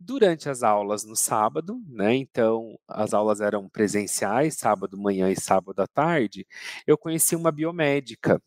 Durante 0.00 0.48
as 0.48 0.64
aulas 0.64 1.04
no 1.04 1.14
sábado, 1.14 1.80
né? 1.86 2.12
Então, 2.16 2.76
as 2.88 3.14
aulas 3.14 3.40
eram 3.40 3.68
presenciais, 3.68 4.56
sábado 4.56 4.98
manhã 4.98 5.30
e 5.30 5.40
sábado 5.40 5.78
à 5.78 5.86
tarde. 5.86 6.44
Eu 6.84 6.98
conheci 6.98 7.36
uma 7.36 7.52
biomédica 7.52 8.42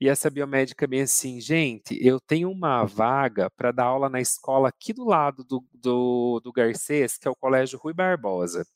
e 0.00 0.08
essa 0.08 0.30
biomédica 0.30 0.86
bem 0.86 1.02
assim, 1.02 1.40
gente, 1.40 1.98
eu 2.00 2.18
tenho 2.18 2.50
uma 2.50 2.84
vaga 2.84 3.50
para 3.50 3.70
dar 3.70 3.84
aula 3.84 4.08
na 4.08 4.20
escola 4.20 4.68
aqui 4.68 4.92
do 4.92 5.04
lado 5.04 5.44
do, 5.44 5.64
do, 5.74 6.40
do 6.42 6.52
Garcês, 6.52 7.16
que 7.16 7.28
é 7.28 7.30
o 7.30 7.36
Colégio 7.36 7.78
Rui 7.78 7.92
Barbosa. 7.92 8.66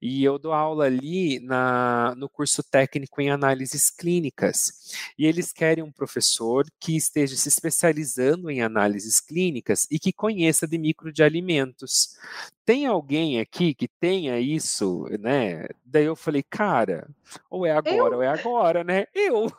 E 0.00 0.22
eu 0.24 0.38
dou 0.38 0.52
aula 0.52 0.86
ali 0.86 1.40
na, 1.40 2.14
no 2.16 2.28
curso 2.28 2.62
técnico 2.62 3.20
em 3.20 3.30
análises 3.30 3.90
clínicas. 3.90 4.92
E 5.18 5.26
eles 5.26 5.52
querem 5.52 5.82
um 5.82 5.92
professor 5.92 6.66
que 6.80 6.96
esteja 6.96 7.36
se 7.36 7.48
especializando 7.48 8.50
em 8.50 8.60
análises 8.60 9.20
clínicas 9.20 9.86
e 9.90 9.98
que 9.98 10.12
conheça 10.12 10.66
de 10.66 10.76
micro 10.76 11.12
de 11.12 11.22
alimentos. 11.22 12.16
Tem 12.64 12.86
alguém 12.86 13.40
aqui 13.40 13.74
que 13.74 13.88
tenha 13.88 14.38
isso, 14.38 15.06
né? 15.18 15.66
Daí 15.84 16.04
eu 16.04 16.16
falei, 16.16 16.42
cara, 16.42 17.08
ou 17.50 17.66
é 17.66 17.72
agora 17.72 18.14
eu? 18.14 18.18
ou 18.18 18.22
é 18.22 18.28
agora, 18.28 18.84
né? 18.84 19.06
Eu. 19.14 19.50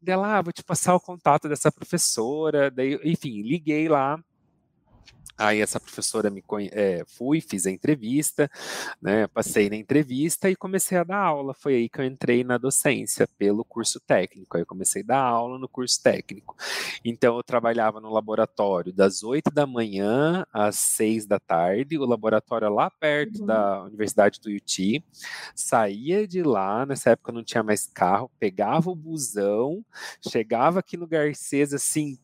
Dela, 0.00 0.38
ah, 0.38 0.42
vou 0.42 0.52
te 0.52 0.62
passar 0.62 0.94
o 0.94 1.00
contato 1.00 1.48
dessa 1.48 1.70
professora. 1.70 2.70
Daí, 2.70 2.98
enfim, 3.04 3.42
liguei 3.42 3.88
lá 3.88 4.18
Aí 5.36 5.60
essa 5.60 5.80
professora 5.80 6.30
me 6.30 6.42
conhe... 6.42 6.70
É, 6.72 7.04
fui, 7.06 7.40
fiz 7.40 7.66
a 7.66 7.70
entrevista, 7.70 8.50
né? 9.00 9.26
Passei 9.26 9.68
na 9.68 9.76
entrevista 9.76 10.50
e 10.50 10.56
comecei 10.56 10.98
a 10.98 11.04
dar 11.04 11.18
aula. 11.18 11.54
Foi 11.54 11.74
aí 11.74 11.88
que 11.88 12.00
eu 12.00 12.04
entrei 12.04 12.44
na 12.44 12.58
docência 12.58 13.28
pelo 13.38 13.64
curso 13.64 14.00
técnico. 14.00 14.56
Aí 14.56 14.62
eu 14.62 14.66
comecei 14.66 15.02
a 15.02 15.06
dar 15.06 15.20
aula 15.20 15.58
no 15.58 15.68
curso 15.68 16.02
técnico. 16.02 16.56
Então 17.04 17.36
eu 17.36 17.42
trabalhava 17.42 18.00
no 18.00 18.12
laboratório 18.12 18.92
das 18.92 19.22
8 19.22 19.50
da 19.50 19.66
manhã 19.66 20.46
às 20.52 20.76
6 20.76 21.26
da 21.26 21.38
tarde, 21.38 21.98
o 21.98 22.04
laboratório 22.04 22.66
é 22.66 22.68
lá 22.68 22.90
perto 22.90 23.40
uhum. 23.40 23.46
da 23.46 23.82
Universidade 23.82 24.40
do 24.40 24.50
UT. 24.50 25.04
Saía 25.54 26.26
de 26.26 26.42
lá, 26.42 26.86
nessa 26.86 27.10
época 27.10 27.32
não 27.32 27.42
tinha 27.42 27.62
mais 27.62 27.86
carro, 27.86 28.30
pegava 28.38 28.90
o 28.90 28.94
busão, 28.94 29.84
chegava 30.28 30.80
aqui 30.80 30.96
no 30.96 31.06
Garcês 31.06 31.72
assim, 31.72 32.18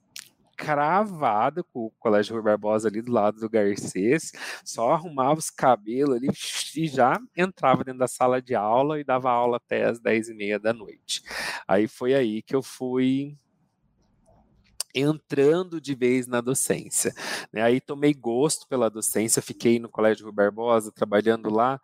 cravado 0.58 1.62
com 1.62 1.86
o 1.86 1.90
Colégio 2.00 2.42
Barbosa 2.42 2.88
ali 2.88 3.00
do 3.00 3.12
lado 3.12 3.38
do 3.38 3.48
Garcês, 3.48 4.32
só 4.64 4.90
arrumava 4.90 5.38
os 5.38 5.50
cabelos 5.50 6.16
ali 6.16 6.28
e 6.76 6.88
já 6.88 7.16
entrava 7.36 7.84
dentro 7.84 8.00
da 8.00 8.08
sala 8.08 8.42
de 8.42 8.56
aula 8.56 8.98
e 8.98 9.04
dava 9.04 9.30
aula 9.30 9.58
até 9.58 9.84
as 9.84 10.00
10 10.00 10.30
e 10.30 10.34
meia 10.34 10.58
da 10.58 10.72
noite. 10.72 11.22
Aí 11.66 11.86
foi 11.86 12.12
aí 12.12 12.42
que 12.42 12.56
eu 12.56 12.62
fui 12.62 13.38
entrando 14.92 15.80
de 15.80 15.94
vez 15.94 16.26
na 16.26 16.40
docência. 16.40 17.14
Né? 17.52 17.62
Aí 17.62 17.80
tomei 17.80 18.12
gosto 18.12 18.66
pela 18.66 18.90
docência, 18.90 19.40
fiquei 19.40 19.78
no 19.78 19.88
Colégio 19.88 20.24
Rui 20.24 20.34
Barbosa 20.34 20.90
trabalhando 20.90 21.48
lá 21.54 21.80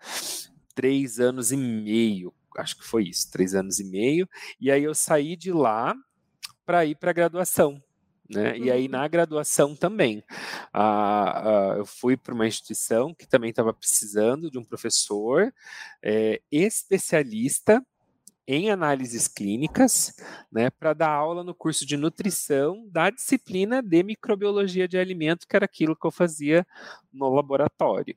três 0.75 1.21
anos 1.21 1.53
e 1.53 1.57
meio, 1.57 2.35
acho 2.57 2.77
que 2.77 2.85
foi 2.85 3.05
isso, 3.05 3.31
três 3.31 3.55
anos 3.55 3.79
e 3.79 3.85
meio, 3.85 4.29
e 4.61 4.69
aí 4.69 4.83
eu 4.83 4.95
saí 4.97 5.37
de 5.37 5.53
lá 5.53 5.95
para 6.67 6.85
ir 6.85 6.97
para 6.97 7.11
a 7.11 7.15
graduação. 7.15 7.81
Né? 8.29 8.57
E 8.59 8.71
aí, 8.71 8.87
uhum. 8.87 8.93
na 8.93 9.07
graduação 9.07 9.77
também, 9.77 10.23
eu 11.77 11.85
fui 11.85 12.17
para 12.17 12.35
uma 12.35 12.47
instituição 12.47 13.15
que 13.15 13.27
também 13.27 13.51
estava 13.51 13.73
precisando 13.73 14.51
de 14.51 14.59
um 14.59 14.65
professor 14.65 15.53
é, 16.03 16.41
especialista 16.51 17.85
em 18.47 18.71
análises 18.71 19.27
clínicas, 19.27 20.15
né, 20.53 20.69
para 20.69 20.93
dar 20.93 21.09
aula 21.09 21.43
no 21.43 21.55
curso 21.55 21.87
de 21.87 21.97
nutrição 21.97 22.87
da 22.91 23.09
disciplina 23.09 23.83
de 23.83 24.03
microbiologia 24.03 24.87
de 24.87 24.99
alimento, 24.99 25.49
que 25.49 25.57
era 25.57 25.65
aquilo 25.65 25.97
que 25.97 26.07
eu 26.07 26.11
fazia 26.11 26.67
no 27.13 27.33
laboratório. 27.35 28.15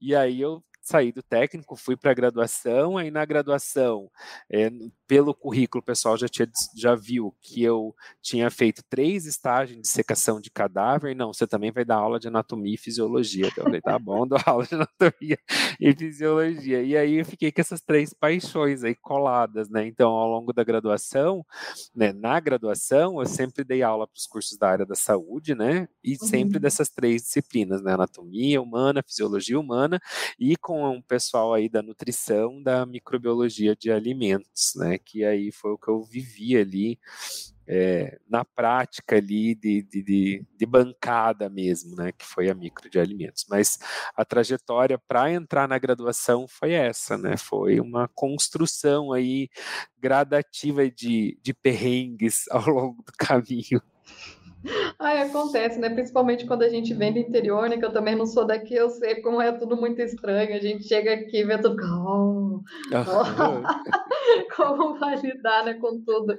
E 0.00 0.14
aí 0.14 0.40
eu 0.40 0.64
saí 0.80 1.12
do 1.12 1.22
técnico, 1.22 1.76
fui 1.76 1.96
para 1.96 2.10
a 2.10 2.14
graduação, 2.14 2.96
aí 2.96 3.10
na 3.10 3.24
graduação, 3.24 4.10
é, 4.50 4.70
pelo 5.12 5.34
currículo, 5.34 5.82
o 5.82 5.84
pessoal 5.84 6.16
já, 6.16 6.26
tinha, 6.26 6.48
já 6.74 6.94
viu 6.94 7.34
que 7.42 7.62
eu 7.62 7.94
tinha 8.22 8.50
feito 8.50 8.82
três 8.88 9.26
estágios 9.26 9.78
de 9.78 9.86
secação 9.86 10.40
de 10.40 10.50
cadáver, 10.50 11.14
não, 11.14 11.34
você 11.34 11.46
também 11.46 11.70
vai 11.70 11.84
dar 11.84 11.96
aula 11.96 12.18
de 12.18 12.28
anatomia 12.28 12.74
e 12.74 12.78
fisiologia. 12.78 13.48
Então, 13.48 13.62
eu 13.62 13.64
falei, 13.64 13.80
tá 13.82 13.98
bom, 13.98 14.24
dou 14.26 14.38
aula 14.46 14.66
de 14.66 14.74
anatomia 14.74 15.38
e 15.78 15.92
fisiologia. 15.92 16.82
E 16.82 16.96
aí 16.96 17.18
eu 17.18 17.26
fiquei 17.26 17.52
com 17.52 17.60
essas 17.60 17.82
três 17.82 18.14
paixões 18.14 18.82
aí 18.82 18.94
coladas, 18.94 19.68
né? 19.68 19.86
Então, 19.86 20.12
ao 20.12 20.28
longo 20.28 20.50
da 20.50 20.64
graduação, 20.64 21.44
né, 21.94 22.12
na 22.14 22.40
graduação, 22.40 23.20
eu 23.20 23.26
sempre 23.26 23.64
dei 23.64 23.82
aula 23.82 24.06
para 24.06 24.16
os 24.16 24.26
cursos 24.26 24.56
da 24.56 24.70
área 24.70 24.86
da 24.86 24.94
saúde, 24.94 25.54
né? 25.54 25.88
E 26.02 26.16
sempre 26.16 26.56
uhum. 26.56 26.62
dessas 26.62 26.88
três 26.88 27.22
disciplinas, 27.24 27.82
né? 27.82 27.92
Anatomia 27.92 28.62
humana, 28.62 29.02
fisiologia 29.06 29.60
humana 29.60 30.00
e 30.38 30.56
com 30.56 30.72
com 30.72 30.96
o 30.96 31.02
pessoal 31.02 31.52
aí 31.52 31.68
da 31.68 31.82
nutrição, 31.82 32.62
da 32.62 32.86
microbiologia 32.86 33.76
de 33.76 33.90
alimentos, 33.90 34.72
né? 34.76 34.98
Que 35.04 35.24
aí 35.24 35.50
foi 35.52 35.72
o 35.72 35.78
que 35.78 35.88
eu 35.88 36.02
vivi 36.02 36.56
ali 36.56 36.98
é, 37.66 38.18
na 38.28 38.44
prática 38.44 39.16
ali 39.16 39.54
de, 39.54 39.82
de, 39.82 40.02
de, 40.02 40.46
de, 40.56 40.66
bancada 40.66 41.48
mesmo, 41.48 41.94
né, 41.94 42.12
que 42.12 42.24
foi 42.24 42.50
a 42.50 42.54
micro 42.54 42.90
de 42.90 42.98
alimentos. 42.98 43.46
Mas 43.48 43.78
a 44.16 44.24
trajetória 44.24 44.98
para 44.98 45.32
entrar 45.32 45.68
na 45.68 45.78
graduação 45.78 46.46
foi 46.48 46.72
essa, 46.72 47.16
né, 47.16 47.36
foi 47.36 47.80
uma 47.80 48.08
construção 48.08 49.12
aí 49.12 49.48
gradativa 49.98 50.90
de, 50.90 51.38
de 51.40 51.54
perrengues 51.54 52.44
ao 52.50 52.68
longo 52.68 53.02
do 53.02 53.12
caminho. 53.16 53.80
Ai, 54.98 55.22
acontece, 55.22 55.78
né? 55.78 55.90
Principalmente 55.90 56.46
quando 56.46 56.62
a 56.62 56.68
gente 56.68 56.94
vem 56.94 57.12
do 57.12 57.18
interior, 57.18 57.68
né? 57.68 57.76
Que 57.76 57.84
eu 57.84 57.92
também 57.92 58.14
não 58.14 58.26
sou 58.26 58.46
daqui, 58.46 58.74
eu 58.74 58.88
sei 58.90 59.20
como 59.20 59.40
é 59.40 59.50
tudo 59.52 59.76
muito 59.76 60.00
estranho. 60.00 60.54
A 60.54 60.60
gente 60.60 60.84
chega 60.84 61.14
aqui 61.14 61.38
e 61.38 61.44
vê 61.44 61.58
tudo. 61.58 61.76
Oh, 61.82 62.60
oh. 62.92 63.92
como 64.56 64.98
vai 64.98 65.16
lidar 65.16 65.64
né, 65.64 65.74
com 65.74 66.00
tudo. 66.04 66.36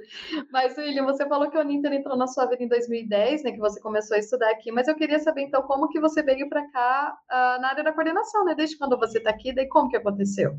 Mas, 0.50 0.76
William, 0.76 1.04
você 1.04 1.26
falou 1.28 1.50
que 1.50 1.58
o 1.58 1.60
Uninter 1.60 1.92
entrou 1.92 2.16
na 2.16 2.26
sua 2.26 2.46
vida 2.46 2.62
em 2.62 2.68
2010, 2.68 3.44
né? 3.44 3.52
Que 3.52 3.58
você 3.58 3.80
começou 3.80 4.16
a 4.16 4.20
estudar 4.20 4.50
aqui. 4.50 4.72
Mas 4.72 4.88
eu 4.88 4.94
queria 4.94 5.18
saber, 5.18 5.42
então, 5.42 5.62
como 5.62 5.88
que 5.88 6.00
você 6.00 6.22
veio 6.22 6.48
para 6.48 6.66
cá 6.70 7.16
uh, 7.30 7.60
na 7.60 7.68
área 7.68 7.84
da 7.84 7.92
coordenação, 7.92 8.44
né? 8.44 8.54
Desde 8.54 8.78
quando 8.78 8.98
você 8.98 9.18
está 9.18 9.30
aqui, 9.30 9.54
daí 9.54 9.68
como 9.68 9.88
que 9.88 9.96
aconteceu? 9.96 10.58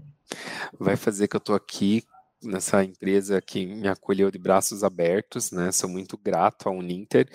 Vai 0.79 0.95
fazer 0.95 1.27
que 1.27 1.35
eu 1.35 1.39
estou 1.39 1.55
aqui 1.55 2.03
nessa 2.45 2.83
empresa 2.83 3.41
que 3.41 3.65
me 3.65 3.87
acolheu 3.87 4.31
de 4.31 4.37
braços 4.37 4.83
abertos, 4.83 5.51
né? 5.51 5.71
Sou 5.71 5.89
muito 5.89 6.17
grato 6.17 6.69
ao 6.69 6.75
Uninter. 6.75 7.27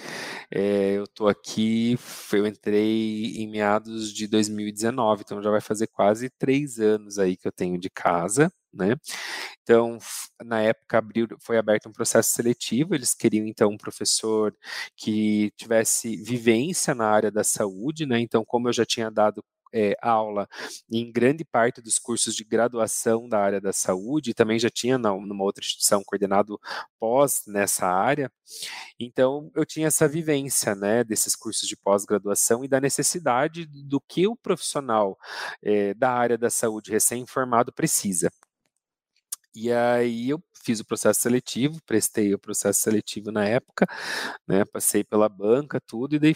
É, 0.50 0.92
eu 0.94 1.04
estou 1.04 1.28
aqui, 1.28 1.96
eu 2.32 2.46
entrei 2.46 3.36
em 3.36 3.48
meados 3.48 4.12
de 4.12 4.26
2019, 4.26 5.22
então 5.24 5.42
já 5.42 5.50
vai 5.50 5.60
fazer 5.60 5.88
quase 5.88 6.30
três 6.30 6.78
anos 6.78 7.18
aí 7.18 7.36
que 7.36 7.46
eu 7.48 7.52
tenho 7.52 7.78
de 7.78 7.90
casa, 7.90 8.52
né? 8.72 8.96
Então, 9.62 9.98
na 10.44 10.60
época 10.62 10.98
abriu, 10.98 11.28
foi 11.40 11.58
aberto 11.58 11.88
um 11.88 11.92
processo 11.92 12.30
seletivo, 12.32 12.94
eles 12.94 13.14
queriam 13.14 13.46
então 13.46 13.70
um 13.70 13.76
professor 13.78 14.54
que 14.96 15.52
tivesse 15.56 16.16
vivência 16.16 16.94
na 16.94 17.06
área 17.06 17.30
da 17.30 17.44
saúde, 17.44 18.06
né? 18.06 18.20
Então, 18.20 18.44
como 18.44 18.68
eu 18.68 18.72
já 18.72 18.84
tinha 18.84 19.10
dado 19.10 19.44
é, 19.72 19.96
aula 20.02 20.48
em 20.90 21.10
grande 21.10 21.44
parte 21.44 21.80
dos 21.80 21.98
cursos 21.98 22.34
de 22.34 22.44
graduação 22.44 23.28
da 23.28 23.38
área 23.38 23.60
da 23.60 23.72
saúde, 23.72 24.34
também 24.34 24.58
já 24.58 24.70
tinha 24.70 24.98
na, 24.98 25.10
numa 25.10 25.44
outra 25.44 25.64
instituição 25.64 26.02
coordenado 26.04 26.60
pós 26.98 27.42
nessa 27.46 27.86
área, 27.86 28.30
então 28.98 29.50
eu 29.54 29.64
tinha 29.64 29.88
essa 29.88 30.08
vivência, 30.08 30.74
né, 30.74 31.04
desses 31.04 31.36
cursos 31.36 31.68
de 31.68 31.76
pós-graduação 31.76 32.64
e 32.64 32.68
da 32.68 32.80
necessidade 32.80 33.66
do 33.66 34.00
que 34.00 34.26
o 34.26 34.36
profissional 34.36 35.18
é, 35.62 35.94
da 35.94 36.12
área 36.12 36.38
da 36.38 36.50
saúde 36.50 36.90
recém-formado 36.90 37.72
precisa. 37.72 38.30
E 39.54 39.72
aí 39.72 40.30
eu 40.30 40.42
fiz 40.64 40.80
o 40.80 40.84
processo 40.84 41.20
seletivo, 41.20 41.80
prestei 41.84 42.32
o 42.34 42.38
processo 42.38 42.80
seletivo 42.82 43.32
na 43.32 43.44
época, 43.46 43.86
né, 44.46 44.64
passei 44.64 45.02
pela 45.02 45.28
banca, 45.28 45.80
tudo, 45.80 46.14
e 46.14 46.18
daí 46.18 46.34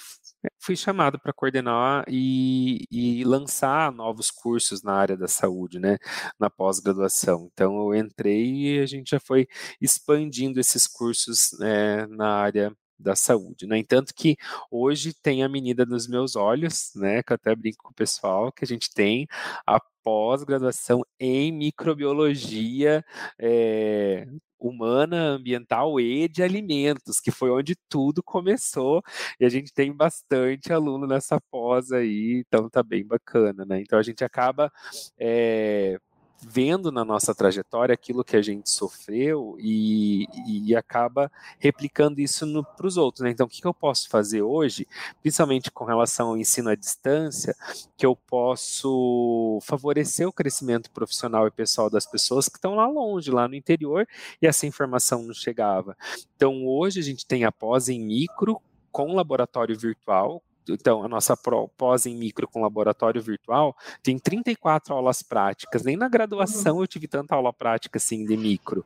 fui 0.59 0.77
chamado 0.77 1.19
para 1.19 1.33
coordenar 1.33 2.05
e, 2.09 2.87
e, 2.91 3.25
lançar 3.25 3.93
novos 3.93 4.31
cursos 4.31 4.83
na 4.83 4.95
área 4.95 5.17
da 5.17 5.29
saúde, 5.29 5.79
né, 5.79 5.99
na 6.39 6.51
pós-graduação. 6.51 7.49
Então 7.53 7.77
eu 7.77 7.95
entrei 7.95 8.77
e 8.77 8.81
a 8.81 8.87
gente 8.87 9.11
já 9.11 9.21
foi 9.21 9.47
expandindo 9.81 10.61
esses 10.61 10.87
cursos 10.87 11.51
né, 11.59 12.07
na 12.07 12.29
área 12.37 12.73
da 12.99 13.17
saúde. 13.17 13.67
No 13.67 13.77
entanto 13.77 14.13
que 14.15 14.37
hoje 14.71 15.13
tem 15.15 15.43
a 15.43 15.49
menina 15.49 15.85
dos 15.85 16.07
meus 16.09 16.37
olhos, 16.37 16.93
né, 16.95 17.23
que 17.23 17.33
eu 17.33 17.37
até 17.37 17.55
brinco 17.55 17.85
com 17.85 17.91
o 17.91 17.95
pessoal, 17.95 18.53
que 18.53 18.65
a 18.65 18.69
gente 18.69 18.91
tem 18.93 19.27
a 19.67 19.81
pós-graduação 20.03 21.03
em 21.19 21.51
microbiologia 21.53 23.05
é, 23.39 24.27
humana, 24.69 25.31
ambiental 25.31 26.01
e 26.01 26.29
de 26.29 26.43
alimentos, 26.43 27.21
que 27.21 27.31
foi 27.31 27.51
onde 27.51 27.77
tudo 27.89 28.23
começou, 28.23 29.03
e 29.39 29.45
a 29.45 29.49
gente 29.49 29.73
tem 29.73 29.93
bastante 29.93 30.73
aluno 30.73 31.07
nessa 31.07 31.41
pós 31.51 31.93
aí, 31.93 32.43
então 32.47 32.69
tá 32.69 32.83
bem 32.83 33.07
bacana, 33.07 33.65
né? 33.65 33.81
Então 33.81 33.99
a 33.99 34.03
gente 34.03 34.25
acaba 34.25 34.73
é, 35.19 35.99
vendo 36.47 36.93
na 36.93 37.05
nossa 37.05 37.35
trajetória 37.35 37.93
aquilo 37.93 38.25
que 38.25 38.37
a 38.37 38.43
gente 38.43 38.71
sofreu 38.71 39.57
e, 39.59 40.27
e 40.47 40.77
acaba 40.77 41.31
replicando 41.59 42.21
isso 42.21 42.47
para 42.77 42.87
os 42.87 42.97
outros. 42.97 43.25
Né? 43.25 43.31
Então, 43.31 43.47
o 43.47 43.49
que, 43.49 43.61
que, 43.61 43.67
eu 43.67 43.75
posso 43.75 44.09
fazer 44.09 44.43
hoje, 44.43 44.87
principalmente 45.23 45.71
com 45.71 45.85
relação 45.85 46.29
ao 46.29 46.37
ensino 46.37 46.71
à 46.71 46.75
distância, 46.75 47.55
que 47.97 48.05
eu 48.05 48.15
posso 48.15 49.59
favorecer 49.63 50.29
o 50.29 50.33
crescimento 50.33 50.91
profissional 50.91 51.47
e 51.47 51.51
pessoal 51.51 51.89
das 51.89 52.07
pessoas 52.07 52.49
que 52.49 52.59
estão 52.59 52.75
lá 52.75 52.87
longe, 52.87 53.31
lá 53.31 53.49
no 53.49 53.55
interior, 53.55 54.07
e 54.41 54.47
essa 54.47 54.67
informação 54.67 55.23
não 55.23 55.35
chegava. 55.35 55.97
Então, 56.37 56.67
hoje 56.67 57.01
a 57.01 57.03
gente 57.03 57.27
tem 57.27 57.45
a 57.45 57.53
pós 57.53 57.89
em 57.89 58.01
micro 58.01 58.61
com 58.93 59.15
laboratório 59.15 59.77
virtual, 59.77 60.43
então, 60.69 61.05
a 61.05 61.09
nossa 61.09 61.37
pós 61.77 62.07
em 62.07 62.17
micro 62.17 62.49
com 62.49 62.63
laboratório 62.63 63.21
virtual 63.21 63.77
tem 64.03 64.19
34 64.19 64.95
aulas 64.95 65.23
práticas. 65.23 65.83
Nem 65.83 65.97
na 65.97 66.09
graduação 66.09 66.77
uhum. 66.77 66.83
eu 66.83 66.87
tive 66.87 67.07
tanta 67.07 67.35
aula 67.35 67.53
prática 67.53 67.99
assim 67.99 68.25
de 68.25 68.37
micro. 68.37 68.85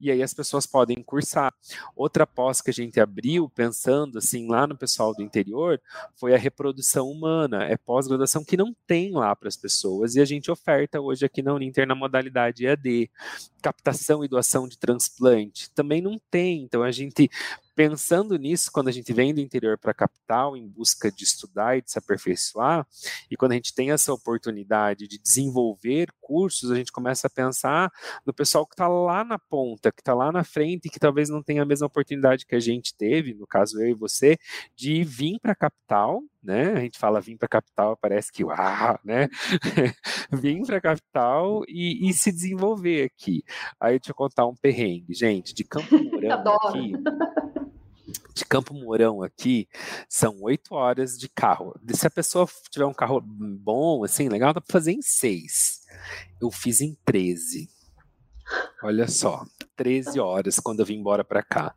E 0.00 0.10
aí 0.10 0.22
as 0.22 0.34
pessoas 0.34 0.66
podem 0.66 1.02
cursar. 1.02 1.54
Outra 1.96 2.26
pós 2.26 2.60
que 2.60 2.70
a 2.70 2.72
gente 2.72 3.00
abriu, 3.00 3.48
pensando 3.48 4.18
assim 4.18 4.48
lá 4.48 4.66
no 4.66 4.76
pessoal 4.76 5.14
do 5.14 5.22
interior, 5.22 5.80
foi 6.14 6.34
a 6.34 6.38
reprodução 6.38 7.08
humana. 7.08 7.64
É 7.64 7.76
pós-graduação 7.76 8.44
que 8.44 8.56
não 8.56 8.74
tem 8.86 9.12
lá 9.12 9.34
para 9.34 9.48
as 9.48 9.56
pessoas 9.56 10.14
e 10.14 10.20
a 10.20 10.24
gente 10.24 10.50
oferta 10.50 11.00
hoje 11.00 11.24
aqui 11.24 11.42
na 11.42 11.54
Uninter 11.54 11.86
na 11.86 11.94
modalidade 11.94 12.66
EAD. 12.66 13.10
Captação 13.62 14.22
e 14.22 14.28
doação 14.28 14.68
de 14.68 14.78
transplante 14.78 15.70
também 15.70 16.02
não 16.02 16.20
tem. 16.30 16.62
Então 16.62 16.82
a 16.82 16.90
gente 16.90 17.30
pensando 17.74 18.36
nisso, 18.38 18.70
quando 18.72 18.88
a 18.88 18.92
gente 18.92 19.12
vem 19.12 19.34
do 19.34 19.40
interior 19.40 19.76
para 19.76 19.90
a 19.90 19.94
capital 19.94 20.56
em 20.56 20.66
busca 20.66 21.10
de 21.10 21.24
estudar 21.24 21.76
e 21.76 21.82
de 21.82 21.90
se 21.90 21.98
aperfeiçoar, 21.98 22.86
e 23.30 23.36
quando 23.36 23.52
a 23.52 23.54
gente 23.56 23.74
tem 23.74 23.90
essa 23.90 24.12
oportunidade 24.12 25.08
de 25.08 25.18
desenvolver 25.18 26.08
cursos, 26.20 26.70
a 26.70 26.76
gente 26.76 26.92
começa 26.92 27.26
a 27.26 27.30
pensar 27.30 27.90
no 28.24 28.32
pessoal 28.32 28.66
que 28.66 28.74
está 28.74 28.86
lá 28.88 29.24
na 29.24 29.38
ponta, 29.38 29.90
que 29.90 30.00
está 30.00 30.14
lá 30.14 30.30
na 30.30 30.44
frente, 30.44 30.88
que 30.88 30.98
talvez 30.98 31.28
não 31.28 31.42
tenha 31.42 31.62
a 31.62 31.66
mesma 31.66 31.86
oportunidade 31.86 32.46
que 32.46 32.54
a 32.54 32.60
gente 32.60 32.94
teve, 32.94 33.34
no 33.34 33.46
caso 33.46 33.80
eu 33.80 33.88
e 33.88 33.94
você, 33.94 34.38
de 34.76 35.02
vir 35.02 35.38
para 35.40 35.52
a 35.52 35.56
capital, 35.56 36.22
né? 36.42 36.72
A 36.72 36.80
gente 36.80 36.98
fala 36.98 37.20
vir 37.20 37.36
para 37.36 37.46
a 37.46 37.48
capital, 37.48 37.96
parece 37.96 38.30
que 38.30 38.44
uau, 38.44 38.98
né? 39.04 39.28
vir 40.30 40.62
para 40.62 40.76
a 40.76 40.80
capital 40.80 41.64
e, 41.66 42.08
e, 42.08 42.12
se 42.12 42.30
desenvolver 42.30 43.04
aqui. 43.04 43.42
Aí 43.80 43.98
deixa 43.98 44.10
eu 44.10 44.14
contar 44.14 44.46
um 44.46 44.54
perrengue, 44.54 45.14
gente, 45.14 45.54
de 45.54 45.64
Campo 45.64 45.88
Mourão 45.98 46.56
aqui 46.68 46.92
de 48.34 48.44
Campo 48.44 48.74
Mourão 48.74 49.22
aqui 49.22 49.68
são 50.08 50.42
oito 50.42 50.74
horas 50.74 51.16
de 51.16 51.28
carro. 51.28 51.78
Se 51.94 52.06
a 52.06 52.10
pessoa 52.10 52.48
tiver 52.70 52.84
um 52.84 52.92
carro 52.92 53.20
bom, 53.24 54.04
assim, 54.04 54.28
legal, 54.28 54.52
dá 54.52 54.60
para 54.60 54.72
fazer 54.72 54.92
em 54.92 55.02
seis. 55.02 55.82
Eu 56.40 56.50
fiz 56.50 56.80
em 56.80 56.98
13. 57.04 57.70
Olha 58.82 59.08
só, 59.08 59.42
13 59.76 60.20
horas 60.20 60.58
quando 60.58 60.80
eu 60.80 60.86
vim 60.86 60.98
embora 60.98 61.24
para 61.24 61.42
cá. 61.42 61.74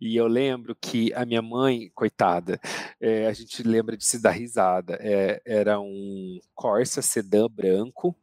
E 0.00 0.16
eu 0.16 0.26
lembro 0.26 0.76
que 0.80 1.12
a 1.12 1.24
minha 1.24 1.42
mãe, 1.42 1.90
coitada, 1.94 2.60
é, 3.00 3.26
a 3.26 3.32
gente 3.32 3.62
lembra 3.62 3.96
de 3.96 4.04
se 4.04 4.20
dar 4.20 4.30
risada. 4.30 4.96
É, 5.00 5.42
era 5.44 5.80
um 5.80 6.38
Corsa 6.54 7.02
sedã 7.02 7.48
branco. 7.48 8.16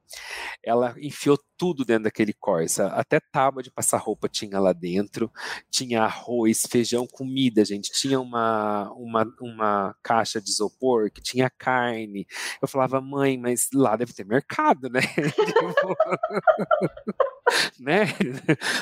Ela 0.63 0.95
enfiou 0.99 1.37
tudo 1.57 1.85
dentro 1.85 2.05
daquele 2.05 2.33
Corsa, 2.33 2.87
até 2.87 3.19
tábua 3.19 3.61
de 3.61 3.69
passar 3.69 3.97
roupa 3.97 4.27
tinha 4.27 4.59
lá 4.59 4.73
dentro, 4.73 5.31
tinha 5.69 6.01
arroz, 6.01 6.63
feijão, 6.67 7.05
comida, 7.05 7.63
gente, 7.63 7.91
tinha 7.91 8.19
uma, 8.19 8.91
uma, 8.93 9.31
uma 9.39 9.95
caixa 10.01 10.41
de 10.41 10.49
isopor 10.49 11.11
que 11.11 11.21
tinha 11.21 11.49
carne. 11.49 12.25
Eu 12.61 12.67
falava, 12.67 12.99
mãe, 12.99 13.37
mas 13.37 13.69
lá 13.73 13.95
deve 13.95 14.13
ter 14.13 14.25
mercado, 14.25 14.89
né? 14.89 15.01
né? 17.79 18.05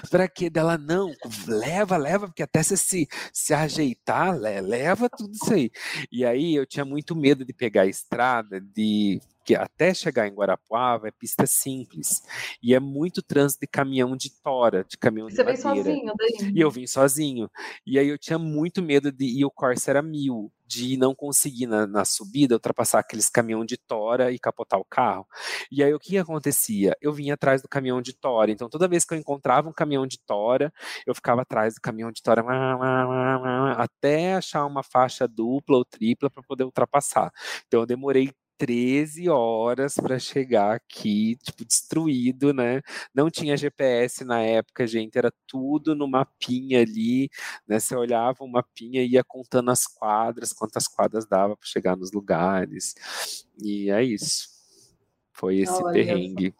Para 0.09 0.27
que 0.27 0.49
dela 0.49 0.77
não, 0.77 1.11
leva, 1.47 1.97
leva, 1.97 2.27
porque 2.27 2.43
até 2.43 2.61
você 2.61 2.77
se, 2.77 3.07
se 3.33 3.53
ajeitar, 3.53 4.37
leva 4.37 5.09
tudo 5.09 5.33
isso 5.33 5.53
aí. 5.53 5.71
E 6.11 6.25
aí 6.25 6.55
eu 6.55 6.65
tinha 6.65 6.85
muito 6.85 7.15
medo 7.15 7.45
de 7.45 7.53
pegar 7.53 7.83
a 7.83 7.87
estrada, 7.87 8.61
de 8.61 9.19
que 9.49 9.55
até 9.55 9.95
chegar 9.95 10.27
em 10.27 10.31
Guarapuava 10.31 11.07
é 11.07 11.11
pista 11.11 11.47
simples 11.47 12.21
e 12.61 12.75
é 12.75 12.79
muito 12.79 13.19
trânsito 13.23 13.61
de 13.61 13.67
caminhão 13.67 14.15
de 14.15 14.29
tora, 14.43 14.85
de 14.87 14.95
caminhão 14.95 15.27
Você 15.27 15.37
de 15.37 15.37
Você 15.37 15.43
veio 15.43 15.57
sozinho 15.57 16.13
daí? 16.15 16.51
E 16.53 16.61
eu 16.61 16.69
vim 16.69 16.85
sozinho. 16.85 17.49
E 17.83 17.97
aí 17.97 18.07
eu 18.07 18.17
tinha 18.19 18.37
muito 18.37 18.79
medo 18.83 19.11
de 19.11 19.25
e 19.25 19.43
o 19.43 19.49
Corsa 19.49 19.89
era 19.89 20.03
mil 20.03 20.51
de 20.67 20.97
não 20.97 21.15
conseguir 21.15 21.65
na, 21.65 21.87
na, 21.87 22.05
subida 22.05 22.53
ultrapassar 22.53 22.99
aqueles 22.99 23.27
caminhão 23.27 23.65
de 23.65 23.75
tora 23.75 24.31
e 24.31 24.37
capotar 24.37 24.79
o 24.79 24.85
carro. 24.85 25.25
E 25.71 25.83
aí 25.83 25.91
o 25.91 25.99
que 25.99 26.15
acontecia? 26.15 26.95
Eu 27.01 27.11
vinha 27.11 27.33
atrás 27.33 27.63
do 27.63 27.67
caminhão 27.67 28.03
de 28.03 28.13
tora. 28.13 28.51
Então 28.51 28.69
toda 28.69 28.87
vez 28.87 29.03
que 29.03 29.15
eu 29.15 29.17
encontrava 29.17 29.67
um 29.67 29.73
caminhão 29.73 30.05
de 30.05 30.19
tora, 30.19 30.71
eu 31.07 31.15
ficava 31.15 31.41
atrás 31.41 31.73
do 31.73 31.81
caminhão 31.81 32.11
de 32.11 32.21
tora 32.21 32.45
até 33.79 34.35
achar 34.35 34.63
uma 34.67 34.83
faixa 34.83 35.27
dupla 35.27 35.77
ou 35.77 35.85
tripla 35.85 36.29
para 36.29 36.43
poder 36.43 36.65
ultrapassar. 36.65 37.31
Então 37.65 37.79
eu 37.79 37.87
demorei 37.87 38.31
13 38.59 39.29
horas 39.29 39.95
para 39.95 40.19
chegar 40.19 40.75
aqui, 40.75 41.37
tipo, 41.41 41.63
destruído, 41.63 42.53
né? 42.53 42.81
Não 43.15 43.29
tinha 43.31 43.55
GPS 43.55 44.25
na 44.25 44.41
época, 44.41 44.85
gente, 44.85 45.17
era 45.17 45.33
tudo 45.47 45.95
no 45.95 46.07
mapinha 46.09 46.81
ali, 46.81 47.29
né? 47.65 47.79
Você 47.79 47.95
olhava 47.95 48.43
o 48.43 48.51
mapinha 48.51 49.01
e 49.01 49.13
ia 49.13 49.23
contando 49.23 49.71
as 49.71 49.87
quadras, 49.87 50.51
quantas 50.51 50.89
quadras 50.89 51.25
dava 51.25 51.55
para 51.55 51.65
chegar 51.67 51.95
nos 51.95 52.11
lugares. 52.11 52.93
E 53.63 53.89
é 53.89 54.03
isso. 54.03 54.49
Foi 55.31 55.59
esse 55.59 55.81
Olha 55.81 55.93
perrengue. 55.93 56.53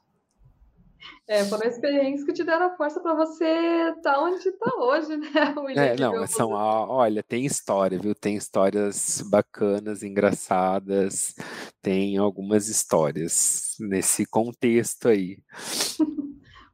É, 1.28 1.46
foram 1.46 1.68
experiências 1.68 2.26
que 2.26 2.34
te 2.34 2.44
deram 2.44 2.68
a 2.68 2.76
força 2.76 3.00
para 3.00 3.14
você 3.14 3.46
estar 3.46 4.14
tá 4.14 4.22
onde 4.22 4.48
está 4.48 4.76
hoje, 4.78 5.16
né? 5.18 5.30
William, 5.58 5.84
é, 5.84 5.96
não, 5.96 6.28
são, 6.28 6.52
olha, 6.52 7.22
tem 7.24 7.46
história, 7.46 8.00
viu? 8.00 8.16
Tem 8.16 8.36
histórias 8.36 9.22
bacanas, 9.30 10.04
engraçadas, 10.04 11.36
tem 11.82 12.18
algumas 12.18 12.68
histórias 12.68 13.76
nesse 13.80 14.26
contexto 14.26 15.08
aí. 15.08 15.38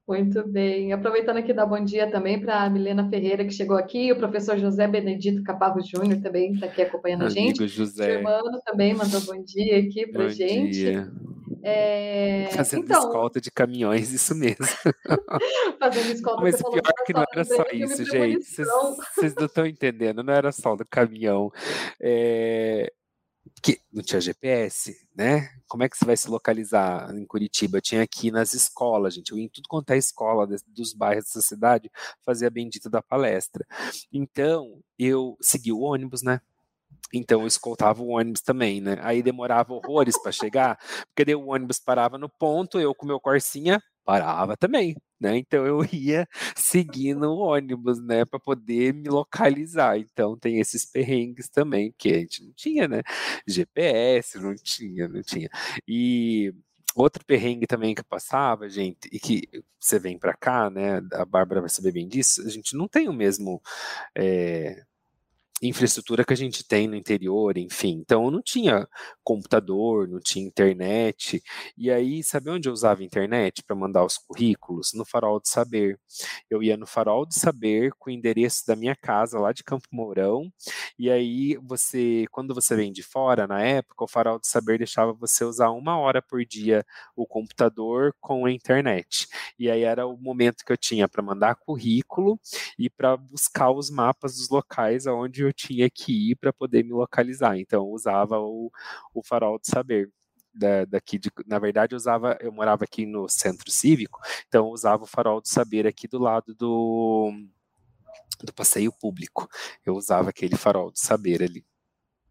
Muito 0.07 0.47
bem. 0.47 0.93
Aproveitando 0.93 1.37
aqui 1.37 1.51
dar 1.51 1.65
bom 1.65 1.83
dia 1.83 2.09
também 2.09 2.39
para 2.39 2.61
a 2.61 2.69
Milena 2.69 3.09
Ferreira, 3.09 3.43
que 3.43 3.51
chegou 3.51 3.75
aqui, 3.75 4.11
o 4.11 4.15
professor 4.15 4.55
José 4.57 4.87
Benedito 4.87 5.41
Caparro 5.41 5.81
Júnior 5.81 6.21
também 6.21 6.53
está 6.53 6.67
aqui 6.67 6.83
acompanhando 6.83 7.23
Amigo 7.23 7.39
a 7.39 7.41
gente. 7.41 7.67
José. 7.67 8.07
O 8.07 8.17
irmão 8.19 8.61
também 8.63 8.93
mandou 8.93 9.19
bom 9.21 9.43
dia 9.43 9.79
aqui 9.79 10.05
para 10.05 10.29
gente. 10.29 10.71
Dia. 10.73 11.11
É... 11.67 12.47
Fazendo 12.55 12.83
então... 12.83 12.99
escolta 12.99 13.41
de 13.41 13.49
caminhões, 13.49 14.11
isso 14.11 14.35
mesmo. 14.35 14.63
Fazendo 15.79 16.11
escolta 16.11 16.43
Mas 16.43 16.57
pior 16.57 16.93
que 17.03 17.13
não 17.13 17.25
era 17.33 17.43
só 17.43 17.65
isso, 17.73 18.05
gente. 18.05 18.45
Vocês 18.45 19.33
não 19.33 19.45
estão 19.47 19.65
entendendo, 19.65 20.21
não 20.21 20.31
era 20.31 20.51
só 20.51 20.75
do 20.75 20.85
caminhão. 20.85 21.51
É... 21.99 22.93
Que 23.63 23.79
não 23.91 24.03
tinha 24.03 24.21
GPS, 24.21 24.95
né? 25.15 25.49
Como 25.67 25.81
é 25.81 25.89
que 25.89 25.97
você 25.97 26.05
vai 26.05 26.15
se 26.15 26.29
localizar 26.29 27.11
em 27.15 27.25
Curitiba? 27.25 27.77
Eu 27.77 27.81
tinha 27.81 28.03
aqui 28.03 28.29
nas 28.29 28.53
escolas, 28.53 29.15
gente. 29.15 29.31
Eu 29.31 29.39
ia 29.39 29.45
em 29.45 29.49
tudo 29.49 29.67
quanto 29.67 29.89
é 29.89 29.97
escola 29.97 30.47
dos 30.67 30.93
bairros 30.93 31.25
dessa 31.25 31.41
cidade 31.41 31.89
fazer 32.23 32.45
a 32.45 32.51
bendita 32.51 32.91
da 32.91 33.01
palestra. 33.01 33.65
Então, 34.13 34.83
eu 34.99 35.35
segui 35.41 35.71
o 35.71 35.79
ônibus, 35.79 36.21
né? 36.21 36.41
Então 37.13 37.41
eu 37.41 37.47
escoltava 37.47 38.01
o 38.01 38.09
ônibus 38.09 38.41
também, 38.41 38.81
né? 38.81 38.97
Aí 39.01 39.21
demorava 39.23 39.73
horrores 39.73 40.21
para 40.21 40.31
chegar, 40.31 40.77
porque 41.07 41.25
daí 41.25 41.35
o 41.35 41.47
ônibus 41.47 41.79
parava 41.79 42.17
no 42.17 42.29
ponto, 42.29 42.79
eu 42.79 42.93
com 42.95 43.05
meu 43.05 43.19
corsinha 43.19 43.81
parava 44.03 44.55
também, 44.55 44.95
né? 45.19 45.37
Então 45.37 45.65
eu 45.65 45.81
ia 45.91 46.27
seguindo 46.55 47.23
o 47.27 47.37
ônibus, 47.39 47.99
né, 48.01 48.23
para 48.25 48.39
poder 48.39 48.93
me 48.93 49.09
localizar. 49.09 49.97
Então 49.97 50.37
tem 50.37 50.59
esses 50.59 50.85
perrengues 50.85 51.49
também 51.49 51.93
que 51.97 52.09
a 52.09 52.19
gente 52.19 52.43
não 52.43 52.53
tinha, 52.53 52.87
né? 52.87 53.01
GPS 53.47 54.37
não 54.39 54.55
tinha, 54.55 55.07
não 55.07 55.21
tinha. 55.23 55.49
E 55.87 56.53
outro 56.95 57.25
perrengue 57.25 57.67
também 57.67 57.93
que 57.95 58.03
passava, 58.03 58.69
gente, 58.69 59.09
e 59.11 59.19
que 59.19 59.43
você 59.79 59.99
vem 59.99 60.17
para 60.17 60.33
cá, 60.35 60.69
né? 60.69 60.97
A 61.13 61.25
Bárbara 61.25 61.61
vai 61.61 61.69
saber 61.69 61.91
bem 61.91 62.07
disso. 62.07 62.41
A 62.45 62.49
gente 62.49 62.75
não 62.75 62.87
tem 62.87 63.09
o 63.09 63.13
mesmo 63.13 63.61
é, 64.15 64.83
infraestrutura 65.67 66.23
que 66.25 66.33
a 66.33 66.37
gente 66.37 66.67
tem 66.67 66.87
no 66.87 66.95
interior, 66.95 67.57
enfim. 67.57 67.99
Então 68.01 68.29
não 68.31 68.41
tinha 68.41 68.87
computador, 69.23 70.07
não 70.07 70.19
tinha 70.19 70.45
internet. 70.45 71.41
E 71.77 71.91
aí, 71.91 72.23
sabe 72.23 72.49
onde 72.49 72.69
eu 72.69 72.73
usava 72.73 73.03
internet 73.03 73.63
para 73.63 73.75
mandar 73.75 74.05
os 74.05 74.17
currículos? 74.17 74.93
No 74.93 75.05
Farol 75.05 75.39
de 75.39 75.49
Saber. 75.49 75.99
Eu 76.49 76.63
ia 76.63 76.77
no 76.77 76.87
Farol 76.87 77.25
de 77.25 77.35
Saber 77.35 77.91
com 77.97 78.09
o 78.09 78.13
endereço 78.13 78.65
da 78.67 78.75
minha 78.75 78.95
casa 78.95 79.39
lá 79.39 79.51
de 79.51 79.63
Campo 79.63 79.87
Mourão. 79.91 80.51
E 80.97 81.09
aí 81.09 81.57
você, 81.63 82.25
quando 82.31 82.53
você 82.53 82.75
vem 82.75 82.91
de 82.91 83.03
fora, 83.03 83.47
na 83.47 83.61
época, 83.61 84.03
o 84.05 84.07
Farol 84.07 84.39
de 84.39 84.47
Saber 84.47 84.77
deixava 84.77 85.13
você 85.13 85.43
usar 85.43 85.69
uma 85.71 85.97
hora 85.97 86.21
por 86.21 86.45
dia 86.45 86.85
o 87.15 87.25
computador 87.25 88.13
com 88.19 88.45
a 88.45 88.51
internet. 88.51 89.27
E 89.57 89.69
aí 89.69 89.83
era 89.83 90.05
o 90.07 90.17
momento 90.17 90.63
que 90.65 90.71
eu 90.71 90.77
tinha 90.77 91.07
para 91.07 91.21
mandar 91.23 91.55
currículo 91.55 92.39
e 92.77 92.89
para 92.89 93.15
buscar 93.17 93.71
os 93.71 93.89
mapas 93.89 94.35
dos 94.35 94.49
locais 94.49 95.07
aonde 95.07 95.41
eu 95.43 95.53
tinha 95.55 95.89
que 95.89 96.31
ir 96.31 96.35
para 96.35 96.53
poder 96.53 96.83
me 96.83 96.91
localizar. 96.91 97.57
Então, 97.57 97.87
usava 97.89 98.39
o, 98.39 98.71
o 99.13 99.23
farol 99.23 99.59
de 99.59 99.67
saber. 99.67 100.09
Da, 100.57 100.85
daqui 100.85 101.19
de, 101.19 101.29
na 101.45 101.59
verdade 101.59 101.93
eu 101.93 101.97
usava 101.97 102.37
eu 102.39 102.49
morava 102.49 102.85
aqui 102.85 103.05
no 103.05 103.27
centro 103.27 103.69
cívico 103.69 104.21
então 104.47 104.67
eu 104.67 104.71
usava 104.71 105.03
o 105.03 105.05
farol 105.05 105.41
de 105.41 105.49
saber 105.49 105.85
aqui 105.85 106.07
do 106.07 106.17
lado 106.17 106.55
do 106.55 107.29
do 108.41 108.53
passeio 108.53 108.89
público 108.93 109.49
eu 109.85 109.95
usava 109.95 110.29
aquele 110.29 110.55
farol 110.55 110.93
de 110.93 110.99
saber 111.01 111.43
ali 111.43 111.65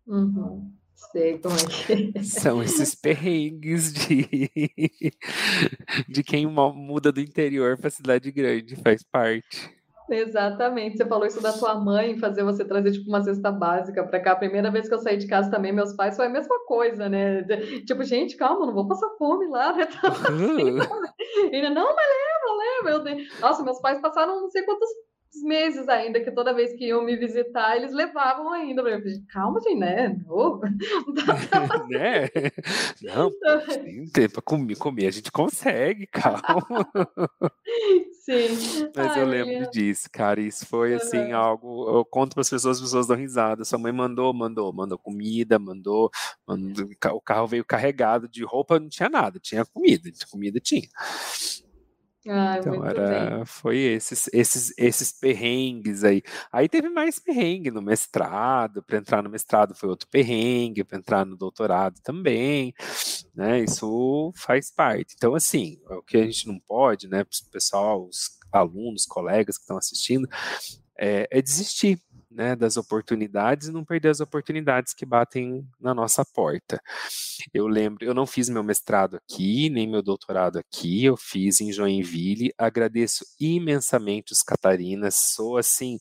uhum. 0.06 0.72
Sei 1.12 1.38
como 1.38 1.54
é 1.54 1.66
que 1.66 2.18
é. 2.18 2.22
São 2.22 2.62
esses 2.62 2.94
perrengues 2.96 3.92
de, 3.92 4.50
de 6.08 6.22
quem 6.22 6.46
muda 6.46 7.12
do 7.12 7.20
interior 7.20 7.76
para 7.76 7.90
cidade 7.90 8.30
grande, 8.30 8.76
faz 8.76 9.02
parte. 9.02 9.70
Exatamente. 10.10 10.96
Você 10.96 11.06
falou 11.06 11.26
isso 11.26 11.42
da 11.42 11.52
tua 11.52 11.74
mãe, 11.74 12.18
fazer 12.18 12.42
você 12.42 12.64
trazer 12.64 12.92
tipo 12.92 13.08
uma 13.08 13.22
cesta 13.22 13.50
básica 13.50 14.04
para 14.04 14.20
cá. 14.20 14.32
A 14.32 14.36
primeira 14.36 14.70
vez 14.70 14.88
que 14.88 14.94
eu 14.94 14.98
saí 14.98 15.16
de 15.16 15.26
casa 15.26 15.50
também, 15.50 15.72
meus 15.72 15.94
pais 15.96 16.16
foi 16.16 16.26
a 16.26 16.30
mesma 16.30 16.58
coisa, 16.66 17.08
né? 17.08 17.42
Tipo, 17.86 18.04
gente, 18.04 18.36
calma, 18.36 18.66
não 18.66 18.74
vou 18.74 18.86
passar 18.86 19.08
fome 19.18 19.46
lá, 19.48 19.72
né? 19.72 19.88
Assim, 20.02 20.78
Ele, 21.50 21.70
não, 21.70 21.94
mas 21.94 22.06
leva, 22.06 22.92
leva. 22.92 23.10
Eu, 23.10 23.40
nossa, 23.40 23.62
meus 23.62 23.80
pais 23.80 24.00
passaram 24.00 24.40
não 24.40 24.50
sei 24.50 24.62
quantos 24.62 24.88
meses 25.42 25.88
ainda, 25.88 26.20
que 26.20 26.30
toda 26.30 26.54
vez 26.54 26.72
que 26.74 26.86
iam 26.86 27.04
me 27.04 27.16
visitar, 27.16 27.76
eles 27.76 27.92
levavam 27.92 28.52
ainda. 28.52 28.82
Eu 28.82 28.98
falei, 28.98 29.22
calma, 29.28 29.60
gente, 29.60 29.78
né? 29.78 30.16
Não, 30.26 30.60
né? 31.88 32.28
Não, 33.02 33.30
tem 33.68 34.06
tempo 34.06 34.34
para 34.34 34.42
comer, 34.42 34.76
comer, 34.76 35.06
a 35.06 35.10
gente 35.10 35.32
consegue, 35.32 36.06
calma. 36.06 36.42
Sim. 38.24 38.90
Mas 38.96 39.12
Ai, 39.12 39.20
eu 39.20 39.26
lembro 39.26 39.70
disso, 39.70 40.08
cara. 40.10 40.40
Isso 40.40 40.66
foi 40.66 40.94
assim, 40.94 41.32
algo. 41.32 41.88
Eu 41.94 42.04
conto 42.06 42.32
para 42.32 42.40
as 42.40 42.48
pessoas, 42.48 42.78
as 42.78 42.82
pessoas 42.82 43.06
dão 43.06 43.16
risada. 43.16 43.64
Sua 43.64 43.78
mãe 43.78 43.92
mandou, 43.92 44.32
mandou, 44.32 44.72
mandou 44.72 44.98
comida, 44.98 45.58
mandou, 45.58 46.10
mandou. 46.46 46.88
O 47.12 47.20
carro 47.20 47.46
veio 47.46 47.64
carregado 47.64 48.26
de 48.26 48.42
roupa, 48.42 48.80
não 48.80 48.88
tinha 48.88 49.10
nada, 49.10 49.38
tinha 49.38 49.64
comida, 49.66 50.10
comida 50.30 50.58
tinha. 50.58 50.88
Ah, 52.26 52.56
então 52.58 52.84
era, 52.86 53.36
bem. 53.36 53.44
foi 53.44 53.78
esses, 53.78 54.28
esses, 54.32 54.72
esses 54.78 55.12
perrengues 55.12 56.04
aí. 56.04 56.22
Aí 56.50 56.68
teve 56.68 56.88
mais 56.88 57.18
perrengue 57.18 57.70
no 57.70 57.82
mestrado, 57.82 58.82
para 58.82 58.98
entrar 58.98 59.22
no 59.22 59.28
mestrado 59.28 59.74
foi 59.74 59.88
outro 59.88 60.08
perrengue, 60.08 60.84
para 60.84 60.98
entrar 60.98 61.26
no 61.26 61.36
doutorado 61.36 62.00
também, 62.02 62.74
né? 63.34 63.60
Isso 63.60 64.32
faz 64.36 64.70
parte. 64.70 65.14
Então, 65.16 65.34
assim, 65.34 65.78
o 65.90 66.02
que 66.02 66.16
a 66.16 66.24
gente 66.24 66.48
não 66.48 66.58
pode, 66.58 67.08
né, 67.08 67.24
pessoal, 67.52 68.06
os 68.06 68.38
alunos, 68.50 69.04
colegas 69.04 69.56
que 69.56 69.62
estão 69.62 69.76
assistindo, 69.76 70.28
é, 70.98 71.28
é 71.30 71.42
desistir, 71.42 72.00
né, 72.34 72.56
das 72.56 72.76
oportunidades 72.76 73.68
e 73.68 73.72
não 73.72 73.84
perder 73.84 74.08
as 74.10 74.20
oportunidades 74.20 74.92
que 74.92 75.06
batem 75.06 75.66
na 75.80 75.94
nossa 75.94 76.24
porta. 76.24 76.80
Eu 77.52 77.66
lembro, 77.66 78.04
eu 78.04 78.14
não 78.14 78.26
fiz 78.26 78.48
meu 78.48 78.62
mestrado 78.62 79.16
aqui, 79.16 79.70
nem 79.70 79.88
meu 79.88 80.02
doutorado 80.02 80.58
aqui, 80.58 81.04
eu 81.04 81.16
fiz 81.16 81.60
em 81.60 81.72
Joinville. 81.72 82.52
Agradeço 82.58 83.24
imensamente 83.38 84.32
os 84.32 84.42
catarinas, 84.42 85.14
sou 85.34 85.56
assim 85.56 85.98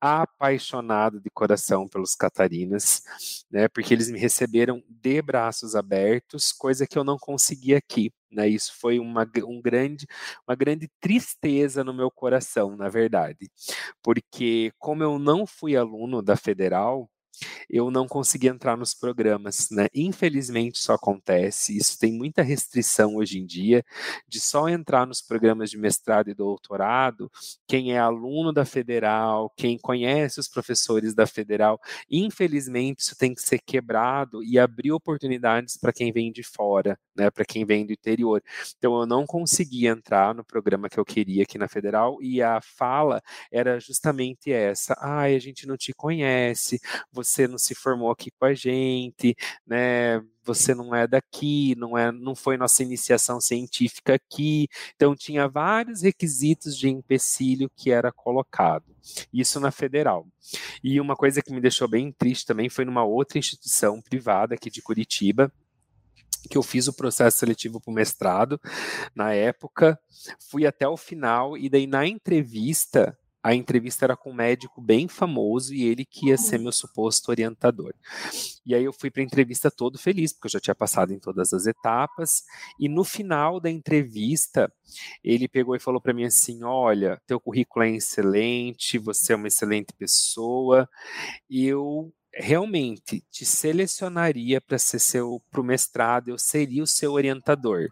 apaixonado 0.00 1.20
de 1.20 1.30
coração 1.30 1.88
pelos 1.88 2.14
catarinas, 2.14 3.02
né, 3.50 3.68
porque 3.68 3.92
eles 3.94 4.10
me 4.10 4.18
receberam 4.18 4.82
de 4.88 5.22
braços 5.22 5.76
abertos, 5.76 6.52
coisa 6.52 6.86
que 6.86 6.98
eu 6.98 7.04
não 7.04 7.18
consegui 7.18 7.74
aqui. 7.74 8.12
Né, 8.34 8.48
isso 8.48 8.72
foi 8.80 8.98
uma, 8.98 9.28
um 9.46 9.60
grande, 9.62 10.06
uma 10.48 10.56
grande 10.56 10.90
tristeza 11.00 11.84
no 11.84 11.94
meu 11.94 12.10
coração, 12.10 12.76
na 12.76 12.88
verdade, 12.88 13.50
porque 14.02 14.72
como 14.78 15.02
eu 15.04 15.18
não 15.18 15.46
fui 15.46 15.76
aluno 15.76 16.20
da 16.22 16.36
federal, 16.36 17.08
eu 17.68 17.90
não 17.90 18.06
consegui 18.06 18.48
entrar 18.48 18.76
nos 18.76 18.94
programas, 18.94 19.68
né? 19.70 19.86
Infelizmente 19.94 20.76
isso 20.76 20.92
acontece, 20.92 21.76
isso 21.76 21.98
tem 21.98 22.12
muita 22.12 22.42
restrição 22.42 23.16
hoje 23.16 23.38
em 23.38 23.46
dia 23.46 23.84
de 24.28 24.40
só 24.40 24.68
entrar 24.68 25.06
nos 25.06 25.20
programas 25.22 25.70
de 25.70 25.78
mestrado 25.78 26.30
e 26.30 26.34
doutorado 26.34 27.30
quem 27.66 27.92
é 27.92 27.98
aluno 27.98 28.52
da 28.52 28.64
federal, 28.64 29.52
quem 29.56 29.78
conhece 29.78 30.40
os 30.40 30.48
professores 30.48 31.14
da 31.14 31.26
federal. 31.26 31.80
Infelizmente 32.10 33.00
isso 33.00 33.16
tem 33.16 33.34
que 33.34 33.42
ser 33.42 33.60
quebrado 33.60 34.42
e 34.42 34.58
abrir 34.58 34.92
oportunidades 34.92 35.76
para 35.76 35.92
quem 35.92 36.12
vem 36.12 36.30
de 36.32 36.42
fora, 36.42 36.98
né? 37.16 37.30
Para 37.30 37.44
quem 37.44 37.64
vem 37.64 37.86
do 37.86 37.92
interior. 37.92 38.42
Então 38.78 38.98
eu 39.00 39.06
não 39.06 39.26
consegui 39.26 39.86
entrar 39.86 40.34
no 40.34 40.44
programa 40.44 40.88
que 40.88 40.98
eu 40.98 41.04
queria 41.04 41.42
aqui 41.42 41.58
na 41.58 41.68
federal 41.68 42.18
e 42.20 42.42
a 42.42 42.60
fala 42.60 43.22
era 43.50 43.78
justamente 43.80 44.52
essa: 44.52 44.96
"Ai, 45.00 45.34
a 45.34 45.38
gente 45.38 45.66
não 45.66 45.76
te 45.76 45.92
conhece, 45.92 46.80
você 47.12 47.23
não 47.48 47.58
se 47.58 47.74
formou 47.74 48.10
aqui 48.10 48.30
com 48.30 48.44
a 48.46 48.54
gente, 48.54 49.34
né? 49.66 50.22
Você 50.44 50.74
não 50.74 50.94
é 50.94 51.06
daqui, 51.06 51.74
não 51.76 51.96
é, 51.96 52.12
não 52.12 52.34
foi 52.34 52.56
nossa 52.56 52.82
iniciação 52.82 53.40
científica 53.40 54.14
aqui. 54.14 54.68
Então 54.94 55.14
tinha 55.14 55.48
vários 55.48 56.02
requisitos 56.02 56.76
de 56.76 56.88
empecilho 56.88 57.70
que 57.74 57.90
era 57.90 58.12
colocado. 58.12 58.84
Isso 59.32 59.58
na 59.58 59.70
federal. 59.70 60.26
E 60.82 61.00
uma 61.00 61.16
coisa 61.16 61.42
que 61.42 61.52
me 61.52 61.60
deixou 61.60 61.88
bem 61.88 62.12
triste 62.12 62.46
também 62.46 62.68
foi 62.68 62.84
numa 62.84 63.04
outra 63.04 63.38
instituição 63.38 64.00
privada 64.02 64.54
aqui 64.54 64.70
de 64.70 64.82
Curitiba, 64.82 65.50
que 66.48 66.58
eu 66.58 66.62
fiz 66.62 66.86
o 66.88 66.92
processo 66.92 67.38
seletivo 67.38 67.80
para 67.80 67.90
o 67.90 67.94
mestrado 67.94 68.60
na 69.14 69.32
época, 69.32 69.98
fui 70.50 70.66
até 70.66 70.86
o 70.86 70.96
final 70.96 71.56
e 71.56 71.68
daí 71.68 71.86
na 71.86 72.06
entrevista 72.06 73.16
a 73.44 73.54
entrevista 73.54 74.06
era 74.06 74.16
com 74.16 74.30
um 74.30 74.34
médico 74.34 74.80
bem 74.80 75.06
famoso 75.06 75.74
e 75.74 75.84
ele 75.84 76.06
que 76.06 76.28
ia 76.28 76.38
ser 76.38 76.58
meu 76.58 76.72
suposto 76.72 77.30
orientador. 77.30 77.92
E 78.64 78.74
aí 78.74 78.82
eu 78.82 78.92
fui 78.92 79.10
para 79.10 79.20
a 79.20 79.24
entrevista 79.24 79.70
todo 79.70 79.98
feliz, 79.98 80.32
porque 80.32 80.46
eu 80.46 80.52
já 80.52 80.60
tinha 80.60 80.74
passado 80.74 81.12
em 81.12 81.18
todas 81.18 81.52
as 81.52 81.66
etapas, 81.66 82.42
e 82.80 82.88
no 82.88 83.04
final 83.04 83.60
da 83.60 83.70
entrevista, 83.70 84.72
ele 85.22 85.46
pegou 85.46 85.76
e 85.76 85.80
falou 85.80 86.00
para 86.00 86.14
mim 86.14 86.24
assim: 86.24 86.64
"Olha, 86.64 87.20
teu 87.26 87.38
currículo 87.38 87.84
é 87.84 87.90
excelente, 87.90 88.96
você 88.96 89.34
é 89.34 89.36
uma 89.36 89.48
excelente 89.48 89.92
pessoa, 89.92 90.88
e 91.50 91.66
eu 91.66 92.10
realmente 92.32 93.22
te 93.30 93.44
selecionaria 93.44 94.58
para 94.60 94.78
ser 94.78 94.98
seu 94.98 95.42
pro 95.50 95.62
mestrado, 95.62 96.30
eu 96.30 96.38
seria 96.38 96.82
o 96.82 96.86
seu 96.86 97.12
orientador 97.12 97.88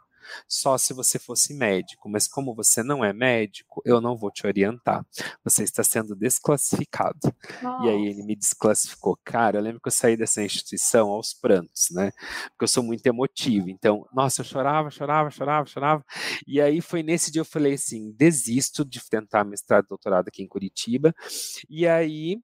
só 0.48 0.76
se 0.78 0.92
você 0.92 1.18
fosse 1.18 1.54
médico, 1.54 2.08
mas 2.08 2.26
como 2.28 2.54
você 2.54 2.82
não 2.82 3.04
é 3.04 3.12
médico, 3.12 3.82
eu 3.84 4.00
não 4.00 4.16
vou 4.16 4.30
te 4.30 4.46
orientar. 4.46 5.04
Você 5.44 5.62
está 5.62 5.82
sendo 5.82 6.14
desclassificado. 6.14 7.34
Nossa. 7.62 7.86
E 7.86 7.88
aí 7.88 8.06
ele 8.06 8.22
me 8.22 8.36
desclassificou. 8.36 9.18
Cara, 9.24 9.58
eu 9.58 9.62
lembro 9.62 9.80
que 9.80 9.88
eu 9.88 9.92
saí 9.92 10.16
dessa 10.16 10.42
instituição 10.42 11.08
aos 11.10 11.32
prantos, 11.32 11.90
né? 11.90 12.12
Porque 12.50 12.64
eu 12.64 12.68
sou 12.68 12.82
muito 12.82 13.06
emotivo. 13.06 13.68
Então, 13.68 14.06
nossa, 14.12 14.40
eu 14.40 14.44
chorava, 14.44 14.90
chorava, 14.90 15.30
chorava, 15.30 15.66
chorava. 15.66 16.04
E 16.46 16.60
aí 16.60 16.80
foi 16.80 17.02
nesse 17.02 17.30
dia 17.30 17.40
eu 17.40 17.46
falei 17.46 17.74
assim: 17.74 18.12
desisto 18.12 18.84
de 18.84 19.00
tentar 19.08 19.44
mestrado 19.44 19.84
e 19.84 19.88
doutorado 19.88 20.28
aqui 20.28 20.42
em 20.42 20.48
Curitiba. 20.48 21.14
E 21.68 21.86
aí 21.86 22.40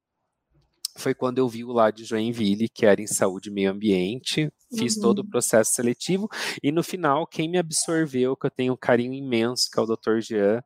foi 0.98 1.14
quando 1.14 1.38
eu 1.38 1.48
vi 1.48 1.64
o 1.64 1.72
lá 1.72 1.90
de 1.90 2.04
Joinville, 2.04 2.68
que 2.68 2.84
era 2.84 3.00
em 3.00 3.06
saúde 3.06 3.48
e 3.48 3.52
meio 3.52 3.70
ambiente, 3.70 4.52
fiz 4.76 4.96
uhum. 4.96 5.02
todo 5.02 5.18
o 5.20 5.28
processo 5.28 5.72
seletivo, 5.72 6.28
e 6.62 6.70
no 6.70 6.82
final, 6.82 7.26
quem 7.26 7.48
me 7.48 7.58
absorveu, 7.58 8.36
que 8.36 8.46
eu 8.46 8.50
tenho 8.50 8.72
um 8.72 8.76
carinho 8.76 9.12
imenso, 9.12 9.68
que 9.70 9.78
é 9.78 9.82
o 9.82 9.86
Dr. 9.86 10.20
Jean, 10.20 10.62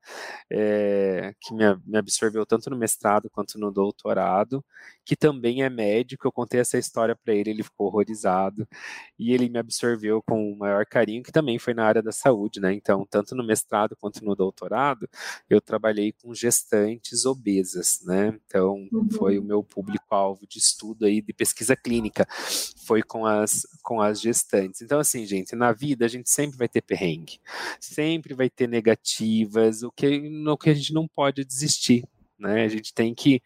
é, 0.51 1.35
que 1.41 1.55
me, 1.55 1.65
me, 1.87 1.99
absorveu 1.99 2.45
tanto 2.45 2.69
no 2.71 2.77
mestrado 2.77 3.31
quanto 3.31 3.59
no 3.59 3.71
doutorado, 3.71 4.65
que 5.05 5.17
também 5.17 5.63
é 5.63 5.71
médico, 5.71 6.27
eu 6.27 6.33
contei 6.33 6.61
essa 6.61 6.79
história 6.79 7.17
para 7.17 7.35
ele, 7.35 7.51
ele 7.51 7.63
ficou 7.63 7.87
horrorizado, 7.87 8.67
e 9.19 9.33
ele 9.33 9.49
me 9.49 9.59
absorveu 9.59 10.23
com 10.23 10.53
o 10.53 10.59
maior 10.59 10.85
carinho, 10.87 11.23
que 11.23 11.33
também 11.33 11.59
foi 11.59 11.75
na 11.75 11.85
área 11.85 12.03
da 12.03 12.13
saúde, 12.13 12.61
né, 12.61 12.73
então, 12.73 13.07
tanto 13.09 13.35
no 13.35 13.45
mestrado 13.45 13.97
quanto 13.97 14.25
no 14.25 14.35
doutorado, 14.35 15.09
eu 15.49 15.61
trabalhei 15.61 16.13
com 16.13 16.35
gestantes 16.35 17.25
obesas, 17.25 18.01
né, 18.05 18.39
então, 18.47 18.89
uhum. 18.93 19.09
foi 19.11 19.39
o 19.39 19.45
meu 19.45 19.63
público-alvo 19.63 20.47
de 20.47 20.59
estudo 20.59 21.05
aí, 21.05 21.21
de 21.21 21.33
pesquisa 21.33 21.77
clínica, 21.77 22.27
foi 22.87 23.03
com 23.03 23.25
as 23.27 23.67
com 23.83 23.92
as 24.01 24.21
gestantes. 24.21 24.83
Então, 24.83 25.01
assim, 25.01 25.27
gente, 25.27 25.55
na 25.55 25.73
vida 25.73 26.05
a 26.05 26.09
gente 26.09 26.31
sempre 26.31 26.57
vai 26.57 26.69
ter 26.69 26.83
perrengue, 26.83 27.41
sempre 27.81 28.35
vai 28.35 28.51
ter 28.51 28.69
negativas, 28.69 29.83
o 29.83 29.91
que, 29.93 30.29
no 30.31 30.57
que 30.57 30.71
a 30.71 30.75
gente 30.75 30.93
não 30.93 31.07
pode 31.09 31.45
desistir, 31.45 32.05
né? 32.39 32.65
A 32.65 32.69
gente 32.69 32.95
tem 32.95 33.15
que, 33.15 33.43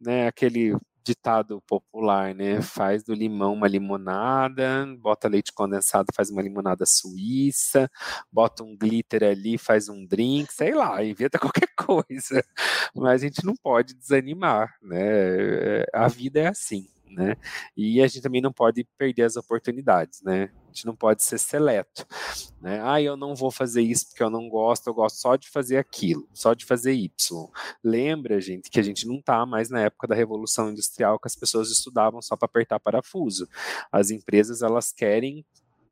né, 0.00 0.26
aquele 0.26 0.76
ditado 1.06 1.62
popular, 1.68 2.34
né? 2.34 2.60
Faz 2.60 3.04
do 3.04 3.14
limão 3.14 3.54
uma 3.54 3.68
limonada, 3.68 4.84
bota 4.98 5.28
leite 5.28 5.52
condensado, 5.52 6.08
faz 6.14 6.30
uma 6.30 6.42
limonada 6.42 6.84
suíça, 6.84 7.88
bota 8.32 8.64
um 8.64 8.76
glitter 8.76 9.22
ali, 9.22 9.56
faz 9.56 9.88
um 9.88 10.04
drink, 10.04 10.52
sei 10.52 10.74
lá, 10.74 11.04
inventa 11.04 11.38
qualquer 11.38 11.68
coisa. 11.76 12.44
Mas 12.94 13.22
a 13.22 13.26
gente 13.26 13.44
não 13.44 13.54
pode 13.54 13.94
desanimar, 13.94 14.74
né? 14.82 15.84
A 15.94 16.08
vida 16.08 16.40
é 16.40 16.48
assim 16.48 16.88
né? 17.10 17.36
E 17.76 18.00
a 18.02 18.06
gente 18.06 18.22
também 18.22 18.40
não 18.40 18.52
pode 18.52 18.84
perder 18.96 19.22
as 19.22 19.36
oportunidades, 19.36 20.22
né? 20.22 20.50
A 20.64 20.66
gente 20.68 20.86
não 20.86 20.94
pode 20.94 21.22
ser 21.22 21.38
seleto, 21.38 22.06
né? 22.60 22.80
Ah, 22.82 23.00
eu 23.00 23.16
não 23.16 23.34
vou 23.34 23.50
fazer 23.50 23.82
isso 23.82 24.08
porque 24.08 24.22
eu 24.22 24.30
não 24.30 24.48
gosto, 24.48 24.86
eu 24.86 24.94
gosto 24.94 25.16
só 25.16 25.36
de 25.36 25.48
fazer 25.48 25.78
aquilo, 25.78 26.28
só 26.32 26.54
de 26.54 26.64
fazer 26.64 26.92
Y. 26.92 27.50
Lembra, 27.82 28.40
gente, 28.40 28.70
que 28.70 28.80
a 28.80 28.82
gente 28.82 29.06
não 29.06 29.16
está 29.16 29.46
mais 29.46 29.70
na 29.70 29.80
época 29.80 30.06
da 30.06 30.14
revolução 30.14 30.70
industrial 30.70 31.18
que 31.18 31.28
as 31.28 31.36
pessoas 31.36 31.70
estudavam 31.70 32.20
só 32.20 32.36
para 32.36 32.46
apertar 32.46 32.80
parafuso. 32.80 33.48
As 33.90 34.10
empresas 34.10 34.62
elas 34.62 34.92
querem 34.92 35.44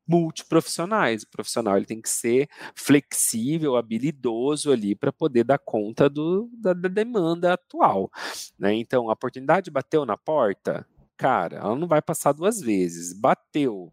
multiprofissionais. 0.07 1.23
O 1.23 1.29
profissional 1.29 1.77
ele 1.77 1.85
tem 1.85 2.01
que 2.01 2.09
ser 2.09 2.47
flexível, 2.75 3.75
habilidoso 3.75 4.71
ali 4.71 4.95
para 4.95 5.11
poder 5.11 5.43
dar 5.43 5.57
conta 5.57 6.09
do, 6.09 6.49
da, 6.53 6.73
da 6.73 6.87
demanda 6.87 7.53
atual. 7.53 8.11
Né? 8.57 8.73
Então, 8.75 9.09
a 9.09 9.13
oportunidade 9.13 9.71
bateu 9.71 10.05
na 10.05 10.17
porta, 10.17 10.87
cara, 11.17 11.57
ela 11.57 11.75
não 11.75 11.87
vai 11.87 12.01
passar 12.01 12.31
duas 12.31 12.59
vezes. 12.61 13.13
Bateu, 13.13 13.91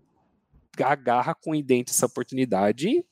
agarra 0.83 1.35
com 1.35 1.53
o 1.53 1.63
dente 1.63 1.91
essa 1.91 2.07
oportunidade 2.07 3.05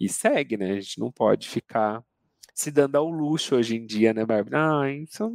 e 0.00 0.08
segue, 0.08 0.56
né? 0.56 0.72
A 0.72 0.80
gente 0.80 0.98
não 0.98 1.10
pode 1.10 1.48
ficar 1.48 2.02
se 2.54 2.72
dando 2.72 2.96
ao 2.96 3.08
luxo 3.08 3.54
hoje 3.54 3.76
em 3.76 3.86
dia, 3.86 4.12
né, 4.12 4.26
Bárbara? 4.26 4.82
Ah, 4.82 4.92
isso 4.92 5.30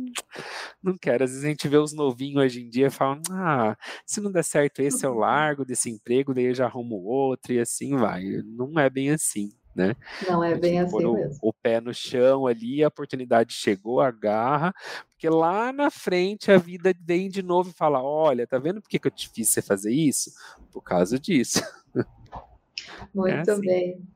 não 0.82 0.97
quero. 0.97 1.24
Às 1.24 1.32
vezes 1.32 1.45
a 1.45 1.47
gente 1.47 1.68
vê 1.70 1.78
os 1.78 1.93
novinhos 1.93 2.43
hoje 2.43 2.62
em 2.62 2.70
dia 2.70 2.88
e 2.88 2.91
fala, 2.91 3.22
ah, 3.32 3.78
se 4.06 4.20
não 4.20 4.32
der 4.32 4.43
certo 4.43 4.82
esse 4.82 5.06
eu 5.06 5.14
largo 5.14 5.64
desse 5.64 5.89
emprego, 5.89 6.34
daí 6.34 6.45
eu 6.45 6.54
já 6.54 6.66
arrumo 6.66 6.95
outro 6.95 7.54
e 7.54 7.60
assim 7.60 7.95
vai. 7.95 8.24
Não 8.43 8.78
é 8.78 8.89
bem 8.89 9.10
assim 9.12 9.51
né? 9.76 9.95
Não 10.28 10.43
é 10.43 10.55
bem 10.55 10.80
assim 10.80 11.05
o, 11.05 11.13
mesmo. 11.13 11.39
O 11.41 11.53
pé 11.53 11.82
no 11.82 11.93
chão 11.93 12.47
ali, 12.47 12.84
a 12.84 12.88
oportunidade 12.88 13.53
chegou, 13.53 14.01
agarra, 14.01 14.74
porque 15.11 15.30
lá 15.30 15.71
na 15.71 15.89
frente 15.89 16.51
a 16.51 16.57
vida 16.57 16.93
vem 16.99 17.30
de 17.30 17.41
novo 17.41 17.69
e 17.69 17.74
fala: 17.74 18.01
olha, 18.01 18.47
tá 18.47 18.57
vendo 18.57 18.82
por 18.82 18.89
que, 18.89 18.99
que 18.99 19.07
eu 19.07 19.11
te 19.11 19.30
fiz 19.30 19.49
você 19.49 19.61
fazer 19.61 19.91
isso? 19.91 20.32
Por 20.71 20.82
causa 20.82 21.19
disso. 21.19 21.61
Muito 23.13 23.49
é 23.49 23.53
assim. 23.53 23.61
bem. 23.61 24.07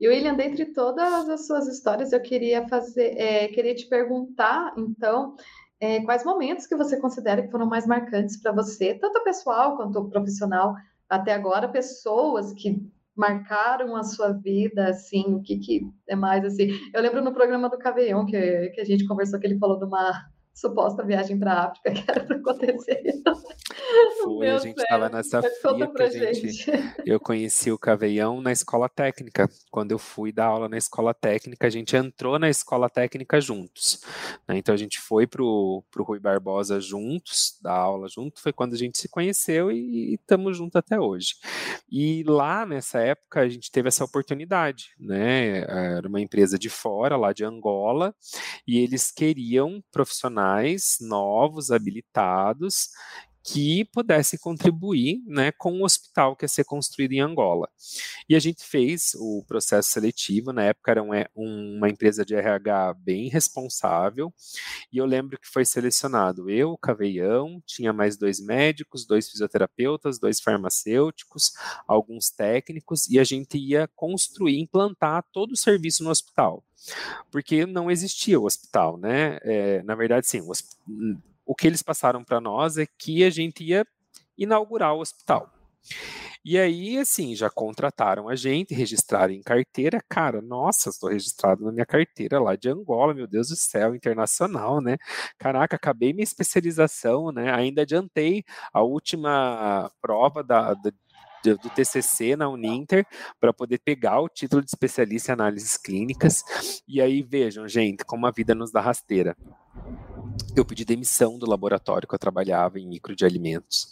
E 0.00 0.08
William, 0.08 0.34
dentre 0.34 0.66
todas 0.66 1.28
as 1.28 1.46
suas 1.46 1.68
histórias, 1.68 2.12
eu 2.12 2.20
queria 2.20 2.66
fazer, 2.68 3.16
é, 3.16 3.48
queria 3.48 3.74
te 3.74 3.86
perguntar, 3.86 4.74
então, 4.76 5.36
é, 5.80 6.02
quais 6.02 6.24
momentos 6.24 6.66
que 6.66 6.76
você 6.76 6.98
considera 6.98 7.42
que 7.42 7.50
foram 7.50 7.66
mais 7.66 7.86
marcantes 7.86 8.36
para 8.36 8.52
você, 8.52 8.94
tanto 8.94 9.22
pessoal 9.22 9.76
quanto 9.76 10.04
profissional, 10.08 10.74
até 11.08 11.32
agora, 11.32 11.68
pessoas 11.68 12.52
que 12.52 12.82
marcaram 13.16 13.94
a 13.96 14.02
sua 14.02 14.32
vida, 14.32 14.88
assim, 14.88 15.34
o 15.34 15.40
que, 15.40 15.58
que 15.58 15.82
é 16.08 16.16
mais, 16.16 16.44
assim... 16.44 16.68
Eu 16.92 17.00
lembro 17.00 17.22
no 17.22 17.32
programa 17.32 17.68
do 17.68 17.78
Caveião 17.78 18.26
que, 18.26 18.70
que 18.70 18.80
a 18.80 18.84
gente 18.84 19.06
conversou, 19.06 19.38
que 19.38 19.46
ele 19.46 19.58
falou 19.58 19.78
de 19.78 19.84
uma 19.84 20.26
suposta 20.54 21.02
viagem 21.02 21.36
para 21.36 21.52
a 21.52 21.64
África 21.66 21.90
que 21.90 22.10
era 22.10 22.24
para 22.24 22.36
acontecer. 22.36 23.02
Foi, 24.22 24.46
Meu 24.46 24.56
a 24.56 24.58
gente 24.60 24.78
estava 24.78 25.08
nessa 25.08 25.42
fria 25.42 25.88
que 25.88 26.02
a 26.02 26.08
gente, 26.08 26.52
gente, 26.52 26.70
eu 27.04 27.18
conheci 27.18 27.72
o 27.72 27.78
Caveião 27.78 28.40
na 28.40 28.52
escola 28.52 28.88
técnica. 28.88 29.50
Quando 29.70 29.90
eu 29.90 29.98
fui 29.98 30.30
dar 30.30 30.46
aula 30.46 30.68
na 30.68 30.76
escola 30.76 31.12
técnica, 31.12 31.66
a 31.66 31.70
gente 31.70 31.96
entrou 31.96 32.38
na 32.38 32.48
escola 32.48 32.88
técnica 32.88 33.40
juntos. 33.40 34.00
Né? 34.46 34.58
Então 34.58 34.72
a 34.72 34.78
gente 34.78 35.00
foi 35.00 35.26
para 35.26 35.42
o 35.42 35.82
Rui 35.98 36.20
Barbosa 36.20 36.80
juntos, 36.80 37.58
dar 37.60 37.74
aula 37.74 38.08
junto. 38.08 38.40
Foi 38.40 38.52
quando 38.52 38.74
a 38.74 38.78
gente 38.78 38.96
se 38.96 39.08
conheceu 39.08 39.72
e 39.72 40.14
estamos 40.14 40.56
juntos 40.56 40.76
até 40.76 41.00
hoje. 41.00 41.34
E 41.90 42.22
lá 42.24 42.64
nessa 42.64 43.00
época 43.00 43.40
a 43.40 43.48
gente 43.48 43.72
teve 43.72 43.88
essa 43.88 44.04
oportunidade, 44.04 44.90
né? 45.00 45.64
Era 45.96 46.06
uma 46.06 46.20
empresa 46.20 46.56
de 46.56 46.70
fora, 46.70 47.16
lá 47.16 47.32
de 47.32 47.44
Angola, 47.44 48.14
e 48.66 48.78
eles 48.78 49.10
queriam 49.10 49.82
profissionais 49.90 50.43
profissionais 50.44 50.98
novos, 51.00 51.70
habilitados, 51.70 52.90
que 53.44 53.84
pudessem 53.92 54.38
contribuir 54.38 55.22
né, 55.26 55.52
com 55.52 55.80
o 55.80 55.84
hospital 55.84 56.34
que 56.34 56.46
ia 56.46 56.48
ser 56.48 56.64
construído 56.64 57.12
em 57.12 57.20
Angola. 57.20 57.68
E 58.26 58.34
a 58.34 58.38
gente 58.38 58.64
fez 58.64 59.12
o 59.16 59.44
processo 59.46 59.90
seletivo, 59.90 60.50
na 60.50 60.64
época 60.64 60.90
era 60.90 61.02
um, 61.02 61.12
uma 61.76 61.90
empresa 61.90 62.24
de 62.24 62.34
RH 62.34 62.94
bem 62.94 63.28
responsável, 63.28 64.32
e 64.90 64.96
eu 64.96 65.04
lembro 65.04 65.38
que 65.38 65.46
foi 65.46 65.66
selecionado 65.66 66.48
eu, 66.48 66.78
Caveião, 66.78 67.62
tinha 67.66 67.92
mais 67.92 68.16
dois 68.16 68.40
médicos, 68.40 69.06
dois 69.06 69.28
fisioterapeutas, 69.28 70.18
dois 70.18 70.40
farmacêuticos, 70.40 71.52
alguns 71.86 72.30
técnicos, 72.30 73.06
e 73.10 73.18
a 73.18 73.24
gente 73.24 73.58
ia 73.58 73.86
construir, 73.94 74.58
implantar 74.58 75.22
todo 75.32 75.52
o 75.52 75.56
serviço 75.56 76.02
no 76.02 76.10
hospital 76.10 76.64
porque 77.30 77.64
não 77.64 77.90
existia 77.90 78.38
o 78.38 78.44
hospital, 78.44 78.98
né? 78.98 79.38
É, 79.42 79.82
na 79.84 79.94
verdade, 79.94 80.26
sim, 80.26 80.42
o, 81.44 81.54
que 81.54 81.66
eles 81.66 81.82
passaram 81.82 82.24
para 82.24 82.40
nós 82.40 82.78
é 82.78 82.86
que 82.98 83.24
a 83.24 83.30
gente 83.30 83.64
ia 83.64 83.86
inaugurar 84.36 84.94
o 84.94 85.00
hospital. 85.00 85.50
E 86.44 86.58
aí, 86.58 86.98
assim, 86.98 87.34
já 87.34 87.48
contrataram 87.48 88.28
a 88.28 88.36
gente, 88.36 88.74
registraram 88.74 89.32
em 89.32 89.42
carteira. 89.42 90.02
Cara, 90.08 90.42
nossa, 90.42 90.90
estou 90.90 91.08
registrado 91.08 91.64
na 91.64 91.72
minha 91.72 91.86
carteira 91.86 92.38
lá 92.38 92.54
de 92.54 92.68
Angola, 92.68 93.14
meu 93.14 93.26
Deus 93.26 93.48
do 93.48 93.56
céu, 93.56 93.94
internacional, 93.94 94.80
né? 94.80 94.98
Caraca, 95.38 95.76
acabei 95.76 96.12
minha 96.12 96.24
especialização, 96.24 97.32
né? 97.32 97.50
Ainda 97.52 97.82
adiantei 97.82 98.44
a 98.72 98.82
última 98.82 99.90
prova 100.02 100.42
da, 100.44 100.74
da 100.74 100.92
do 101.52 101.68
TCC 101.68 102.36
na 102.36 102.48
Uninter 102.48 103.06
para 103.38 103.52
poder 103.52 103.78
pegar 103.78 104.20
o 104.20 104.30
título 104.30 104.62
de 104.62 104.68
especialista 104.68 105.30
em 105.30 105.34
análises 105.34 105.76
clínicas. 105.76 106.42
E 106.88 107.02
aí 107.02 107.20
vejam, 107.22 107.68
gente, 107.68 108.02
como 108.02 108.26
a 108.26 108.30
vida 108.30 108.54
nos 108.54 108.72
dá 108.72 108.80
rasteira. 108.80 109.36
Eu 110.56 110.64
pedi 110.64 110.84
demissão 110.84 111.38
do 111.38 111.48
laboratório 111.48 112.06
que 112.06 112.14
eu 112.14 112.18
trabalhava 112.18 112.78
em 112.78 112.86
micro 112.86 113.14
de 113.14 113.24
alimentos. 113.24 113.88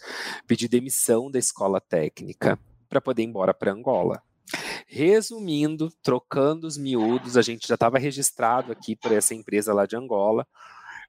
Pedi 0.47 0.69
demissão 0.69 1.31
da 1.31 1.39
escola 1.39 1.81
técnica 1.81 2.59
para 2.89 3.01
poder 3.01 3.23
ir 3.23 3.27
embora 3.27 3.53
para 3.53 3.73
Angola. 3.73 4.23
Resumindo, 4.87 5.91
trocando 6.03 6.67
os 6.67 6.77
miúdos, 6.77 7.37
a 7.37 7.43
gente 7.43 7.67
já 7.67 7.75
estava 7.75 7.99
registrado 7.99 8.71
aqui 8.71 8.95
por 8.95 9.13
essa 9.13 9.35
empresa 9.35 9.73
lá 9.73 9.87
de 9.87 9.97
Angola 9.97 10.47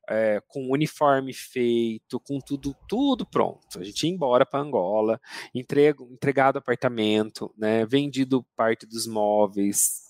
é, 0.07 0.41
com 0.47 0.71
uniforme 0.71 1.33
feito, 1.33 2.19
com 2.19 2.39
tudo, 2.39 2.75
tudo 2.87 3.25
pronto. 3.25 3.79
A 3.79 3.83
gente 3.83 4.03
ia 4.03 4.13
embora 4.13 4.45
para 4.45 4.59
Angola, 4.61 5.19
entrego, 5.53 6.07
entregado 6.11 6.57
apartamento, 6.57 7.53
né, 7.57 7.85
vendido 7.85 8.45
parte 8.55 8.85
dos 8.85 9.07
móveis, 9.07 10.02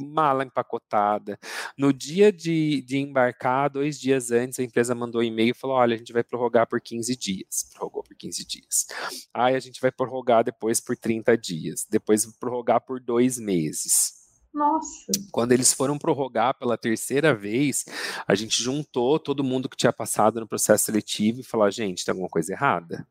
mala 0.00 0.44
empacotada. 0.44 1.38
No 1.76 1.92
dia 1.92 2.32
de, 2.32 2.82
de 2.82 2.98
embarcar, 2.98 3.70
dois 3.70 3.98
dias 3.98 4.30
antes, 4.30 4.58
a 4.58 4.62
empresa 4.62 4.94
mandou 4.94 5.20
um 5.20 5.24
e-mail 5.24 5.50
e 5.50 5.54
falou: 5.54 5.76
olha, 5.76 5.94
a 5.94 5.98
gente 5.98 6.12
vai 6.12 6.24
prorrogar 6.24 6.66
por 6.66 6.80
15 6.80 7.16
dias. 7.16 7.70
Prorrogou 7.72 8.02
por 8.02 8.16
15 8.16 8.46
dias. 8.46 8.86
Aí 9.32 9.54
a 9.54 9.60
gente 9.60 9.80
vai 9.80 9.90
prorrogar 9.90 10.44
depois 10.44 10.80
por 10.80 10.96
30 10.96 11.36
dias. 11.36 11.86
Depois 11.88 12.26
prorrogar 12.38 12.80
por 12.80 13.00
dois 13.00 13.38
meses. 13.38 14.20
Nossa. 14.52 15.12
Quando 15.30 15.52
eles 15.52 15.72
foram 15.72 15.96
prorrogar 15.96 16.58
pela 16.58 16.76
terceira 16.76 17.32
vez, 17.32 17.84
a 18.26 18.34
gente 18.34 18.60
juntou 18.60 19.18
todo 19.18 19.44
mundo 19.44 19.68
que 19.68 19.76
tinha 19.76 19.92
passado 19.92 20.40
no 20.40 20.48
processo 20.48 20.84
seletivo 20.84 21.40
e 21.40 21.44
falou: 21.44 21.70
gente, 21.70 22.04
tem 22.04 22.12
alguma 22.12 22.28
coisa 22.28 22.52
errada. 22.52 23.06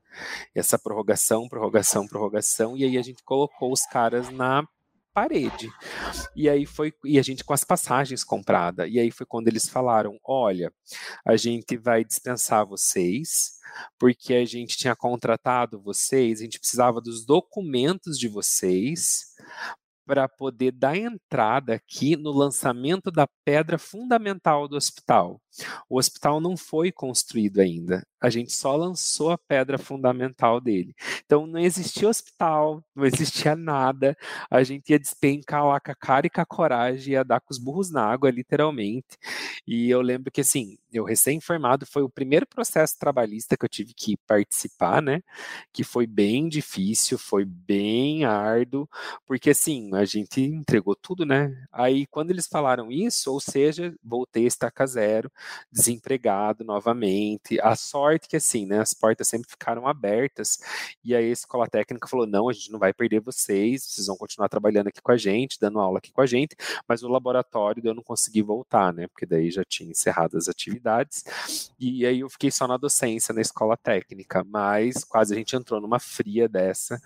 Essa 0.53 0.77
prorrogação, 0.77 1.47
prorrogação, 1.47 2.05
prorrogação, 2.07 2.75
e 2.75 2.83
aí 2.83 2.97
a 2.97 3.01
gente 3.01 3.23
colocou 3.23 3.71
os 3.71 3.85
caras 3.85 4.29
na 4.29 4.67
parede. 5.13 5.69
E 6.35 6.49
aí 6.49 6.65
foi 6.65 6.93
e 7.03 7.19
a 7.19 7.21
gente 7.21 7.43
com 7.43 7.53
as 7.53 7.63
passagens 7.63 8.23
compradas. 8.23 8.89
E 8.89 8.99
aí 8.99 9.11
foi 9.11 9.25
quando 9.25 9.47
eles 9.47 9.67
falaram: 9.69 10.17
"Olha, 10.23 10.71
a 11.25 11.35
gente 11.37 11.77
vai 11.77 12.03
dispensar 12.03 12.65
vocês, 12.65 13.59
porque 13.97 14.33
a 14.33 14.45
gente 14.45 14.77
tinha 14.77 14.95
contratado 14.95 15.81
vocês, 15.81 16.39
a 16.39 16.43
gente 16.43 16.59
precisava 16.59 17.01
dos 17.01 17.25
documentos 17.25 18.17
de 18.17 18.27
vocês 18.27 19.35
para 20.09 20.27
poder 20.27 20.71
dar 20.71 20.97
entrada 20.97 21.75
aqui 21.75 22.15
no 22.15 22.31
lançamento 22.31 23.11
da 23.11 23.27
pedra 23.45 23.77
fundamental 23.77 24.67
do 24.67 24.75
hospital. 24.75 25.39
O 25.89 25.97
hospital 25.97 26.39
não 26.39 26.55
foi 26.57 26.91
construído 26.91 27.59
ainda 27.59 28.03
a 28.21 28.29
gente 28.29 28.51
só 28.51 28.75
lançou 28.75 29.31
a 29.31 29.37
pedra 29.37 29.77
fundamental 29.77 30.59
dele. 30.59 30.93
Então 31.25 31.47
não 31.47 31.59
existia 31.59 32.09
hospital, 32.09 32.83
não 32.93 33.05
existia 33.05 33.55
nada, 33.55 34.17
a 34.49 34.61
gente 34.63 34.89
ia 34.89 34.99
despencar 34.99 35.65
lá 35.65 35.79
com 35.79 35.91
a 35.91 35.95
cara 35.95 36.27
e 36.27 36.29
com 36.29 36.41
a 36.41 36.45
coragem, 36.45 37.13
ia 37.13 37.23
dar 37.23 37.39
com 37.39 37.51
os 37.51 37.57
burros 37.57 37.89
na 37.89 38.03
água, 38.03 38.29
literalmente. 38.29 39.17
E 39.65 39.89
eu 39.89 40.01
lembro 40.01 40.31
que, 40.31 40.41
assim, 40.41 40.77
eu 40.91 41.03
recém-formado, 41.05 41.85
foi 41.85 42.01
o 42.01 42.09
primeiro 42.09 42.45
processo 42.47 42.97
trabalhista 42.97 43.55
que 43.55 43.63
eu 43.65 43.69
tive 43.69 43.93
que 43.93 44.17
participar, 44.27 45.01
né? 45.01 45.21
Que 45.71 45.83
foi 45.83 46.05
bem 46.07 46.49
difícil, 46.49 47.17
foi 47.17 47.45
bem 47.45 48.25
árduo, 48.25 48.89
porque, 49.25 49.51
assim, 49.51 49.93
a 49.95 50.03
gente 50.05 50.41
entregou 50.41 50.95
tudo, 50.95 51.25
né? 51.25 51.55
Aí, 51.71 52.05
quando 52.07 52.31
eles 52.31 52.47
falaram 52.47 52.91
isso, 52.91 53.31
ou 53.31 53.39
seja, 53.39 53.93
voltei 54.03 54.45
a 54.45 54.47
estaca 54.47 54.85
zero, 54.87 55.31
desempregado 55.71 56.63
novamente. 56.63 57.59
A 57.61 57.75
sorte 57.75 58.27
que, 58.27 58.37
assim, 58.37 58.65
né, 58.65 58.79
as 58.79 58.93
portas 58.93 59.27
sempre 59.27 59.49
ficaram 59.49 59.87
abertas, 59.87 60.59
e 61.03 61.15
aí 61.15 61.29
a 61.29 61.33
escola 61.33 61.67
técnica 61.67 62.07
falou: 62.07 62.25
não, 62.25 62.49
a 62.49 62.53
gente 62.53 62.71
não 62.71 62.79
vai 62.79 62.93
perder 62.93 63.19
vocês, 63.19 63.83
vocês 63.83 64.07
vão 64.07 64.17
continuar 64.17 64.49
trabalhando 64.49 64.87
aqui 64.87 65.01
com 65.01 65.11
a 65.11 65.17
gente, 65.17 65.59
dando 65.59 65.79
aula 65.79 65.99
aqui 65.99 66.11
com 66.11 66.21
a 66.21 66.25
gente, 66.25 66.55
mas 66.87 67.03
o 67.03 67.07
laboratório 67.07 67.81
eu 67.85 67.93
não 67.93 68.03
consegui 68.03 68.41
voltar, 68.41 68.93
né, 68.93 69.07
porque 69.07 69.25
daí 69.25 69.49
já 69.51 69.63
tinha 69.63 69.89
encerrado 69.89 70.37
as 70.37 70.47
atividades, 70.47 71.23
e 71.79 72.05
aí 72.05 72.19
eu 72.19 72.29
fiquei 72.29 72.51
só 72.51 72.67
na 72.67 72.77
docência 72.77 73.33
na 73.33 73.41
escola 73.41 73.77
técnica, 73.77 74.43
mas 74.43 75.03
quase 75.03 75.33
a 75.33 75.37
gente 75.37 75.55
entrou 75.55 75.79
numa 75.81 75.99
fria 75.99 76.47
dessa, 76.47 77.01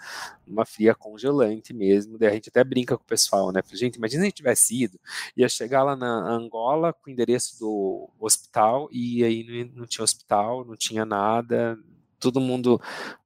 uma 0.47 0.65
fria 0.65 0.95
congelante 0.95 1.73
mesmo, 1.73 2.17
daí 2.17 2.29
a 2.29 2.33
gente 2.33 2.49
até 2.49 2.63
brinca 2.63 2.97
com 2.97 3.03
o 3.03 3.07
pessoal, 3.07 3.51
né, 3.51 3.61
gente, 3.73 3.95
imagina 3.95 4.21
se 4.21 4.25
a 4.25 4.29
gente 4.29 4.37
tivesse 4.37 4.83
ido, 4.83 4.99
ia 5.35 5.49
chegar 5.49 5.83
lá 5.83 5.95
na 5.95 6.29
Angola 6.29 6.93
com 6.93 7.09
o 7.09 7.13
endereço 7.13 7.59
do 7.59 8.09
hospital, 8.34 8.89
e 8.91 9.23
aí 9.23 9.71
não 9.75 9.86
tinha 9.86 10.03
hospital, 10.03 10.65
não 10.65 10.75
tinha 10.75 11.05
nada, 11.05 11.77
todo 12.19 12.41
mundo 12.41 12.81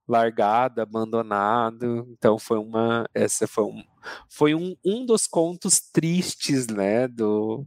largado, 0.07 0.81
abandonado. 0.81 2.07
Então 2.11 2.37
foi 2.39 2.57
uma, 2.57 3.07
essa 3.13 3.47
foi 3.47 3.63
um, 3.63 3.83
foi 4.29 4.55
um, 4.55 4.75
um 4.83 5.05
dos 5.05 5.27
contos 5.27 5.79
tristes, 5.79 6.67
né, 6.67 7.07
do 7.07 7.65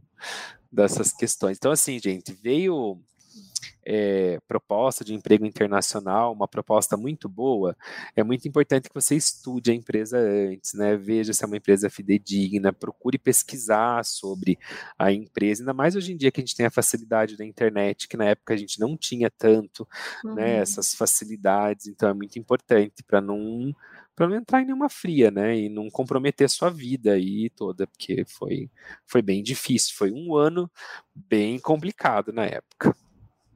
dessas 0.71 1.11
questões. 1.11 1.57
Então 1.57 1.71
assim, 1.71 1.99
gente, 1.99 2.33
veio 2.33 3.01
é, 3.85 4.39
proposta 4.47 5.03
de 5.03 5.13
emprego 5.13 5.45
internacional, 5.45 6.33
uma 6.33 6.47
proposta 6.47 6.95
muito 6.95 7.27
boa, 7.27 7.75
é 8.15 8.23
muito 8.23 8.47
importante 8.47 8.89
que 8.89 8.95
você 8.95 9.15
estude 9.15 9.71
a 9.71 9.73
empresa 9.73 10.17
antes, 10.17 10.73
né? 10.73 10.95
Veja 10.95 11.33
se 11.33 11.43
é 11.43 11.47
uma 11.47 11.57
empresa 11.57 11.89
fidedigna, 11.89 12.73
procure 12.73 13.17
pesquisar 13.17 14.03
sobre 14.05 14.57
a 14.97 15.11
empresa, 15.11 15.63
ainda 15.63 15.73
mais 15.73 15.95
hoje 15.95 16.13
em 16.13 16.17
dia 16.17 16.31
que 16.31 16.39
a 16.39 16.43
gente 16.43 16.55
tem 16.55 16.65
a 16.65 16.71
facilidade 16.71 17.37
da 17.37 17.45
internet, 17.45 18.07
que 18.07 18.17
na 18.17 18.25
época 18.25 18.53
a 18.53 18.57
gente 18.57 18.79
não 18.79 18.95
tinha 18.97 19.29
tanto, 19.29 19.87
né, 20.23 20.29
uhum. 20.29 20.35
né? 20.35 20.57
Essas 20.57 20.93
facilidades, 20.93 21.87
então 21.87 22.09
é 22.09 22.13
muito 22.13 22.37
importante 22.37 23.03
para 23.03 23.21
não 23.21 23.73
para 24.15 24.27
não 24.27 24.35
entrar 24.35 24.61
em 24.61 24.65
nenhuma 24.65 24.89
fria, 24.89 25.31
né? 25.31 25.57
E 25.57 25.69
não 25.69 25.89
comprometer 25.89 26.49
sua 26.49 26.69
vida 26.69 27.13
aí 27.13 27.49
toda, 27.49 27.87
porque 27.87 28.23
foi, 28.27 28.69
foi 29.05 29.21
bem 29.21 29.41
difícil. 29.41 29.95
Foi 29.97 30.11
um 30.11 30.35
ano 30.35 30.69
bem 31.15 31.57
complicado 31.57 32.31
na 32.31 32.45
época. 32.45 32.95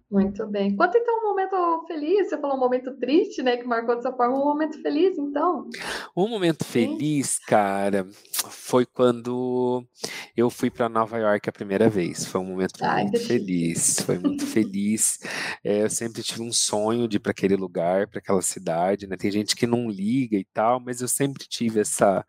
Muito 0.09 0.45
bem. 0.47 0.75
Conta 0.75 0.97
então 0.97 1.19
um 1.19 1.29
momento 1.29 1.85
feliz, 1.87 2.29
você 2.29 2.37
falou 2.37 2.57
um 2.57 2.59
momento 2.59 2.95
triste, 2.97 3.41
né, 3.41 3.57
que 3.57 3.65
marcou 3.65 3.95
dessa 3.95 4.13
forma, 4.13 4.35
um 4.35 4.45
momento 4.45 4.79
feliz, 4.81 5.17
então. 5.17 5.67
Um 6.15 6.27
momento 6.27 6.63
feliz, 6.63 7.39
cara, 7.39 8.07
foi 8.49 8.85
quando 8.85 9.83
eu 10.37 10.49
fui 10.49 10.69
para 10.69 10.87
Nova 10.87 11.17
York 11.17 11.49
a 11.49 11.51
primeira 11.51 11.89
vez. 11.89 12.25
Foi 12.25 12.39
um 12.39 12.45
momento 12.45 12.83
Ai, 12.83 13.03
muito 13.03 13.19
feliz, 13.19 13.99
foi 13.99 14.19
muito 14.19 14.45
feliz. 14.45 15.19
É, 15.63 15.81
eu 15.81 15.89
sempre 15.89 16.21
tive 16.21 16.43
um 16.43 16.51
sonho 16.51 17.07
de 17.07 17.17
ir 17.17 17.19
para 17.19 17.31
aquele 17.31 17.55
lugar, 17.55 18.07
para 18.07 18.19
aquela 18.19 18.41
cidade, 18.41 19.07
né? 19.07 19.17
Tem 19.17 19.31
gente 19.31 19.55
que 19.55 19.65
não 19.65 19.89
liga 19.89 20.37
e 20.37 20.43
tal, 20.43 20.79
mas 20.79 21.01
eu 21.01 21.07
sempre 21.07 21.47
tive 21.47 21.79
essa, 21.79 22.23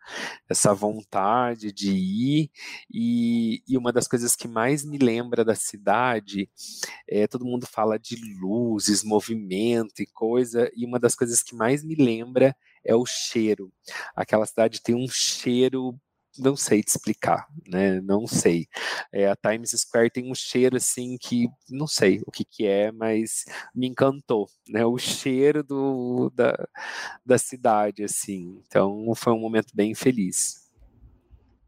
essa 0.49 0.73
vontade 0.73 1.71
de 1.71 1.91
ir. 1.91 2.49
E, 2.91 3.61
e 3.67 3.77
uma 3.77 3.93
das 3.93 4.07
coisas 4.07 4.35
que 4.35 4.47
mais 4.47 4.83
me 4.83 4.97
lembra 4.97 5.45
da 5.45 5.53
cidade 5.53 6.49
é 7.07 7.27
todo 7.27 7.45
mundo 7.45 7.66
fala 7.67 7.99
de 7.99 8.15
luzes, 8.39 9.03
movimento 9.03 10.01
e 10.01 10.05
coisa, 10.07 10.71
e 10.75 10.85
uma 10.85 10.99
das 10.99 11.15
coisas 11.15 11.43
que 11.43 11.55
mais 11.55 11.83
me 11.83 11.95
lembra 11.95 12.55
é 12.83 12.95
o 12.95 13.05
cheiro. 13.05 13.71
Aquela 14.15 14.45
cidade 14.45 14.81
tem 14.81 14.95
um 14.95 15.07
cheiro 15.07 15.99
não 16.37 16.55
sei 16.55 16.83
te 16.83 16.89
explicar, 16.89 17.47
né? 17.67 17.99
Não 18.01 18.27
sei. 18.27 18.67
É, 19.11 19.27
a 19.27 19.35
Times 19.35 19.71
Square 19.71 20.11
tem 20.11 20.29
um 20.29 20.35
cheiro 20.35 20.77
assim 20.77 21.17
que 21.19 21.49
não 21.69 21.87
sei 21.87 22.21
o 22.25 22.31
que 22.31 22.45
que 22.45 22.65
é, 22.65 22.91
mas 22.91 23.45
me 23.73 23.87
encantou, 23.87 24.47
né? 24.67 24.85
O 24.85 24.97
cheiro 24.97 25.63
do, 25.63 26.31
da, 26.35 26.55
da 27.25 27.37
cidade, 27.37 28.03
assim. 28.03 28.61
Então 28.67 29.13
foi 29.15 29.33
um 29.33 29.39
momento 29.39 29.73
bem 29.73 29.95
feliz. 29.95 30.66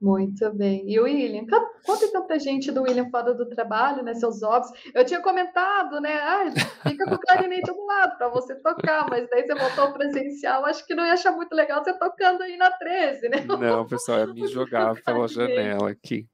Muito 0.02 0.50
bem. 0.54 0.90
E 0.90 0.98
o 0.98 1.04
William? 1.04 1.46
Conta 1.86 2.06
então 2.06 2.26
pra 2.26 2.38
gente 2.38 2.72
do 2.72 2.84
William 2.84 3.10
fora 3.10 3.34
do 3.34 3.46
trabalho, 3.50 4.02
né? 4.02 4.14
Seus 4.14 4.42
hobbies. 4.42 4.72
Eu 4.94 5.04
tinha 5.04 5.22
comentado, 5.22 6.00
né? 6.00 6.14
Ah, 6.14 6.46
fica 6.88 7.06
com 7.06 7.16
o 7.16 7.20
clarinete 7.20 7.72
do 7.72 7.86
lado 7.86 8.18
para 8.18 8.30
você 8.30 8.56
tocar, 8.56 9.10
mas 9.10 9.30
daí 9.30 9.46
você 9.46 9.56
voltou 9.56 9.92
presencial. 9.94 10.66
Acho 10.66 10.86
que 10.86 10.96
não 10.96 11.06
ia 11.06 11.14
achar 11.14 11.34
muito 11.34 11.54
legal 11.54 11.84
você 11.84 11.94
tocando 11.94 12.44
aí 12.44 12.56
na 12.56 12.72
13, 12.72 13.28
né? 13.28 13.46
Não, 13.46 13.86
pessoal, 13.86 14.20
ia 14.20 14.28
me 14.28 14.48
jogar 14.48 14.96
pela 15.04 15.28
janela 15.28 15.90
aqui. 15.92 16.26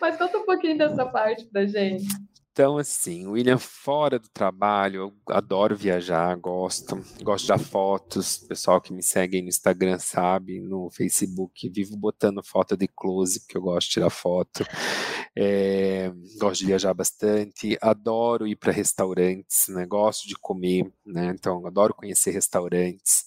Mas 0.00 0.16
conta 0.16 0.38
um 0.38 0.44
pouquinho 0.44 0.76
dessa 0.76 1.06
parte 1.06 1.46
pra 1.46 1.66
gente. 1.66 2.08
Então, 2.52 2.78
assim, 2.78 3.28
William 3.28 3.58
fora 3.58 4.18
do 4.18 4.28
trabalho, 4.28 4.96
eu 5.28 5.34
adoro 5.34 5.76
viajar, 5.76 6.34
gosto, 6.36 7.00
gosto 7.22 7.44
de 7.44 7.48
dar 7.48 7.60
fotos, 7.60 8.38
pessoal 8.38 8.80
que 8.80 8.92
me 8.92 9.04
segue 9.04 9.40
no 9.40 9.48
Instagram 9.48 9.98
sabe, 10.00 10.60
no 10.60 10.90
Facebook, 10.90 11.68
vivo 11.68 11.96
botando 11.96 12.42
foto 12.44 12.76
de 12.76 12.88
close, 12.88 13.38
porque 13.40 13.56
eu 13.56 13.62
gosto 13.62 13.86
de 13.86 13.92
tirar 13.94 14.10
foto, 14.10 14.64
é, 15.40 16.12
gosto 16.38 16.60
de 16.60 16.66
viajar 16.66 16.92
bastante, 16.92 17.78
adoro 17.80 18.46
ir 18.46 18.56
para 18.56 18.72
restaurantes, 18.72 19.68
né, 19.68 19.86
gosto 19.86 20.28
de 20.28 20.34
comer, 20.34 20.92
né, 21.04 21.32
então 21.34 21.66
adoro 21.66 21.94
conhecer 21.94 22.30
restaurantes, 22.30 23.24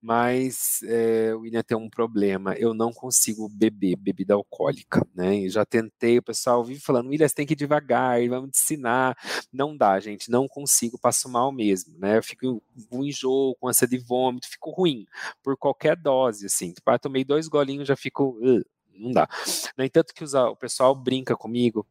mas 0.00 0.80
é, 0.84 1.34
o 1.34 1.40
William 1.40 1.62
tem 1.62 1.76
um 1.76 1.90
problema, 1.90 2.54
eu 2.54 2.72
não 2.72 2.92
consigo 2.92 3.48
beber 3.48 3.96
bebida 3.96 4.34
alcoólica, 4.34 5.06
né, 5.14 5.46
já 5.48 5.64
tentei, 5.64 6.18
o 6.18 6.22
pessoal 6.22 6.64
vive 6.64 6.80
falando, 6.80 7.08
William, 7.08 7.28
você 7.28 7.34
tem 7.34 7.46
que 7.46 7.52
ir 7.52 7.56
devagar, 7.56 8.20
vamos 8.28 8.50
ensinar. 8.54 9.16
Não 9.52 9.76
dá, 9.76 9.98
gente, 10.00 10.30
não 10.30 10.48
consigo, 10.48 10.98
passo 10.98 11.28
mal 11.28 11.52
mesmo, 11.52 11.98
né? 11.98 12.18
Eu 12.18 12.22
fico 12.22 12.62
com 12.90 13.04
enjoo, 13.04 13.54
com 13.56 13.68
ânsia 13.68 13.86
de 13.86 13.98
vômito, 13.98 14.48
fico 14.48 14.70
ruim 14.70 15.06
por 15.42 15.56
qualquer 15.56 15.96
dose, 15.96 16.46
assim. 16.46 16.72
Tipo, 16.72 16.90
ah, 16.90 16.98
tomei 16.98 17.24
dois 17.24 17.48
golinhos, 17.48 17.88
já 17.88 17.96
fico. 17.96 18.38
Uh, 18.40 18.62
não 18.96 19.12
dá. 19.12 19.28
No 19.76 19.84
entanto, 19.84 20.14
que 20.14 20.24
o 20.24 20.56
pessoal 20.56 20.94
brinca 20.94 21.36
comigo 21.36 21.86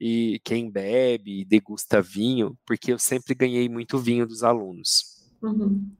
e 0.00 0.40
quem 0.44 0.70
bebe 0.70 1.40
e 1.40 1.44
degusta 1.44 2.02
vinho, 2.02 2.56
porque 2.66 2.92
eu 2.92 2.98
sempre 2.98 3.34
ganhei 3.34 3.68
muito 3.68 3.98
vinho 3.98 4.26
dos 4.26 4.42
alunos. 4.42 5.22
Uhum. 5.42 5.90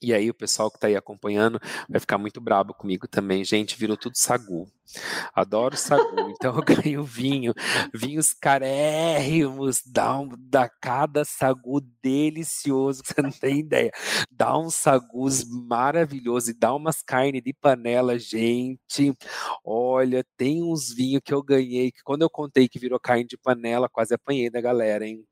E 0.00 0.12
aí 0.12 0.28
o 0.28 0.34
pessoal 0.34 0.70
que 0.70 0.76
está 0.76 0.88
aí 0.88 0.96
acompanhando 0.96 1.60
vai 1.88 1.98
ficar 1.98 2.18
muito 2.18 2.40
brabo 2.40 2.74
comigo 2.74 3.08
também. 3.08 3.44
Gente, 3.44 3.78
virou 3.78 3.96
tudo 3.96 4.16
sagu. 4.16 4.70
Adoro 5.34 5.76
sagu, 5.76 6.02
então 6.30 6.54
eu 6.56 6.62
ganho 6.62 7.04
vinho, 7.04 7.52
vinhos 7.92 8.32
carérrimos, 8.32 9.82
dá, 9.84 10.18
um, 10.18 10.28
dá 10.38 10.68
cada 10.68 11.24
sagu 11.24 11.80
delicioso, 12.02 13.02
que 13.02 13.12
você 13.12 13.22
não 13.22 13.30
tem 13.30 13.58
ideia. 13.60 13.90
Dá 14.30 14.56
uns 14.56 14.74
sagus 14.74 15.44
maravilhosos 15.44 16.50
e 16.50 16.54
dá 16.58 16.74
umas 16.74 17.02
carnes 17.02 17.42
de 17.42 17.52
panela, 17.52 18.18
gente. 18.18 19.14
Olha, 19.64 20.24
tem 20.36 20.62
uns 20.62 20.94
vinhos 20.94 21.22
que 21.24 21.34
eu 21.34 21.42
ganhei, 21.42 21.90
que 21.90 22.02
quando 22.02 22.22
eu 22.22 22.30
contei 22.30 22.68
que 22.68 22.78
virou 22.78 23.00
carne 23.00 23.24
de 23.24 23.36
panela, 23.36 23.88
quase 23.88 24.14
apanhei 24.14 24.50
da 24.50 24.60
galera, 24.60 25.06
hein? 25.06 25.24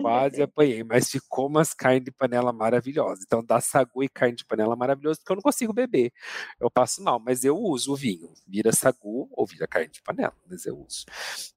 Quase 0.00 0.42
apanhei, 0.42 0.84
mas 0.84 1.10
ficou 1.10 1.46
umas 1.48 1.72
carnes 1.74 2.04
de 2.04 2.12
panela 2.12 2.52
maravilhosas. 2.52 3.24
Então 3.24 3.44
dá 3.44 3.60
sagu 3.60 4.02
e 4.02 4.08
carne 4.08 4.36
de 4.36 4.44
panela 4.44 4.76
maravilhoso, 4.76 5.20
porque 5.20 5.32
eu 5.32 5.36
não 5.36 5.42
consigo 5.42 5.72
beber. 5.72 6.12
Eu 6.60 6.70
passo 6.70 7.02
mal, 7.02 7.18
mas 7.18 7.44
eu 7.44 7.56
uso 7.56 7.92
o 7.92 7.96
vinho. 7.96 8.32
Vira 8.46 8.72
sagu 8.72 8.89
sagu 8.92 9.28
ou 9.32 9.46
vira 9.46 9.66
carne 9.66 9.88
de 9.88 10.02
panela, 10.02 10.34
mas 10.48 10.66
eu 10.66 10.78
uso. 10.78 11.04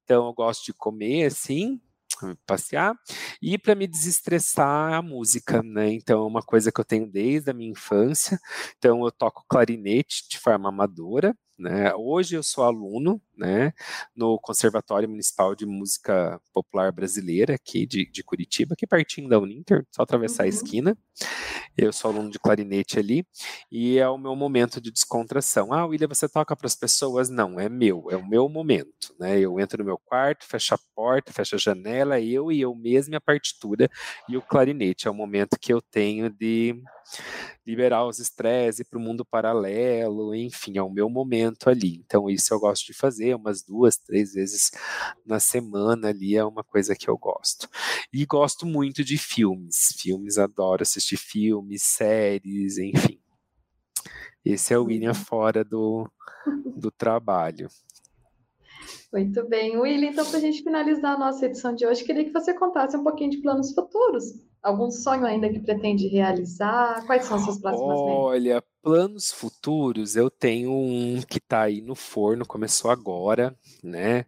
Então 0.04 0.26
eu 0.26 0.32
gosto 0.32 0.64
de 0.64 0.72
comer 0.72 1.26
assim, 1.26 1.80
passear 2.46 2.94
e 3.42 3.58
para 3.58 3.74
me 3.74 3.86
desestressar 3.86 4.94
a 4.94 5.02
música, 5.02 5.62
né? 5.62 5.92
Então 5.92 6.20
é 6.20 6.26
uma 6.26 6.42
coisa 6.42 6.70
que 6.72 6.80
eu 6.80 6.84
tenho 6.84 7.06
desde 7.06 7.50
a 7.50 7.54
minha 7.54 7.70
infância. 7.70 8.38
Então 8.78 9.04
eu 9.04 9.10
toco 9.10 9.44
clarinete 9.48 10.28
de 10.28 10.38
forma 10.38 10.68
amadora, 10.68 11.36
né? 11.58 11.94
Hoje 11.94 12.34
eu 12.34 12.42
sou 12.42 12.64
aluno 12.64 13.20
né, 13.36 13.72
no 14.14 14.38
Conservatório 14.40 15.08
Municipal 15.08 15.54
de 15.54 15.64
Música 15.64 16.40
Popular 16.52 16.90
Brasileira, 16.92 17.54
aqui 17.54 17.86
de, 17.86 18.10
de 18.10 18.22
Curitiba, 18.22 18.74
aqui 18.74 18.86
pertinho 18.86 19.28
da 19.28 19.38
Uninter, 19.38 19.86
só 19.90 20.02
atravessar 20.02 20.42
uhum. 20.42 20.46
a 20.46 20.48
esquina. 20.48 20.98
Eu 21.76 21.92
sou 21.92 22.10
aluno 22.10 22.30
de 22.30 22.38
clarinete 22.38 22.98
ali, 22.98 23.26
e 23.70 23.98
é 23.98 24.08
o 24.08 24.16
meu 24.16 24.36
momento 24.36 24.80
de 24.80 24.90
descontração. 24.90 25.72
Ah, 25.72 25.84
William, 25.86 26.08
você 26.08 26.28
toca 26.28 26.54
para 26.54 26.66
as 26.66 26.76
pessoas? 26.76 27.28
Não, 27.28 27.58
é 27.58 27.68
meu, 27.68 28.06
é 28.10 28.16
o 28.16 28.26
meu 28.26 28.48
momento. 28.48 29.14
Né? 29.18 29.40
Eu 29.40 29.58
entro 29.58 29.78
no 29.78 29.84
meu 29.84 29.98
quarto, 29.98 30.46
fecho 30.46 30.74
a 30.74 30.78
porta, 30.94 31.32
fecho 31.32 31.56
a 31.56 31.58
janela, 31.58 32.20
eu 32.20 32.52
e 32.52 32.60
eu 32.60 32.74
mesmo, 32.74 33.16
a 33.16 33.20
partitura 33.20 33.88
e 34.28 34.36
o 34.36 34.42
clarinete. 34.42 35.08
É 35.08 35.10
o 35.10 35.14
momento 35.14 35.58
que 35.60 35.72
eu 35.72 35.82
tenho 35.82 36.30
de 36.30 36.80
liberar 37.66 38.06
os 38.06 38.18
estresses 38.18 38.86
para 38.86 38.98
o 38.98 39.02
mundo 39.02 39.24
paralelo, 39.24 40.34
enfim, 40.34 40.78
é 40.78 40.82
o 40.82 40.90
meu 40.90 41.08
momento 41.08 41.68
ali. 41.68 42.02
Então, 42.04 42.28
isso 42.28 42.52
eu 42.52 42.60
gosto 42.60 42.86
de 42.86 42.92
fazer 42.92 43.34
umas 43.34 43.62
duas, 43.62 43.96
três 43.96 44.34
vezes 44.34 44.70
na 45.24 45.40
semana 45.40 46.08
ali, 46.08 46.36
é 46.36 46.44
uma 46.44 46.62
coisa 46.62 46.94
que 46.94 47.08
eu 47.08 47.16
gosto. 47.16 47.68
E 48.12 48.24
gosto 48.26 48.66
muito 48.66 49.04
de 49.04 49.16
filmes. 49.16 49.94
Filmes, 49.98 50.38
adoro 50.38 50.82
assistir 50.82 51.16
filmes, 51.16 51.82
séries, 51.82 52.78
enfim. 52.78 53.18
Esse 54.44 54.74
é 54.74 54.78
o 54.78 54.84
William 54.84 55.14
fora 55.14 55.64
do, 55.64 56.06
do 56.76 56.90
trabalho. 56.90 57.68
Muito 59.12 59.48
bem, 59.48 59.76
William. 59.78 60.10
Então, 60.10 60.26
para 60.26 60.38
a 60.38 60.40
gente 60.40 60.62
finalizar 60.62 61.14
a 61.14 61.18
nossa 61.18 61.46
edição 61.46 61.74
de 61.74 61.86
hoje, 61.86 62.04
queria 62.04 62.24
que 62.24 62.32
você 62.32 62.52
contasse 62.52 62.96
um 62.96 63.02
pouquinho 63.02 63.30
de 63.30 63.38
planos 63.38 63.72
futuros. 63.72 64.34
Algum 64.64 64.90
sonho 64.90 65.26
ainda 65.26 65.48
que 65.50 65.60
pretende 65.60 66.08
realizar? 66.08 67.06
Quais 67.06 67.24
são 67.26 67.36
as 67.36 67.44
suas 67.44 67.60
próximas 67.60 68.02
metas? 68.02 68.34
Planos 68.84 69.32
futuros, 69.32 70.14
eu 70.14 70.28
tenho 70.28 70.70
um 70.70 71.22
que 71.22 71.38
está 71.38 71.62
aí 71.62 71.80
no 71.80 71.94
forno, 71.94 72.44
começou 72.44 72.90
agora, 72.90 73.58
né? 73.82 74.26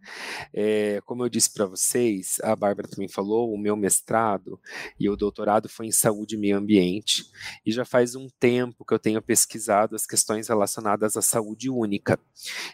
É, 0.51 0.99
como 1.05 1.23
eu 1.23 1.29
disse 1.29 1.53
para 1.53 1.67
vocês, 1.67 2.39
a 2.43 2.57
Bárbara 2.57 2.89
também 2.89 3.07
falou, 3.07 3.53
o 3.53 3.59
meu 3.59 3.77
mestrado 3.77 4.59
e 4.99 5.11
o 5.11 5.17
doutorado 5.17 5.69
foi 5.69 5.89
em 5.89 5.93
saúde 5.93 6.37
e 6.37 6.39
meio 6.39 6.57
ambiente, 6.57 7.27
e 7.67 7.71
já 7.71 7.85
faz 7.85 8.15
um 8.15 8.31
tempo 8.41 8.83
que 8.83 8.95
eu 8.95 8.99
tenho 8.99 9.21
pesquisado 9.21 9.95
as 9.95 10.07
questões 10.07 10.49
relacionadas 10.49 11.19
à 11.19 11.23
saúde 11.23 11.69
única. 11.69 12.19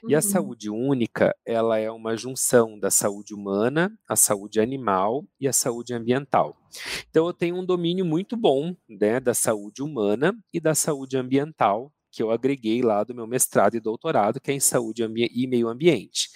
Uhum. 0.04 0.10
E 0.10 0.14
a 0.14 0.18
uhum. 0.18 0.22
saúde 0.22 0.70
única, 0.70 1.34
ela 1.44 1.80
é 1.80 1.90
uma 1.90 2.16
junção 2.16 2.78
da 2.78 2.92
saúde 2.92 3.34
humana, 3.34 3.92
a 4.08 4.14
saúde 4.14 4.60
animal 4.60 5.26
e 5.40 5.48
a 5.48 5.52
saúde 5.52 5.92
ambiental. 5.92 6.56
Então, 7.10 7.26
eu 7.26 7.32
tenho 7.32 7.56
um 7.56 7.64
domínio 7.64 8.04
muito 8.04 8.36
bom 8.36 8.74
né, 8.88 9.20
da 9.20 9.34
saúde 9.34 9.82
humana 9.82 10.34
e 10.52 10.60
da 10.60 10.74
saúde 10.74 11.16
ambiental, 11.16 11.71
que 12.12 12.22
eu 12.22 12.30
agreguei 12.30 12.82
lá 12.82 13.02
do 13.02 13.14
meu 13.14 13.26
mestrado 13.26 13.74
e 13.74 13.80
doutorado, 13.80 14.40
que 14.40 14.50
é 14.50 14.54
em 14.54 14.60
saúde 14.60 15.02
e 15.02 15.46
meio 15.46 15.68
ambiente. 15.68 16.28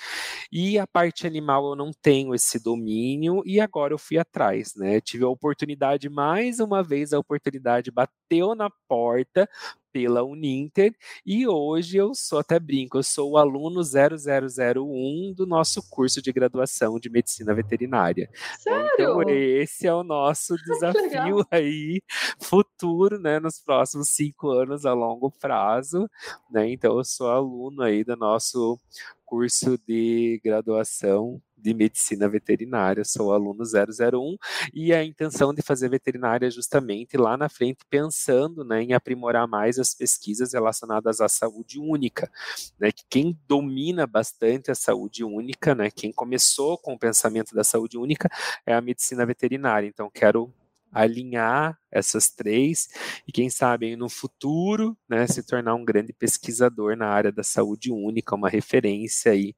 E 0.53 0.79
a 0.79 0.87
parte 0.87 1.27
animal 1.27 1.71
eu 1.71 1.77
não 1.77 1.91
tenho 1.93 2.35
esse 2.35 2.63
domínio 2.63 3.43
e 3.45 3.61
agora 3.61 3.93
eu 3.93 3.99
fui 3.99 4.19
atrás, 4.19 4.75
né? 4.77 5.01
Tive 5.01 5.25
a 5.25 5.29
oportunidade, 5.29 6.09
mais 6.09 6.61
uma 6.61 6.83
vez, 6.83 7.13
a 7.13 7.19
oportunidade 7.19 7.91
bateu 7.91 8.55
na 8.55 8.71
porta 8.89 9.49
pela 9.97 10.23
Uninter 10.23 10.95
e 11.25 11.49
hoje 11.49 11.97
eu 11.97 12.15
sou, 12.15 12.39
até 12.39 12.61
brinco, 12.61 12.99
eu 12.99 13.03
sou 13.03 13.31
o 13.31 13.39
aluno 13.39 13.81
0001 13.83 15.33
do 15.35 15.47
nosso 15.47 15.83
curso 15.89 16.21
de 16.21 16.31
graduação 16.33 17.01
de 17.01 17.09
medicina 17.09 17.55
veterinária. 17.55 18.29
Sério? 18.59 18.91
Então 18.93 19.23
esse 19.23 19.87
é 19.87 19.95
o 19.95 20.05
nosso 20.05 20.55
desafio 20.69 21.47
aí 21.51 22.03
futuro, 22.39 23.19
né, 23.19 23.41
nos 23.41 23.59
próximos 23.59 24.11
cinco 24.11 24.51
anos 24.51 24.85
a 24.85 24.93
longo 24.93 25.31
prazo, 25.31 26.07
né? 26.51 26.71
Então 26.71 26.99
eu 26.99 27.05
sou 27.05 27.31
aluno 27.31 27.81
aí 27.81 28.05
do 28.05 28.17
nosso 28.17 28.79
curso 29.27 29.77
de 29.87 30.41
graduação 30.43 31.43
de 31.57 31.75
medicina 31.75 32.29
veterinária, 32.29 33.05
sou 33.05 33.33
aluno 33.33 33.65
001 33.65 34.37
e 34.73 34.93
a 34.93 35.05
intenção 35.05 35.53
de 35.53 35.63
fazer 35.63 35.89
veterinária 35.89 36.47
é 36.47 36.51
justamente 36.51 37.17
lá 37.17 37.37
na 37.37 37.49
frente 37.49 37.79
pensando 37.91 38.65
né, 38.65 38.83
em 38.83 38.93
aprimorar 38.93 39.49
mais 39.49 39.79
as 39.79 39.93
pesquisas 39.93 40.53
relacionadas 40.53 41.21
à 41.21 41.29
saúde 41.29 41.81
única, 41.81 42.31
né, 42.79 42.93
que 42.93 43.05
quem 43.09 43.37
domina 43.49 44.07
bastante 44.07 44.71
a 44.71 44.75
saúde 44.75 45.25
única, 45.25 45.75
né, 45.75 45.91
quem 45.91 46.13
começou 46.13 46.79
com 46.79 46.95
o 46.95 46.99
pensamento 46.99 47.55
da 47.55 47.65
saúde 47.65 47.99
única 47.99 48.29
é 48.65 48.75
a 48.75 48.81
medicina 48.81 49.27
veterinária, 49.27 49.89
então 49.89 50.09
quero 50.09 50.53
alinhar 50.93 51.79
essas 51.91 52.31
três 52.31 52.89
e 53.27 53.33
quem 53.33 53.51
sabe 53.51 53.97
no 53.97 54.09
futuro, 54.09 54.97
né, 55.09 55.27
se 55.27 55.47
tornar 55.47 55.75
um 55.75 55.85
grande 55.85 56.13
pesquisador 56.13 56.97
na 56.97 57.09
área 57.09 57.33
da 57.33 57.43
saúde 57.43 57.93
única, 57.93 58.35
uma 58.35 58.49
referência 58.49 59.33
aí 59.33 59.55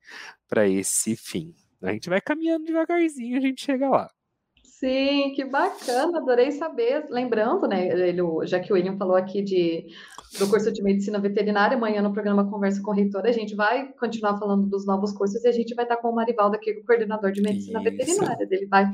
para 0.49 0.69
esse 0.69 1.17
fim. 1.17 1.55
A 1.83 1.93
gente 1.93 2.09
vai 2.09 2.21
caminhando 2.21 2.65
devagarzinho, 2.65 3.37
a 3.37 3.41
gente 3.41 3.65
chega 3.65 3.89
lá. 3.89 4.11
Sim, 4.79 5.33
que 5.35 5.45
bacana, 5.45 6.19
adorei 6.19 6.53
saber. 6.53 7.07
Lembrando, 7.11 7.67
né, 7.67 7.89
ele, 7.89 8.23
já 8.45 8.61
que 8.61 8.73
o 8.73 8.77
William 8.77 8.97
falou 8.97 9.17
aqui 9.17 9.43
de, 9.43 9.89
do 10.39 10.49
curso 10.49 10.71
de 10.71 10.81
medicina 10.85 11.19
veterinária, 11.19 11.77
amanhã 11.77 12.01
no 12.01 12.13
programa 12.13 12.49
Conversa 12.49 12.81
com 12.81 12.93
o 12.93 12.95
Reitor, 12.95 13.27
a 13.27 13.33
gente 13.33 13.57
vai 13.57 13.93
continuar 13.95 14.39
falando 14.39 14.69
dos 14.69 14.87
novos 14.87 15.11
cursos 15.13 15.43
e 15.45 15.49
a 15.49 15.53
gente 15.53 15.75
vai 15.75 15.85
estar 15.85 15.97
com 15.97 16.11
o 16.11 16.15
Marivaldo 16.15 16.55
aqui, 16.55 16.71
o 16.71 16.85
coordenador 16.85 17.33
de 17.33 17.43
medicina 17.43 17.83
Isso. 17.83 17.91
veterinária. 17.91 18.49
Ele 18.49 18.67
vai 18.67 18.89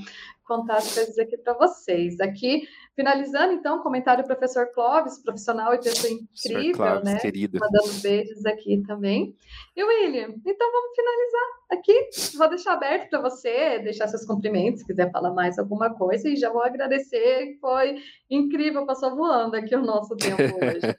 contar 0.45 0.77
as 0.77 0.95
coisas 0.95 1.19
aqui 1.19 1.37
para 1.37 1.55
vocês. 1.55 2.21
Aqui, 2.21 2.69
finalizando, 2.95 3.53
então, 3.53 3.83
comentário 3.83 4.23
do 4.23 4.27
professor 4.27 4.67
Clóvis, 4.73 5.19
profissional 5.23 5.75
e 5.75 5.79
pessoa 5.79 6.13
incrível, 6.13 6.75
Clóvis, 6.75 7.05
né? 7.05 7.19
Querido. 7.19 7.59
Mandando 7.59 8.01
beijos 8.01 8.45
aqui 8.47 8.83
também. 8.87 9.35
E 9.77 9.83
William, 9.83 10.35
então 10.47 10.73
vamos 10.73 10.95
finalizar 10.95 11.65
aqui. 11.73 12.37
Vou 12.37 12.49
deixar 12.49 12.73
aberto 12.75 13.11
para 13.11 13.21
você, 13.21 13.79
deixar 13.81 14.09
seus 14.09 14.25
cumprimentos, 14.25 14.81
se 14.81 14.87
quiser 14.87 15.11
falar 15.11 15.33
mais 15.33 15.59
alguma 15.59 15.95
coisa, 15.95 16.29
e 16.29 16.37
já 16.37 16.51
vou 16.51 16.63
agradecer, 16.63 17.57
foi 17.61 17.97
incrível, 18.31 18.87
passou 18.87 19.15
voando 19.17 19.57
aqui 19.57 19.75
o 19.75 19.83
nosso 19.83 20.17
tempo 20.17 20.37
hoje. 20.65 20.97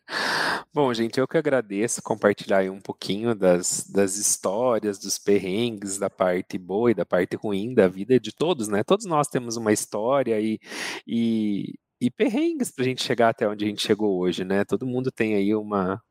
Bom, 0.75 0.93
gente, 0.93 1.17
eu 1.17 1.25
que 1.25 1.37
agradeço 1.37 2.01
compartilhar 2.03 2.69
um 2.69 2.81
pouquinho 2.81 3.33
das, 3.33 3.87
das 3.89 4.17
histórias, 4.17 4.99
dos 4.99 5.17
perrengues, 5.17 5.97
da 5.97 6.09
parte 6.09 6.57
boa 6.57 6.91
e 6.91 6.93
da 6.93 7.05
parte 7.05 7.37
ruim 7.37 7.73
da 7.73 7.87
vida 7.87 8.19
de 8.19 8.33
todos, 8.33 8.67
né? 8.67 8.83
Todos 8.83 9.05
nós 9.05 9.29
temos 9.29 9.55
uma 9.55 9.71
história 9.71 10.37
e, 10.37 10.59
e, 11.07 11.75
e 12.01 12.11
perrengues 12.11 12.71
para 12.71 12.83
a 12.83 12.87
gente 12.89 13.01
chegar 13.01 13.29
até 13.29 13.47
onde 13.47 13.63
a 13.63 13.67
gente 13.69 13.87
chegou 13.87 14.19
hoje, 14.19 14.43
né? 14.43 14.65
Todo 14.65 14.85
mundo 14.85 15.13
tem 15.13 15.35
aí 15.35 15.55
uma, 15.55 16.03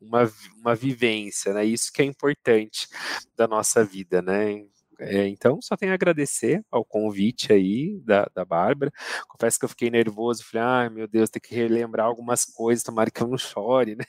uma, 0.00 0.32
uma 0.58 0.74
vivência, 0.74 1.52
né? 1.52 1.66
Isso 1.66 1.92
que 1.92 2.00
é 2.00 2.06
importante 2.06 2.88
da 3.36 3.46
nossa 3.46 3.84
vida, 3.84 4.22
né? 4.22 4.64
É, 4.98 5.28
então, 5.28 5.60
só 5.60 5.76
tenho 5.76 5.92
a 5.92 5.94
agradecer 5.94 6.64
ao 6.70 6.84
convite 6.84 7.52
aí 7.52 8.00
da, 8.04 8.28
da 8.34 8.44
Bárbara. 8.44 8.90
Confesso 9.28 9.58
que 9.58 9.64
eu 9.64 9.68
fiquei 9.68 9.90
nervoso, 9.90 10.44
falei, 10.44 10.66
ai 10.66 10.88
meu 10.88 11.06
Deus, 11.06 11.28
tem 11.28 11.40
que 11.40 11.54
relembrar 11.54 12.06
algumas 12.06 12.44
coisas, 12.44 12.82
tomara 12.82 13.10
que 13.10 13.22
eu 13.22 13.28
não 13.28 13.36
chore, 13.36 13.96
né? 13.96 14.04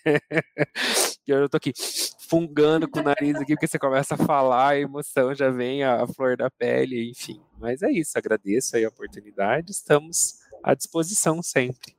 e 1.27 1.31
eu 1.31 1.49
tô 1.49 1.57
aqui 1.57 1.73
fungando 2.29 2.89
com 2.89 2.99
o 2.99 3.03
nariz 3.03 3.35
aqui, 3.35 3.53
porque 3.53 3.67
você 3.67 3.79
começa 3.79 4.15
a 4.15 4.17
falar, 4.17 4.69
a 4.69 4.79
emoção 4.79 5.33
já 5.35 5.49
vem 5.49 5.83
a, 5.83 6.03
a 6.03 6.07
flor 6.07 6.37
da 6.37 6.49
pele, 6.49 7.09
enfim. 7.09 7.41
Mas 7.59 7.81
é 7.81 7.91
isso, 7.91 8.17
agradeço 8.17 8.75
aí 8.75 8.85
a 8.85 8.89
oportunidade, 8.89 9.71
estamos 9.71 10.39
à 10.63 10.73
disposição 10.73 11.41
sempre. 11.41 11.95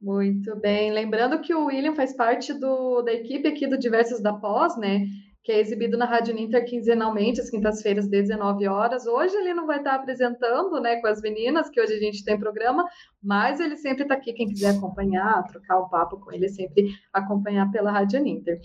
Muito 0.00 0.56
bem. 0.56 0.90
Lembrando 0.90 1.40
que 1.40 1.54
o 1.54 1.66
William 1.66 1.94
faz 1.94 2.12
parte 2.12 2.52
do, 2.52 3.02
da 3.02 3.12
equipe 3.12 3.46
aqui 3.46 3.68
do 3.68 3.78
Diversos 3.78 4.20
da 4.20 4.32
Pós, 4.32 4.76
né? 4.76 5.06
Que 5.42 5.50
é 5.50 5.60
exibido 5.60 5.98
na 5.98 6.04
Rádio 6.04 6.34
Ninter 6.34 6.64
quinzenalmente, 6.64 7.40
às 7.40 7.50
quintas-feiras, 7.50 8.08
19 8.08 8.68
horas. 8.68 9.06
Hoje 9.06 9.34
ele 9.36 9.52
não 9.52 9.66
vai 9.66 9.78
estar 9.78 9.94
apresentando 9.94 10.80
né, 10.80 11.00
com 11.00 11.08
as 11.08 11.20
meninas, 11.20 11.68
que 11.68 11.80
hoje 11.80 11.94
a 11.94 11.98
gente 11.98 12.24
tem 12.24 12.38
programa, 12.38 12.86
mas 13.22 13.58
ele 13.58 13.76
sempre 13.76 14.04
está 14.04 14.14
aqui. 14.14 14.32
Quem 14.32 14.48
quiser 14.48 14.76
acompanhar, 14.76 15.42
trocar 15.44 15.78
o 15.80 15.88
papo 15.88 16.20
com 16.20 16.30
ele, 16.32 16.48
sempre 16.48 16.94
acompanhar 17.12 17.70
pela 17.70 17.90
Rádio 17.90 18.22
Ninter. 18.22 18.60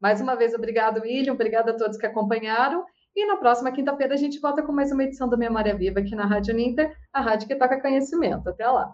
Mais 0.00 0.20
uma 0.20 0.34
vez, 0.34 0.54
obrigado, 0.54 1.02
William, 1.02 1.34
obrigado 1.34 1.68
a 1.68 1.74
todos 1.74 1.98
que 1.98 2.06
acompanharam. 2.06 2.84
E 3.14 3.26
na 3.26 3.36
próxima 3.36 3.70
quinta-feira 3.70 4.14
a 4.14 4.16
gente 4.16 4.40
volta 4.40 4.62
com 4.62 4.72
mais 4.72 4.90
uma 4.90 5.04
edição 5.04 5.28
do 5.28 5.36
Memória 5.36 5.76
Viva 5.76 6.00
aqui 6.00 6.16
na 6.16 6.24
Rádio 6.24 6.54
Ninter, 6.54 6.96
a 7.12 7.20
rádio 7.20 7.46
que 7.46 7.54
toca 7.54 7.80
conhecimento. 7.80 8.48
Até 8.48 8.66
lá! 8.66 8.90